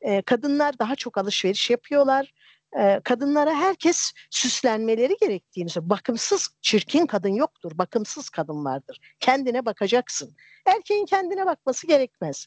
e, 0.00 0.22
kadınlar 0.22 0.78
daha 0.78 0.96
çok 0.96 1.18
alışveriş 1.18 1.70
yapıyorlar. 1.70 2.32
E, 2.78 3.00
kadınlara 3.04 3.54
herkes 3.54 4.12
süslenmeleri 4.30 5.16
gerektiğini 5.20 5.70
söylüyor. 5.70 5.90
Bakımsız, 5.90 6.48
çirkin 6.62 7.06
kadın 7.06 7.34
yoktur. 7.34 7.72
Bakımsız 7.74 8.30
kadın 8.30 8.64
vardır. 8.64 9.00
Kendine 9.20 9.66
bakacaksın. 9.66 10.36
Erkeğin 10.66 11.06
kendine 11.06 11.46
bakması 11.46 11.86
gerekmez. 11.86 12.46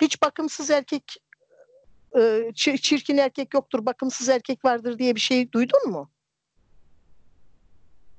Hiç 0.00 0.22
bakımsız 0.22 0.70
erkek 0.70 1.16
e, 2.18 2.52
çirkin 2.54 3.16
erkek 3.16 3.54
yoktur, 3.54 3.86
bakımsız 3.86 4.28
erkek 4.28 4.64
vardır 4.64 4.98
diye 4.98 5.14
bir 5.14 5.20
şey 5.20 5.52
duydun 5.52 5.90
mu? 5.90 6.10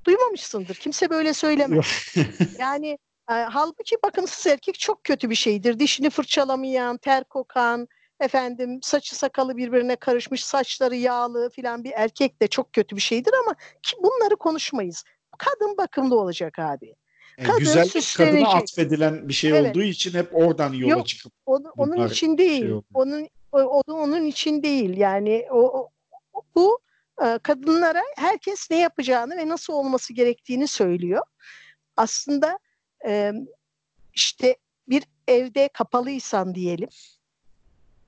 Duymamışsındır. 0.05 0.75
Kimse 0.75 1.09
böyle 1.09 1.33
söylemez. 1.33 2.15
yani 2.59 2.97
e, 3.29 3.33
halbuki 3.33 3.95
bakımsız 4.03 4.47
erkek 4.47 4.79
çok 4.79 5.03
kötü 5.03 5.29
bir 5.29 5.35
şeydir. 5.35 5.79
Dişini 5.79 6.09
fırçalamayan, 6.09 6.97
ter 6.97 7.23
kokan, 7.23 7.87
efendim 8.19 8.79
saçı 8.83 9.15
sakalı 9.15 9.57
birbirine 9.57 9.95
karışmış, 9.95 10.45
saçları 10.45 10.95
yağlı 10.95 11.49
filan 11.49 11.83
bir 11.83 11.91
erkek 11.95 12.41
de 12.41 12.47
çok 12.47 12.73
kötü 12.73 12.95
bir 12.95 13.01
şeydir 13.01 13.33
ama 13.45 13.55
ki 13.83 13.97
bunları 14.03 14.35
konuşmayız. 14.35 15.03
Kadın 15.37 15.77
bakımlı 15.77 16.19
olacak 16.19 16.59
abi. 16.59 16.95
E, 17.37 17.43
kadın 17.43 17.59
güzellik 17.59 18.17
kadına 18.17 18.49
atfedilen 18.49 19.29
bir 19.29 19.33
şey 19.33 19.51
evet. 19.51 19.69
olduğu 19.69 19.83
için 19.83 20.13
hep 20.13 20.35
oradan 20.35 20.73
yola 20.73 20.91
Yok, 20.91 21.07
çıkıp 21.07 21.33
onu, 21.45 21.73
onun 21.77 22.07
için 22.07 22.37
değil. 22.37 22.61
Şey 22.61 22.81
onun 22.93 23.27
o, 23.51 23.59
o 23.59 23.81
onun 23.87 24.25
için 24.25 24.63
değil. 24.63 24.97
Yani 24.97 25.45
o, 25.51 25.89
o 26.33 26.41
bu 26.55 26.79
e, 27.25 27.39
kadınlara 27.43 28.01
herkes 28.15 28.71
ne 28.71 28.79
yapacağını 28.79 29.37
ve 29.37 29.49
nasıl 29.49 29.73
olması 29.73 30.13
gerektiğini 30.13 30.67
söylüyor. 30.67 31.21
Aslında 31.97 32.59
e, 33.07 33.33
işte 34.13 34.57
bir 34.89 35.03
evde 35.27 35.69
kapalıysan 35.73 36.55
diyelim 36.55 36.89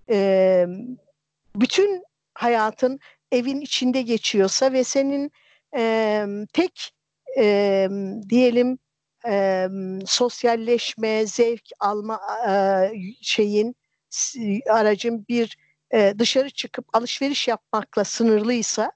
e, 0.10 0.66
bütün 1.56 2.04
hayatın 2.34 3.00
evin 3.32 3.62
içinde 3.62 4.02
geçiyorsa 4.02 4.74
ve 4.74 4.84
senin 4.84 5.32
e, 5.76 6.26
tek 6.54 6.92
e, 7.38 7.88
diyelim 8.30 8.78
e, 9.28 9.68
sosyalleşme, 10.06 11.26
zevk 11.28 11.64
alma 11.80 12.22
e, 12.50 12.54
şeyin 13.22 13.76
aracın 14.70 15.26
bir 15.30 15.58
e, 15.94 16.14
dışarı 16.20 16.50
çıkıp 16.50 16.86
alışveriş 16.94 17.48
yapmakla 17.48 18.04
sınırlıysa 18.04 18.92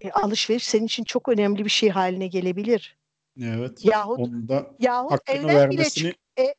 e, 0.00 0.10
alışveriş 0.10 0.64
senin 0.64 0.86
için 0.86 1.04
çok 1.04 1.28
önemli 1.28 1.64
bir 1.64 1.70
şey 1.70 1.88
haline 1.88 2.26
gelebilir. 2.26 2.97
Evet. 3.42 3.84
Yahut, 3.84 4.18
Onda 4.18 4.70
yahut 4.78 5.20
evden 5.30 5.56
vermesini... 5.56 6.14
bile 6.36 6.44
e, 6.48 6.54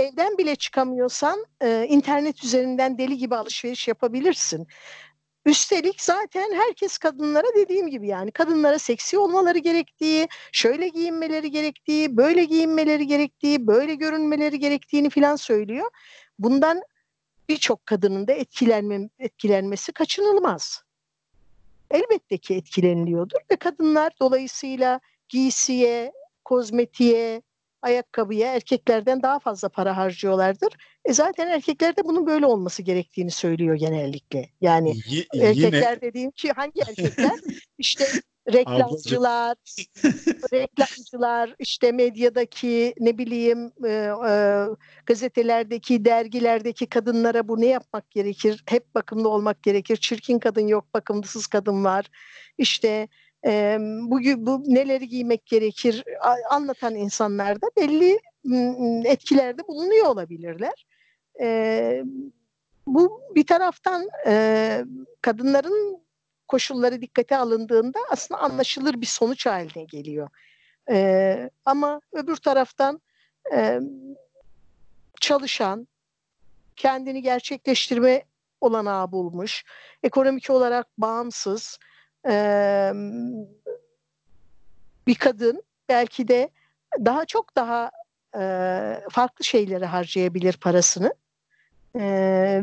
evden 0.00 0.38
bile 0.38 0.56
çıkamıyorsan 0.56 1.46
e, 1.60 1.86
internet 1.88 2.44
üzerinden 2.44 2.98
deli 2.98 3.18
gibi 3.18 3.36
alışveriş 3.36 3.88
yapabilirsin. 3.88 4.66
Üstelik 5.46 6.02
zaten 6.02 6.52
herkes 6.54 6.98
kadınlara 6.98 7.46
dediğim 7.56 7.88
gibi 7.88 8.08
yani 8.08 8.30
kadınlara 8.30 8.78
seksi 8.78 9.18
olmaları 9.18 9.58
gerektiği, 9.58 10.28
şöyle 10.52 10.88
giyinmeleri 10.88 11.50
gerektiği, 11.50 12.16
böyle 12.16 12.44
giyinmeleri 12.44 13.06
gerektiği, 13.06 13.66
böyle 13.66 13.94
görünmeleri 13.94 14.58
gerektiğini 14.58 15.10
filan 15.10 15.36
söylüyor. 15.36 15.90
Bundan 16.38 16.82
birçok 17.48 17.86
kadının 17.86 18.28
da 18.28 18.32
etkilenme, 18.32 19.08
etkilenmesi 19.18 19.92
kaçınılmaz. 19.92 20.82
Elbette 21.90 22.38
ki 22.38 22.54
etkileniliyordur 22.54 23.38
ve 23.50 23.56
kadınlar 23.56 24.12
dolayısıyla 24.20 25.00
giysiye, 25.28 26.12
kozmetiğe, 26.44 27.42
ayakkabıya 27.82 28.54
erkeklerden 28.54 29.22
daha 29.22 29.38
fazla 29.38 29.68
para 29.68 29.96
harcıyorlardır. 29.96 30.72
E 31.04 31.12
zaten 31.12 31.48
erkekler 31.48 31.96
de 31.96 32.04
bunun 32.04 32.26
böyle 32.26 32.46
olması 32.46 32.82
gerektiğini 32.82 33.30
söylüyor 33.30 33.74
genellikle. 33.74 34.48
Yani 34.60 34.96
y- 35.08 35.26
erkekler 35.40 35.92
yine... 35.92 36.00
dediğim 36.00 36.30
ki 36.30 36.52
hangi 36.52 36.80
erkekler? 36.80 37.32
işte 37.78 38.04
reklamcılar, 38.52 39.56
reklamcılar, 40.52 41.54
işte 41.58 41.92
medyadaki 41.92 42.94
ne 43.00 43.18
bileyim 43.18 43.72
e, 43.84 43.90
e, 44.28 44.64
gazetelerdeki, 45.06 46.04
dergilerdeki 46.04 46.86
kadınlara 46.86 47.48
bu 47.48 47.60
ne 47.60 47.66
yapmak 47.66 48.10
gerekir? 48.10 48.64
Hep 48.66 48.94
bakımlı 48.94 49.28
olmak 49.28 49.62
gerekir. 49.62 49.96
Çirkin 49.96 50.38
kadın 50.38 50.66
yok, 50.66 50.94
bakımsız 50.94 51.46
kadın 51.46 51.84
var. 51.84 52.06
İşte 52.58 53.08
e, 53.46 53.76
bu, 53.80 54.20
bu 54.46 54.62
neleri 54.66 55.08
giymek 55.08 55.46
gerekir 55.46 56.04
anlatan 56.50 56.94
insanlar 56.94 57.62
da 57.62 57.66
belli 57.76 58.20
etkilerde 59.04 59.68
bulunuyor 59.68 60.06
olabilirler. 60.06 60.86
E, 61.40 62.02
bu 62.86 63.20
bir 63.34 63.46
taraftan 63.46 64.08
e, 64.26 64.84
kadınların 65.20 66.04
koşulları 66.48 67.00
dikkate 67.00 67.36
alındığında 67.36 67.98
aslında 68.10 68.40
anlaşılır 68.40 69.00
bir 69.00 69.06
sonuç 69.06 69.46
haline 69.46 69.84
geliyor. 69.84 70.28
E, 70.90 71.50
ama 71.64 72.00
öbür 72.12 72.36
taraftan 72.36 73.00
e, 73.54 73.80
çalışan, 75.20 75.88
kendini 76.76 77.22
gerçekleştirme 77.22 78.22
olanağı 78.60 79.12
bulmuş. 79.12 79.64
Ekonomik 80.02 80.50
olarak 80.50 80.86
bağımsız 80.98 81.78
e, 82.26 82.34
bir 85.06 85.14
kadın 85.14 85.62
belki 85.88 86.28
de 86.28 86.50
daha 86.98 87.24
çok 87.24 87.56
daha 87.56 87.90
e, 88.38 88.40
farklı 89.10 89.44
şeylere 89.44 89.86
harcayabilir 89.86 90.52
parasını. 90.56 91.14
E, 91.94 92.02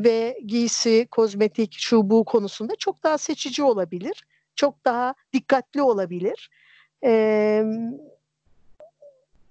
ve 0.04 0.40
giysi, 0.46 1.08
kozmetik, 1.12 1.74
şu 1.74 2.10
bu 2.10 2.24
konusunda 2.24 2.76
çok 2.76 3.04
daha 3.04 3.18
seçici 3.18 3.64
olabilir. 3.64 4.26
Çok 4.56 4.86
daha 4.86 5.14
dikkatli 5.34 5.82
olabilir. 5.82 6.50
E, 7.04 7.64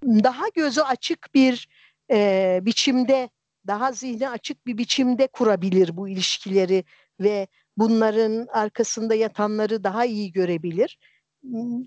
daha 0.05 0.49
gözü 0.55 0.81
açık 0.81 1.35
bir 1.35 1.69
e, 2.11 2.61
biçimde, 2.63 3.29
daha 3.67 3.93
zihni 3.93 4.29
açık 4.29 4.67
bir 4.67 4.79
biçimde 4.79 5.27
kurabilir 5.27 5.97
bu 5.97 6.09
ilişkileri 6.09 6.85
ve 7.21 7.47
bunların 7.81 8.47
arkasında 8.53 9.15
yatanları 9.15 9.85
daha 9.85 10.05
iyi 10.05 10.33
görebilir. 10.33 10.99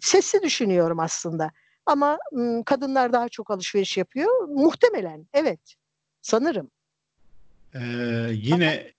Sesli 0.02 0.42
düşünüyorum 0.42 1.00
aslında. 1.00 1.52
Ama 1.86 2.18
kadınlar 2.66 3.14
daha 3.14 3.30
çok 3.30 3.52
alışveriş 3.52 3.98
yapıyor. 3.98 4.48
Muhtemelen 4.48 5.28
evet. 5.34 5.60
Sanırım. 6.22 6.72
Ee, 7.76 7.80
yine 8.32 8.92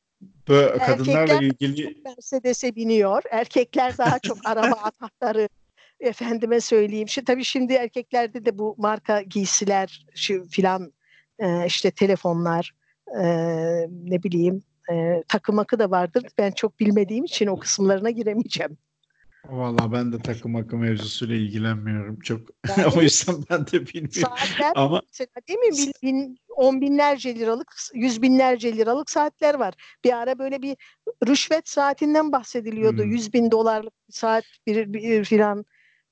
böyle 0.49 0.79
kadınlarla 0.79 1.35
ilgili 1.35 2.03
Mercedes'e 2.05 2.77
biniyor. 2.77 3.23
Erkekler 3.31 3.99
daha 3.99 4.19
çok 4.19 4.39
araba 4.45 4.93
anahtarı 5.01 5.49
efendime 6.01 6.61
söyleyeyim. 6.61 7.09
Şimdi 7.09 7.25
tabii 7.25 7.45
şimdi 7.45 7.73
erkeklerde 7.73 8.45
de 8.45 8.59
bu 8.59 8.75
marka 8.79 9.23
giysiler 9.23 10.07
şu 10.15 10.49
filan 10.49 10.93
e, 11.39 11.67
işte 11.67 11.91
telefonlar 11.91 12.75
e, 13.21 13.25
ne 13.89 14.23
bileyim 14.23 14.63
e, 14.93 15.23
takım 15.29 15.59
akı 15.59 15.79
da 15.79 15.91
vardır. 15.91 16.25
Ben 16.39 16.51
çok 16.51 16.81
bilmediğim 16.81 17.25
için 17.25 17.47
o 17.47 17.59
kısımlarına 17.59 18.11
giremeyeceğim. 18.11 18.79
Valla 19.45 19.93
ben 19.93 20.13
de 20.13 20.19
takım 20.19 20.57
akı 20.57 20.77
mevzusuyla 20.77 21.35
ilgilenmiyorum 21.35 22.19
çok. 22.21 22.41
Yani, 22.69 22.87
o 22.97 23.03
yüzden 23.03 23.37
ben 23.51 23.67
de 23.67 23.87
bilmiyorum. 23.87 24.11
Saatler 24.11 24.73
Ama 24.75 25.03
mesela 25.07 25.37
değil 25.49 25.59
mi? 25.59 25.71
Bin, 25.77 25.93
bin, 26.03 26.39
on 26.57 26.81
binlerce 26.81 27.35
liralık, 27.35 27.75
yüz 27.95 28.23
binlerce 28.23 28.77
liralık 28.77 29.11
saatler 29.11 29.55
var. 29.55 29.75
Bir 30.05 30.13
ara 30.13 30.39
böyle 30.39 30.63
bir 30.63 30.77
rüşvet 31.29 31.69
saatinden 31.69 32.33
bahsediliyordu. 32.33 33.03
Hmm. 33.03 33.11
Yüz 33.11 33.33
bin 33.33 33.51
dolarlık 33.51 33.95
saat 34.11 34.45
bir, 34.67 34.93
bir 34.93 35.25
filan. 35.25 35.65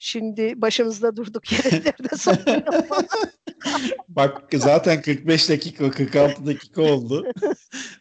Şimdi 0.04 0.62
başımızda 0.62 1.16
durduk 1.16 1.52
yerlerde 1.52 2.16
satıyor. 2.16 2.62
Bak 4.08 4.42
zaten 4.54 5.02
45 5.02 5.48
dakika 5.48 5.90
46 5.90 6.46
dakika 6.46 6.82
oldu. 6.82 7.32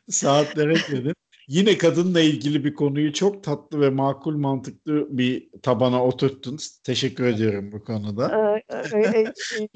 Saatlere 0.09 0.73
ekledin. 0.73 1.13
Yine 1.47 1.77
kadınla 1.77 2.21
ilgili 2.21 2.63
bir 2.63 2.73
konuyu 2.73 3.13
çok 3.13 3.43
tatlı 3.43 3.81
ve 3.81 3.89
makul 3.89 4.35
mantıklı 4.35 5.17
bir 5.17 5.49
tabana 5.63 6.05
oturttun. 6.05 6.57
Teşekkür 6.83 7.23
ediyorum 7.23 7.71
bu 7.71 7.83
konuda. 7.83 8.29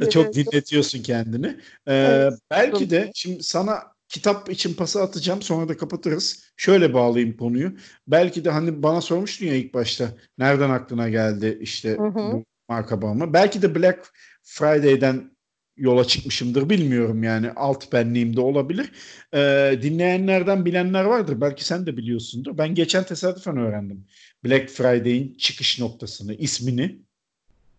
çok 0.09 0.33
dinletiyorsun 0.33 1.03
kendini. 1.03 1.57
Ee, 1.87 2.29
belki 2.51 2.89
de 2.89 3.11
şimdi 3.15 3.43
sana 3.43 3.94
kitap 4.09 4.51
için 4.51 4.73
pası 4.73 5.01
atacağım 5.01 5.41
sonra 5.41 5.69
da 5.69 5.77
kapatırız. 5.77 6.53
Şöyle 6.57 6.93
bağlayayım 6.93 7.37
konuyu. 7.37 7.71
Belki 8.07 8.45
de 8.45 8.49
hani 8.49 8.83
bana 8.83 9.01
sormuştun 9.01 9.45
ya 9.45 9.55
ilk 9.55 9.73
başta 9.73 10.09
nereden 10.37 10.69
aklına 10.69 11.09
geldi 11.09 11.57
işte 11.61 11.89
hı 11.89 12.07
hı. 12.07 12.33
bu 12.33 12.45
marka 12.69 13.01
bağımı. 13.01 13.33
Belki 13.33 13.61
de 13.61 13.75
Black 13.75 14.13
Friday'den 14.43 15.35
yola 15.77 16.05
çıkmışımdır 16.05 16.69
bilmiyorum 16.69 17.23
yani 17.23 17.51
alt 17.55 17.93
benliğimde 17.93 18.41
olabilir. 18.41 18.91
Ee, 19.33 19.79
dinleyenlerden 19.81 20.65
bilenler 20.65 21.03
vardır 21.03 21.41
belki 21.41 21.65
sen 21.65 21.85
de 21.85 21.97
biliyorsundur. 21.97 22.57
Ben 22.57 22.75
geçen 22.75 23.03
tesadüfen 23.03 23.57
öğrendim 23.57 24.05
Black 24.43 24.69
Friday'in 24.69 25.37
çıkış 25.37 25.79
noktasını, 25.79 26.33
ismini. 26.33 26.99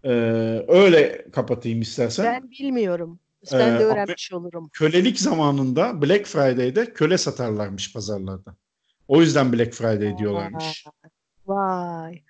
Ee, 0.04 0.10
öyle 0.68 1.26
kapatayım 1.32 1.80
istersen. 1.80 2.24
Ben 2.26 2.50
bilmiyorum. 2.50 3.20
Ben 3.52 3.76
ee, 3.76 3.78
de 3.78 3.84
öğrenmiş 3.84 4.32
olurum. 4.32 4.68
Kölelik 4.72 5.20
zamanında 5.20 6.02
Black 6.02 6.26
Friday'de 6.26 6.92
köle 6.92 7.18
satarlarmış 7.18 7.92
pazarlarda. 7.92 8.56
O 9.08 9.20
yüzden 9.20 9.52
Black 9.52 9.74
Friday 9.74 10.18
diyorlarmış. 10.18 10.84
Vay. 11.46 12.22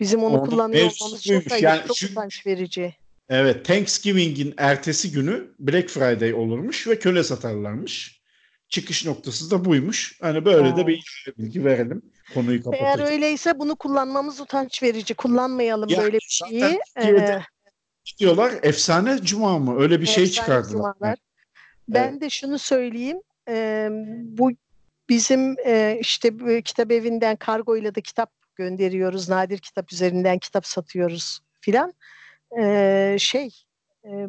Bizim 0.00 0.22
onu, 0.22 0.40
onu 0.40 0.50
kullanıyor 0.50 0.90
olmamız 1.00 1.22
çok, 1.22 1.62
yani 1.62 1.80
çok 1.86 2.10
utanç 2.10 2.46
verici. 2.46 2.94
Evet, 3.28 3.64
Thanksgiving'in 3.64 4.54
ertesi 4.56 5.12
günü 5.12 5.50
Black 5.58 5.88
Friday 5.88 6.34
olurmuş 6.34 6.86
ve 6.86 6.98
köle 6.98 7.24
satarlarmış. 7.24 8.20
Çıkış 8.68 9.06
noktası 9.06 9.50
da 9.50 9.64
buymuş. 9.64 10.18
Hani 10.20 10.44
böyle 10.44 10.68
Aa. 10.72 10.76
de 10.76 10.86
bir 10.86 11.26
bilgi 11.38 11.64
verelim. 11.64 12.02
Konuyu 12.34 12.62
kapatacağız. 12.62 13.00
Eğer 13.00 13.12
öyleyse 13.12 13.58
bunu 13.58 13.76
kullanmamız 13.76 14.40
utanç 14.40 14.82
verici. 14.82 15.14
Kullanmayalım 15.14 15.88
ya, 15.88 16.02
böyle 16.02 16.16
bir 16.16 16.28
şeyi. 16.28 16.80
Ee, 16.96 17.42
diyorlar 18.18 18.52
efsane 18.62 19.18
cuma 19.22 19.58
mı? 19.58 19.80
Öyle 19.80 20.00
bir 20.00 20.06
şey 20.06 20.26
çıkardılar. 20.26 20.70
Cumalar. 20.70 21.18
Ben 21.88 22.10
evet. 22.12 22.20
de 22.20 22.30
şunu 22.30 22.58
söyleyeyim. 22.58 23.20
E, 23.48 23.88
bu 24.22 24.50
bizim 25.08 25.56
e, 25.66 25.98
işte 26.00 26.62
kitap 26.62 26.92
evinden 26.92 27.36
kargoyla 27.36 27.94
da 27.94 28.00
kitap 28.00 28.30
gönderiyoruz. 28.54 29.28
Nadir 29.28 29.58
kitap 29.58 29.92
üzerinden 29.92 30.38
kitap 30.38 30.66
satıyoruz 30.66 31.40
filan 31.60 31.94
e, 32.58 33.16
şey 33.18 33.50
e, 34.04 34.26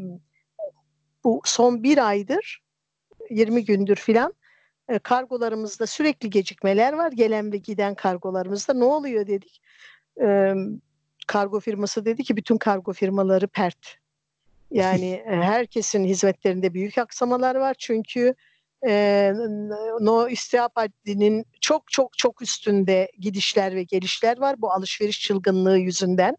bu 1.23 1.41
son 1.45 1.83
bir 1.83 2.07
aydır 2.07 2.61
20 3.29 3.65
gündür 3.65 3.95
filan 3.95 4.33
e, 4.89 4.99
kargolarımızda 4.99 5.87
sürekli 5.87 6.29
gecikmeler 6.29 6.93
var. 6.93 7.11
Gelen 7.11 7.51
ve 7.51 7.57
giden 7.57 7.95
kargolarımızda 7.95 8.73
ne 8.73 8.83
oluyor 8.83 9.27
dedik. 9.27 9.61
E, 10.21 10.53
kargo 11.27 11.59
firması 11.59 12.05
dedi 12.05 12.23
ki 12.23 12.37
bütün 12.37 12.57
kargo 12.57 12.93
firmaları 12.93 13.47
pert. 13.47 13.97
Yani 14.71 15.23
herkesin 15.27 16.05
hizmetlerinde 16.05 16.73
büyük 16.73 16.97
aksamalar 16.97 17.55
var. 17.55 17.75
Çünkü 17.79 18.35
e, 18.87 19.33
no 19.99 20.29
istihap 20.29 20.71
haddinin 20.75 21.45
çok 21.61 21.91
çok 21.91 22.17
çok 22.17 22.41
üstünde 22.41 23.11
gidişler 23.19 23.75
ve 23.75 23.83
gelişler 23.83 24.37
var 24.37 24.61
bu 24.61 24.71
alışveriş 24.71 25.21
çılgınlığı 25.21 25.77
yüzünden. 25.77 26.37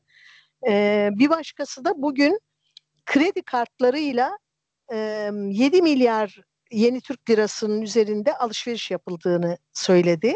E, 0.68 1.08
bir 1.12 1.30
başkası 1.30 1.84
da 1.84 2.02
bugün 2.02 2.40
kredi 3.06 3.42
kartlarıyla 3.42 4.38
e, 4.92 4.96
7 5.50 5.82
milyar 5.82 6.40
yeni 6.70 7.00
Türk 7.00 7.30
lirasının 7.30 7.82
üzerinde 7.82 8.36
alışveriş 8.36 8.90
yapıldığını 8.90 9.58
söyledi. 9.72 10.34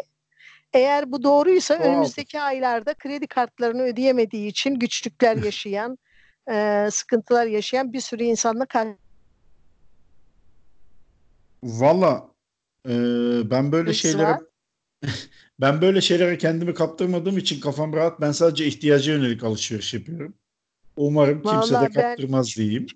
Eğer 0.77 1.13
bu 1.13 1.23
doğruysa 1.23 1.75
wow. 1.75 1.93
önümüzdeki 1.93 2.41
aylarda 2.41 2.95
kredi 2.95 3.27
kartlarını 3.27 3.83
ödeyemediği 3.83 4.49
için 4.49 4.75
güçlükler 4.75 5.37
yaşayan, 5.45 5.99
e, 6.51 6.89
sıkıntılar 6.91 7.47
yaşayan 7.47 7.93
bir 7.93 8.01
sürü 8.01 8.23
insanla 8.23 8.67
karşı 8.67 8.97
Valla 11.63 12.29
e, 12.89 12.93
ben 13.51 13.73
böyle 13.73 13.95
şeylere 13.95 14.39
Ben 15.61 15.81
böyle 15.81 16.01
şeylere 16.01 16.39
kendimi 16.39 16.75
kaptırmadığım 16.75 17.39
için 17.39 17.61
kafam 17.61 17.93
rahat. 17.93 18.21
Ben 18.21 18.33
sadece 18.33 18.67
ihtiyaca 18.67 19.13
yönelik 19.13 19.45
alışveriş 19.45 19.95
yapıyorum. 19.95 20.35
Umarım 20.97 21.43
kimse 21.43 21.75
Vallahi 21.75 21.95
de 21.95 22.01
kaptırmaz 22.01 22.55
ben, 22.59 22.65
diyeyim. 22.65 22.87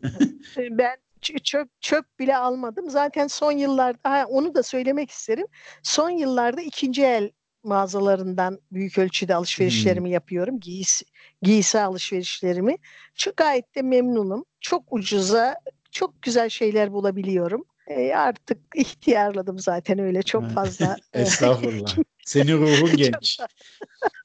ben 0.56 0.96
çöp 1.44 1.68
çöp 1.80 2.18
bile 2.18 2.36
almadım. 2.36 2.90
Zaten 2.90 3.26
son 3.26 3.52
yıllarda 3.52 4.26
onu 4.28 4.54
da 4.54 4.62
söylemek 4.62 5.10
isterim. 5.10 5.46
Son 5.82 6.10
yıllarda 6.10 6.60
ikinci 6.60 7.02
el 7.02 7.30
mağazalarından 7.64 8.60
büyük 8.72 8.98
ölçüde 8.98 9.34
alışverişlerimi 9.34 10.06
hmm. 10.06 10.12
yapıyorum. 10.12 10.60
Giysi, 10.60 11.04
giysi 11.42 11.80
alışverişlerimi. 11.80 12.76
Çok 13.14 13.36
gayet 13.36 13.74
de 13.74 13.82
memnunum. 13.82 14.44
Çok 14.60 14.92
ucuza, 14.92 15.54
çok 15.90 16.22
güzel 16.22 16.48
şeyler 16.48 16.92
bulabiliyorum. 16.92 17.64
E, 17.86 18.14
artık 18.14 18.58
ihtiyarladım 18.74 19.58
zaten 19.58 19.98
öyle 19.98 20.22
çok 20.22 20.50
fazla. 20.50 20.96
Estağfurullah. 21.14 21.96
Senin 22.26 22.58
ruhun 22.58 22.96
genç. 22.96 23.40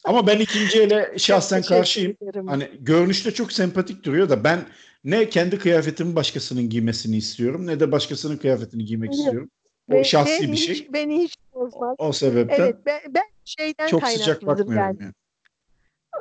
Ama 0.04 0.28
ben 0.28 0.40
ikinci 0.40 0.82
ele 0.82 1.14
şahsen 1.18 1.62
karşıyım. 1.62 2.18
Hani 2.48 2.70
görünüşte 2.80 3.32
çok 3.32 3.52
sempatik 3.52 4.04
duruyor 4.04 4.30
da 4.30 4.44
ben 4.44 4.66
ne 5.04 5.30
kendi 5.30 5.60
kıyafetimi 5.60 6.16
başkasının 6.16 6.70
giymesini 6.70 7.18
istiyorum 7.18 7.68
ne 7.68 7.80
de 7.80 7.92
başkasının 7.92 8.38
kıyafetini 8.38 8.86
giymek 8.86 9.14
istiyorum. 9.14 9.50
O 9.94 10.04
şahsi 10.04 10.44
beni 10.44 10.52
bir 10.52 10.58
şey. 10.58 10.76
Hiç, 10.76 10.94
beni 10.94 11.24
hiç 11.24 11.36
bozmaz. 11.54 11.96
O 11.98 12.12
sebepten. 12.12 12.64
Evet 12.64 12.76
ben, 12.86 13.00
ben 13.10 13.24
şeyden 13.46 13.88
çok 13.88 14.08
sıcak 14.08 14.46
bakmıyorum 14.46 14.98
ben. 15.00 15.06
yani. 15.06 15.14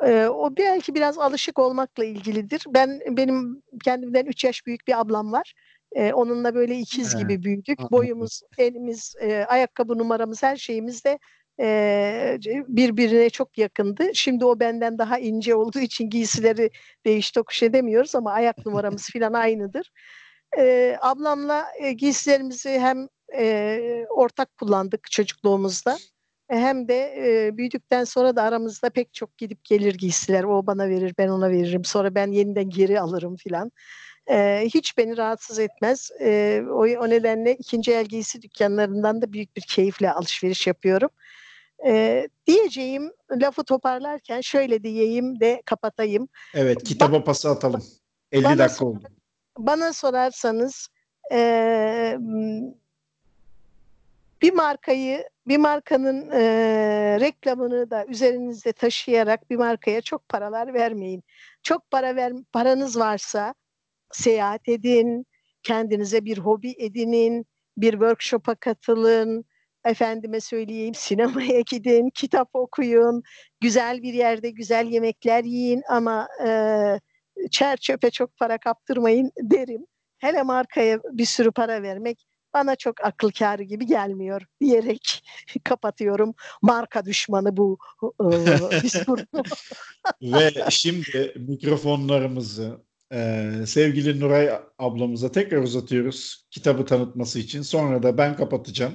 Ee, 0.03 0.29
o 0.29 0.57
belki 0.57 0.95
biraz 0.95 1.19
alışık 1.19 1.59
olmakla 1.59 2.05
ilgilidir. 2.05 2.65
Ben 2.69 3.01
benim 3.11 3.63
kendimden 3.85 4.25
3 4.27 4.45
yaş 4.45 4.67
büyük 4.67 4.87
bir 4.87 5.01
ablam 5.01 5.33
var. 5.33 5.55
Ee, 5.93 6.13
onunla 6.13 6.55
böyle 6.55 6.79
ikiz 6.79 7.15
He. 7.15 7.19
gibi 7.19 7.43
büyüdük. 7.43 7.79
Boyumuz, 7.91 8.41
elimiz, 8.59 9.15
e, 9.21 9.45
ayakkabı 9.49 9.99
numaramız, 9.99 10.43
her 10.43 10.57
şeyimiz 10.57 11.05
de 11.05 11.19
e, 11.61 12.39
birbirine 12.69 13.31
çok 13.31 13.59
yakındı. 13.59 14.05
Şimdi 14.15 14.45
o 14.45 14.61
benden 14.61 14.99
daha 14.99 15.19
ince 15.19 15.55
olduğu 15.55 15.79
için 15.79 16.11
giysileri 16.11 16.71
değiş 17.07 17.31
tokuş 17.31 17.63
edemiyoruz 17.63 18.15
ama 18.15 18.33
ayak 18.33 18.67
numaramız 18.67 19.03
filan 19.13 19.33
aynıdır. 19.33 19.91
E, 20.59 20.97
ablamla 21.01 21.67
e, 21.81 21.93
giysilerimizi 21.93 22.71
hem 22.71 23.09
e, 23.39 24.07
ortak 24.11 24.57
kullandık 24.57 25.11
çocukluğumuzda 25.11 25.97
hem 26.49 26.89
de 26.89 27.15
e, 27.19 27.57
büyüdükten 27.57 28.05
sonra 28.05 28.37
da 28.37 28.43
aramızda 28.43 28.91
pek 28.91 29.15
çok 29.15 29.39
gidip 29.39 29.65
gelir 29.65 29.95
giysiler. 29.95 30.45
O 30.45 30.67
bana 30.67 30.89
verir, 30.89 31.15
ben 31.19 31.29
ona 31.29 31.51
veririm. 31.51 31.85
Sonra 31.85 32.15
ben 32.15 32.33
yeniden 32.33 32.71
geri 32.71 33.01
alırım 33.01 33.37
filan. 33.37 33.73
E, 34.31 34.65
hiç 34.75 34.99
beni 34.99 35.17
rahatsız 35.17 35.59
etmez. 35.59 36.11
E, 36.21 36.63
o, 36.71 36.81
o 36.81 37.09
nedenle 37.11 37.55
ikinci 37.55 37.93
el 37.93 38.05
giysi 38.05 38.43
dükkanlarından 38.43 39.23
da 39.23 39.33
büyük 39.33 39.57
bir 39.57 39.63
keyifle 39.63 40.13
alışveriş 40.13 40.67
yapıyorum. 40.67 41.11
E, 41.87 42.29
diyeceğim 42.47 43.13
lafı 43.31 43.65
toparlarken 43.65 44.41
şöyle 44.41 44.83
diyeyim 44.83 45.41
de 45.41 45.63
kapatayım. 45.67 46.29
Evet 46.55 46.85
kitaba 46.85 47.17
ba- 47.17 47.25
pası 47.25 47.51
atalım. 47.51 47.83
50 48.33 48.45
dakika 48.45 48.69
sor- 48.69 48.87
oldu. 48.87 49.05
Bana 49.59 49.93
sorarsanız 49.93 50.89
e, 51.33 52.19
bir 54.45 54.53
markayı 54.53 55.29
bir 55.49 55.57
markanın 55.57 56.31
e, 56.31 56.41
reklamını 57.21 57.91
da 57.91 58.07
üzerinizde 58.07 58.73
taşıyarak 58.73 59.51
bir 59.51 59.57
markaya 59.57 60.01
çok 60.01 60.29
paralar 60.29 60.75
vermeyin. 60.75 61.23
Çok 61.63 61.91
para 61.91 62.17
ver 62.17 62.33
paranız 62.53 62.99
varsa 62.99 63.55
seyahat 64.13 64.69
edin, 64.69 65.27
kendinize 65.63 66.25
bir 66.25 66.39
hobi 66.39 66.75
edinin, 66.79 67.47
bir 67.77 67.91
workshop'a 67.91 68.55
katılın, 68.55 69.45
efendime 69.85 70.41
söyleyeyim 70.41 70.95
sinemaya 70.95 71.61
gidin, 71.71 72.11
kitap 72.15 72.49
okuyun, 72.53 73.23
güzel 73.61 74.03
bir 74.03 74.15
yerde 74.15 74.51
güzel 74.51 74.87
yemekler 74.87 75.45
yiyin 75.45 75.83
ama 75.89 76.29
e, 76.47 76.49
çer 77.51 77.77
çöpe 77.77 78.11
çok 78.11 78.37
para 78.37 78.59
kaptırmayın 78.59 79.31
derim. 79.39 79.87
Hele 80.19 80.43
markaya 80.43 81.01
bir 81.03 81.25
sürü 81.25 81.53
para 81.53 81.83
vermek 81.83 82.27
bana 82.55 82.77
çok 82.77 83.05
akıl 83.05 83.31
kârı 83.31 83.63
gibi 83.63 83.87
gelmiyor 83.87 84.43
diyerek 84.61 85.25
kapatıyorum. 85.65 86.35
Marka 86.63 87.05
düşmanı 87.05 87.57
bu 87.57 87.79
Ve 90.23 90.51
şimdi 90.71 91.35
mikrofonlarımızı 91.37 92.81
e, 93.13 93.51
sevgili 93.67 94.21
Nuray 94.21 94.51
ablamıza 94.79 95.33
tekrar 95.33 95.63
uzatıyoruz 95.63 96.47
kitabı 96.51 96.85
tanıtması 96.85 97.39
için. 97.39 97.63
Sonra 97.63 98.03
da 98.03 98.19
ben 98.19 98.37
kapatacağım. 98.37 98.95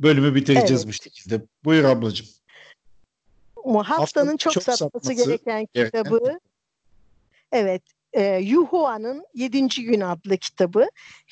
Bölümü 0.00 0.34
bitireceğiz 0.34 0.84
evet. 0.84 0.88
bu 0.88 0.92
şekilde. 0.92 1.42
Buyur 1.64 1.84
ablacığım. 1.84 2.26
Haftanın, 3.64 3.82
Haftanın 3.82 4.36
çok, 4.36 4.52
çok 4.52 4.62
satması, 4.62 4.78
satması 4.84 5.12
gereken 5.12 5.66
kitabı 5.74 6.18
gereken. 6.18 6.40
evet 7.52 7.82
e, 8.12 8.36
Yuhua'nın 8.36 9.26
7. 9.34 9.68
Gün 9.68 10.00
adlı 10.00 10.36
kitabı. 10.36 10.86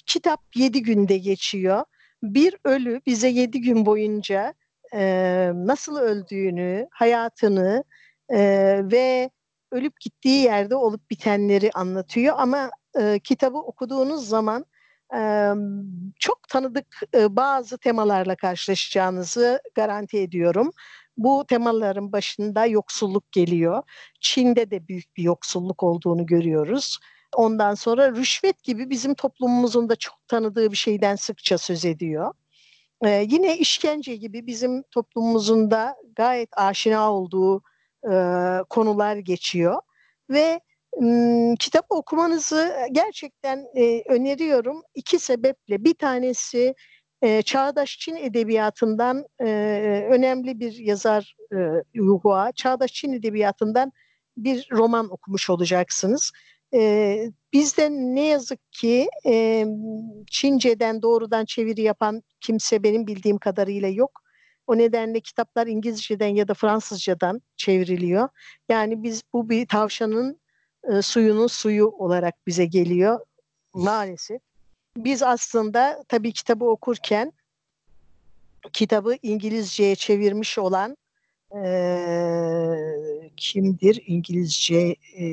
Kitap 0.06 0.40
7 0.54 0.82
günde 0.82 1.18
geçiyor. 1.18 1.84
Bir 2.22 2.56
ölü 2.64 3.00
bize 3.06 3.28
7 3.28 3.60
gün 3.60 3.86
boyunca 3.86 4.54
e, 4.94 5.52
nasıl 5.54 5.96
öldüğünü, 5.96 6.88
hayatını 6.90 7.84
e, 8.28 8.38
ve 8.92 9.30
ölüp 9.72 10.00
gittiği 10.00 10.42
yerde 10.42 10.76
olup 10.76 11.10
bitenleri 11.10 11.70
anlatıyor. 11.74 12.34
Ama 12.38 12.70
e, 13.00 13.18
kitabı 13.18 13.58
okuduğunuz 13.58 14.28
zaman 14.28 14.66
e, 15.14 15.50
çok 16.18 16.48
tanıdık 16.48 16.86
e, 17.14 17.36
bazı 17.36 17.78
temalarla 17.78 18.36
karşılaşacağınızı 18.36 19.60
garanti 19.74 20.18
ediyorum. 20.18 20.70
Bu 21.16 21.44
temaların 21.48 22.12
başında 22.12 22.66
yoksulluk 22.66 23.32
geliyor. 23.32 23.82
Çin'de 24.20 24.70
de 24.70 24.88
büyük 24.88 25.16
bir 25.16 25.22
yoksulluk 25.22 25.82
olduğunu 25.82 26.26
görüyoruz. 26.26 26.98
Ondan 27.34 27.74
sonra 27.74 28.10
rüşvet 28.10 28.62
gibi 28.62 28.90
bizim 28.90 29.14
toplumumuzun 29.14 29.88
da 29.88 29.96
çok 29.96 30.28
tanıdığı 30.28 30.70
bir 30.72 30.76
şeyden 30.76 31.16
sıkça 31.16 31.58
söz 31.58 31.84
ediyor. 31.84 32.32
Ee, 33.04 33.26
yine 33.28 33.58
işkence 33.58 34.16
gibi 34.16 34.46
bizim 34.46 34.82
toplumumuzun 34.82 35.70
da 35.70 35.96
gayet 36.16 36.48
aşina 36.58 37.12
olduğu 37.12 37.62
e, 38.12 38.14
konular 38.70 39.16
geçiyor. 39.16 39.80
Ve 40.30 40.60
m, 41.00 41.54
kitap 41.58 41.86
okumanızı 41.90 42.76
gerçekten 42.92 43.66
e, 43.76 44.02
öneriyorum 44.08 44.82
iki 44.94 45.18
sebeple. 45.18 45.84
Bir 45.84 45.94
tanesi 45.94 46.74
e, 47.22 47.42
çağdaş 47.42 47.98
Çin 47.98 48.16
edebiyatından 48.16 49.24
e, 49.40 49.46
önemli 50.10 50.60
bir 50.60 50.72
yazar 50.72 51.36
e, 51.52 51.56
Yuhua, 51.94 52.52
çağdaş 52.52 52.92
Çin 52.92 53.12
edebiyatından 53.12 53.92
bir 54.36 54.68
roman 54.72 55.12
okumuş 55.12 55.50
olacaksınız. 55.50 56.32
E, 56.74 57.30
bizde 57.52 57.90
ne 57.90 58.26
yazık 58.26 58.72
ki 58.72 59.08
e, 59.26 59.66
Çince'den 60.30 61.02
doğrudan 61.02 61.44
çeviri 61.44 61.82
yapan 61.82 62.22
kimse 62.40 62.82
benim 62.82 63.06
bildiğim 63.06 63.38
kadarıyla 63.38 63.88
yok. 63.88 64.22
O 64.66 64.78
nedenle 64.78 65.20
kitaplar 65.20 65.66
İngilizce'den 65.66 66.28
ya 66.28 66.48
da 66.48 66.54
Fransızcadan 66.54 67.42
çevriliyor. 67.56 68.28
Yani 68.68 69.02
biz 69.02 69.22
bu 69.32 69.50
bir 69.50 69.66
tavşanın 69.66 70.40
e, 70.84 71.02
suyunun 71.02 71.46
suyu 71.46 71.86
olarak 71.86 72.46
bize 72.46 72.64
geliyor 72.64 73.20
maalesef 73.74 74.40
biz 74.96 75.22
aslında 75.22 76.04
tabii 76.08 76.32
kitabı 76.32 76.64
okurken 76.64 77.32
kitabı 78.72 79.16
İngilizceye 79.22 79.94
çevirmiş 79.94 80.58
olan 80.58 80.96
e, 81.64 83.30
kimdir 83.36 84.02
İngilizce 84.06 84.96
e, 85.16 85.26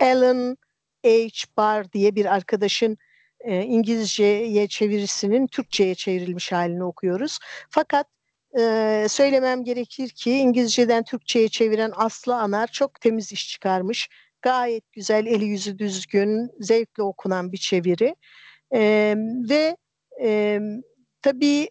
Alan 0.00 0.56
H. 1.04 1.44
Barr 1.56 1.92
diye 1.92 2.14
bir 2.14 2.34
arkadaşın 2.34 2.98
e, 3.40 3.62
İngilizceye 3.62 4.68
çevirisinin 4.68 5.46
Türkçe'ye 5.46 5.94
çevrilmiş 5.94 6.52
halini 6.52 6.84
okuyoruz. 6.84 7.38
Fakat 7.70 8.06
e, 8.58 9.06
söylemem 9.08 9.64
gerekir 9.64 10.08
ki 10.08 10.32
İngilizceden 10.32 11.04
Türkçe'ye 11.04 11.48
çeviren 11.48 11.92
Aslı 11.96 12.36
Anar 12.36 12.66
çok 12.66 13.00
temiz 13.00 13.32
iş 13.32 13.48
çıkarmış 13.48 14.08
gayet 14.42 14.92
güzel, 14.92 15.26
eli 15.26 15.44
yüzü 15.44 15.78
düzgün, 15.78 16.50
zevkle 16.60 17.02
okunan 17.02 17.52
bir 17.52 17.58
çeviri. 17.58 18.16
E, 18.74 19.14
ve 19.50 19.76
e, 20.22 20.60
tabii 21.22 21.68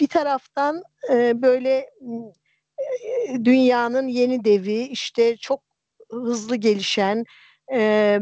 bir 0.00 0.06
taraftan 0.06 0.82
e, 1.12 1.42
böyle 1.42 1.74
e, 1.76 3.44
dünyanın 3.44 4.08
yeni 4.08 4.44
devi, 4.44 4.82
işte 4.82 5.36
çok 5.36 5.69
hızlı 6.10 6.56
gelişen, 6.56 7.24
e, 7.72 8.18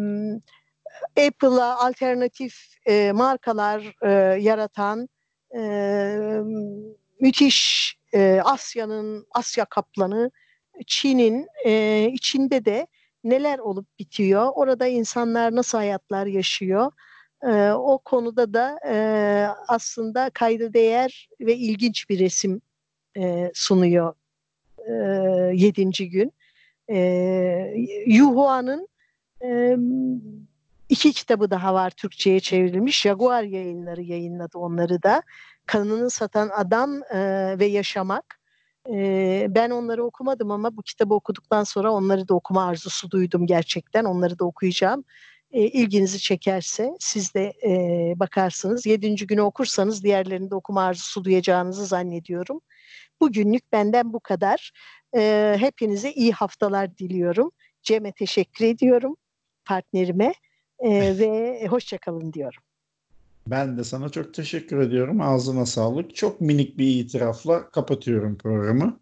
Apple'a 1.27 1.87
alternatif 1.87 2.55
e, 2.87 3.13
markalar 3.13 3.95
e, 4.03 4.11
yaratan, 4.43 5.09
e, 5.57 5.61
müthiş 7.21 7.95
e, 8.15 8.41
Asya'nın, 8.45 9.27
Asya 9.31 9.65
kaplanı, 9.65 10.31
Çin'in 10.87 11.47
e, 11.65 12.05
içinde 12.13 12.65
de 12.65 12.87
neler 13.25 13.59
olup 13.59 13.99
bitiyor, 13.99 14.53
orada 14.55 14.87
insanlar 14.87 15.57
nasıl 15.57 15.79
hayatlar 15.79 16.27
yaşıyor, 16.27 16.93
e, 17.43 17.71
o 17.73 17.99
konuda 17.99 18.55
da 18.55 18.79
e, 18.89 18.95
aslında 19.69 20.31
kayda 20.31 20.73
değer 20.73 21.29
ve 21.41 21.57
ilginç 21.57 22.11
bir 22.11 22.19
resim 22.19 22.61
e, 23.17 23.51
sunuyor 23.55 24.15
e, 24.79 24.93
yedinci 25.55 26.11
gün. 26.11 26.33
E, 26.91 27.75
Yuhua'nın 28.07 28.89
e, 29.45 29.77
iki 30.89 31.13
kitabı 31.13 31.51
daha 31.51 31.75
var 31.75 31.91
Türkçe'ye 31.91 32.41
çevrilmiş. 32.41 33.01
Jaguar 33.01 33.43
yayınları 33.43 34.03
yayınladı 34.03 34.59
onları 34.59 35.03
da. 35.03 35.23
Kanını 35.67 36.11
Satan 36.11 36.51
Adam 36.57 37.03
e, 37.03 37.19
ve 37.59 37.67
Yaşamak. 37.67 38.41
E, 38.93 39.47
ben 39.51 39.71
onları 39.71 40.05
okumadım 40.05 40.51
ama 40.51 40.77
bu 40.77 40.83
kitabı 40.83 41.15
okuduktan 41.15 41.65
sonra 41.65 41.93
onları 41.93 42.29
da 42.29 42.35
okuma 42.35 42.65
arzusu 42.65 43.11
duydum 43.11 43.47
gerçekten. 43.47 44.05
Onları 44.05 44.39
da 44.39 44.45
okuyacağım. 44.45 45.05
E, 45.51 45.63
ilginizi 45.63 46.19
çekerse 46.19 46.95
siz 47.01 47.35
de 47.35 47.53
e, 47.67 47.71
bakarsınız. 48.21 48.87
Yedinci 48.87 49.27
günü 49.27 49.41
okursanız 49.41 50.05
diğerlerini 50.05 50.51
de 50.51 50.55
okuma 50.55 50.83
arzusu 50.83 51.25
duyacağınızı 51.25 51.87
zannediyorum. 51.87 52.61
Bugünlük 53.21 53.73
benden 53.73 54.13
bu 54.13 54.21
kadar. 54.21 54.73
E, 55.17 55.57
hepinize 55.59 56.13
iyi 56.13 56.33
haftalar 56.33 56.99
diliyorum. 56.99 57.51
Cem'e 57.83 58.13
teşekkür 58.13 58.65
ediyorum 58.65 59.17
partnerime 59.65 60.35
e, 60.79 60.91
ve 61.19 61.67
hoşçakalın 61.67 62.33
diyorum. 62.33 62.63
Ben 63.47 63.79
de 63.79 63.85
sana 63.85 64.09
çok 64.09 64.35
teşekkür 64.35 64.79
ediyorum. 64.79 65.21
Ağzına 65.21 65.67
sağlık. 65.67 66.17
Çok 66.17 66.41
minik 66.41 66.79
bir 66.79 66.87
itirafla 66.87 67.71
kapatıyorum 67.71 68.39
programı. 68.39 69.01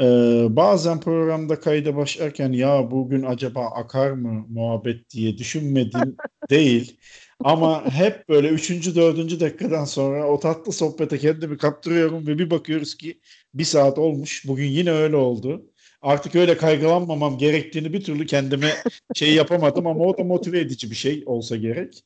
Ee, 0.00 0.46
bazen 0.50 1.00
programda 1.00 1.60
kayda 1.60 1.96
başlarken 1.96 2.52
ya 2.52 2.90
bugün 2.90 3.22
acaba 3.22 3.66
akar 3.66 4.10
mı 4.10 4.46
muhabbet 4.48 5.10
diye 5.10 5.38
düşünmedim 5.38 6.16
değil. 6.50 6.96
Ama 7.44 7.90
hep 7.90 8.28
böyle 8.28 8.48
3. 8.48 8.96
4. 8.96 9.40
dakikadan 9.40 9.84
sonra 9.84 10.26
o 10.28 10.40
tatlı 10.40 10.72
sohbete 10.72 11.18
kendimi 11.18 11.58
kaptırıyorum 11.58 12.26
ve 12.26 12.38
bir 12.38 12.50
bakıyoruz 12.50 12.96
ki 12.96 13.20
bir 13.54 13.64
saat 13.64 13.98
olmuş. 13.98 14.44
Bugün 14.48 14.66
yine 14.66 14.90
öyle 14.90 15.16
oldu. 15.16 15.70
Artık 16.02 16.34
öyle 16.36 16.56
kaygılanmamam 16.56 17.38
gerektiğini 17.38 17.92
bir 17.92 18.04
türlü 18.04 18.26
kendime 18.26 18.72
şey 19.14 19.34
yapamadım 19.34 19.86
ama 19.86 20.04
o 20.04 20.18
da 20.18 20.24
motive 20.24 20.60
edici 20.60 20.90
bir 20.90 20.96
şey 20.96 21.22
olsa 21.26 21.56
gerek. 21.56 22.04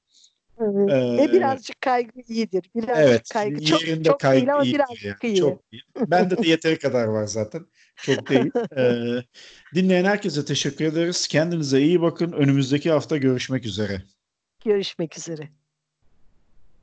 Evet. 0.60 1.20
E 1.20 1.32
birazcık 1.32 1.80
kaygı 1.80 2.20
iyidir. 2.28 2.70
Birazcık 2.74 2.96
evet, 2.96 3.28
kaygı 3.28 3.64
çok 3.64 3.82
yerinde 3.86 4.08
çok 4.08 4.20
kaygı 4.20 4.46
değil 4.46 4.54
ama 4.54 4.64
birazcık 4.64 5.04
yani. 5.04 5.16
iyi. 5.22 5.36
Çok 5.36 5.62
iyi. 5.72 5.82
Bende 5.96 6.42
de 6.42 6.48
yeteri 6.48 6.78
kadar 6.78 7.04
var 7.04 7.26
zaten. 7.26 7.66
Çok 7.96 8.28
değil. 8.30 8.50
Ee, 8.76 9.22
dinleyen 9.74 10.04
herkese 10.04 10.44
teşekkür 10.44 10.84
ederiz. 10.84 11.28
Kendinize 11.28 11.80
iyi 11.80 12.02
bakın. 12.02 12.32
Önümüzdeki 12.32 12.90
hafta 12.90 13.16
görüşmek 13.16 13.66
üzere. 13.66 14.02
Görüşmek 14.64 15.18
üzere. 15.18 15.59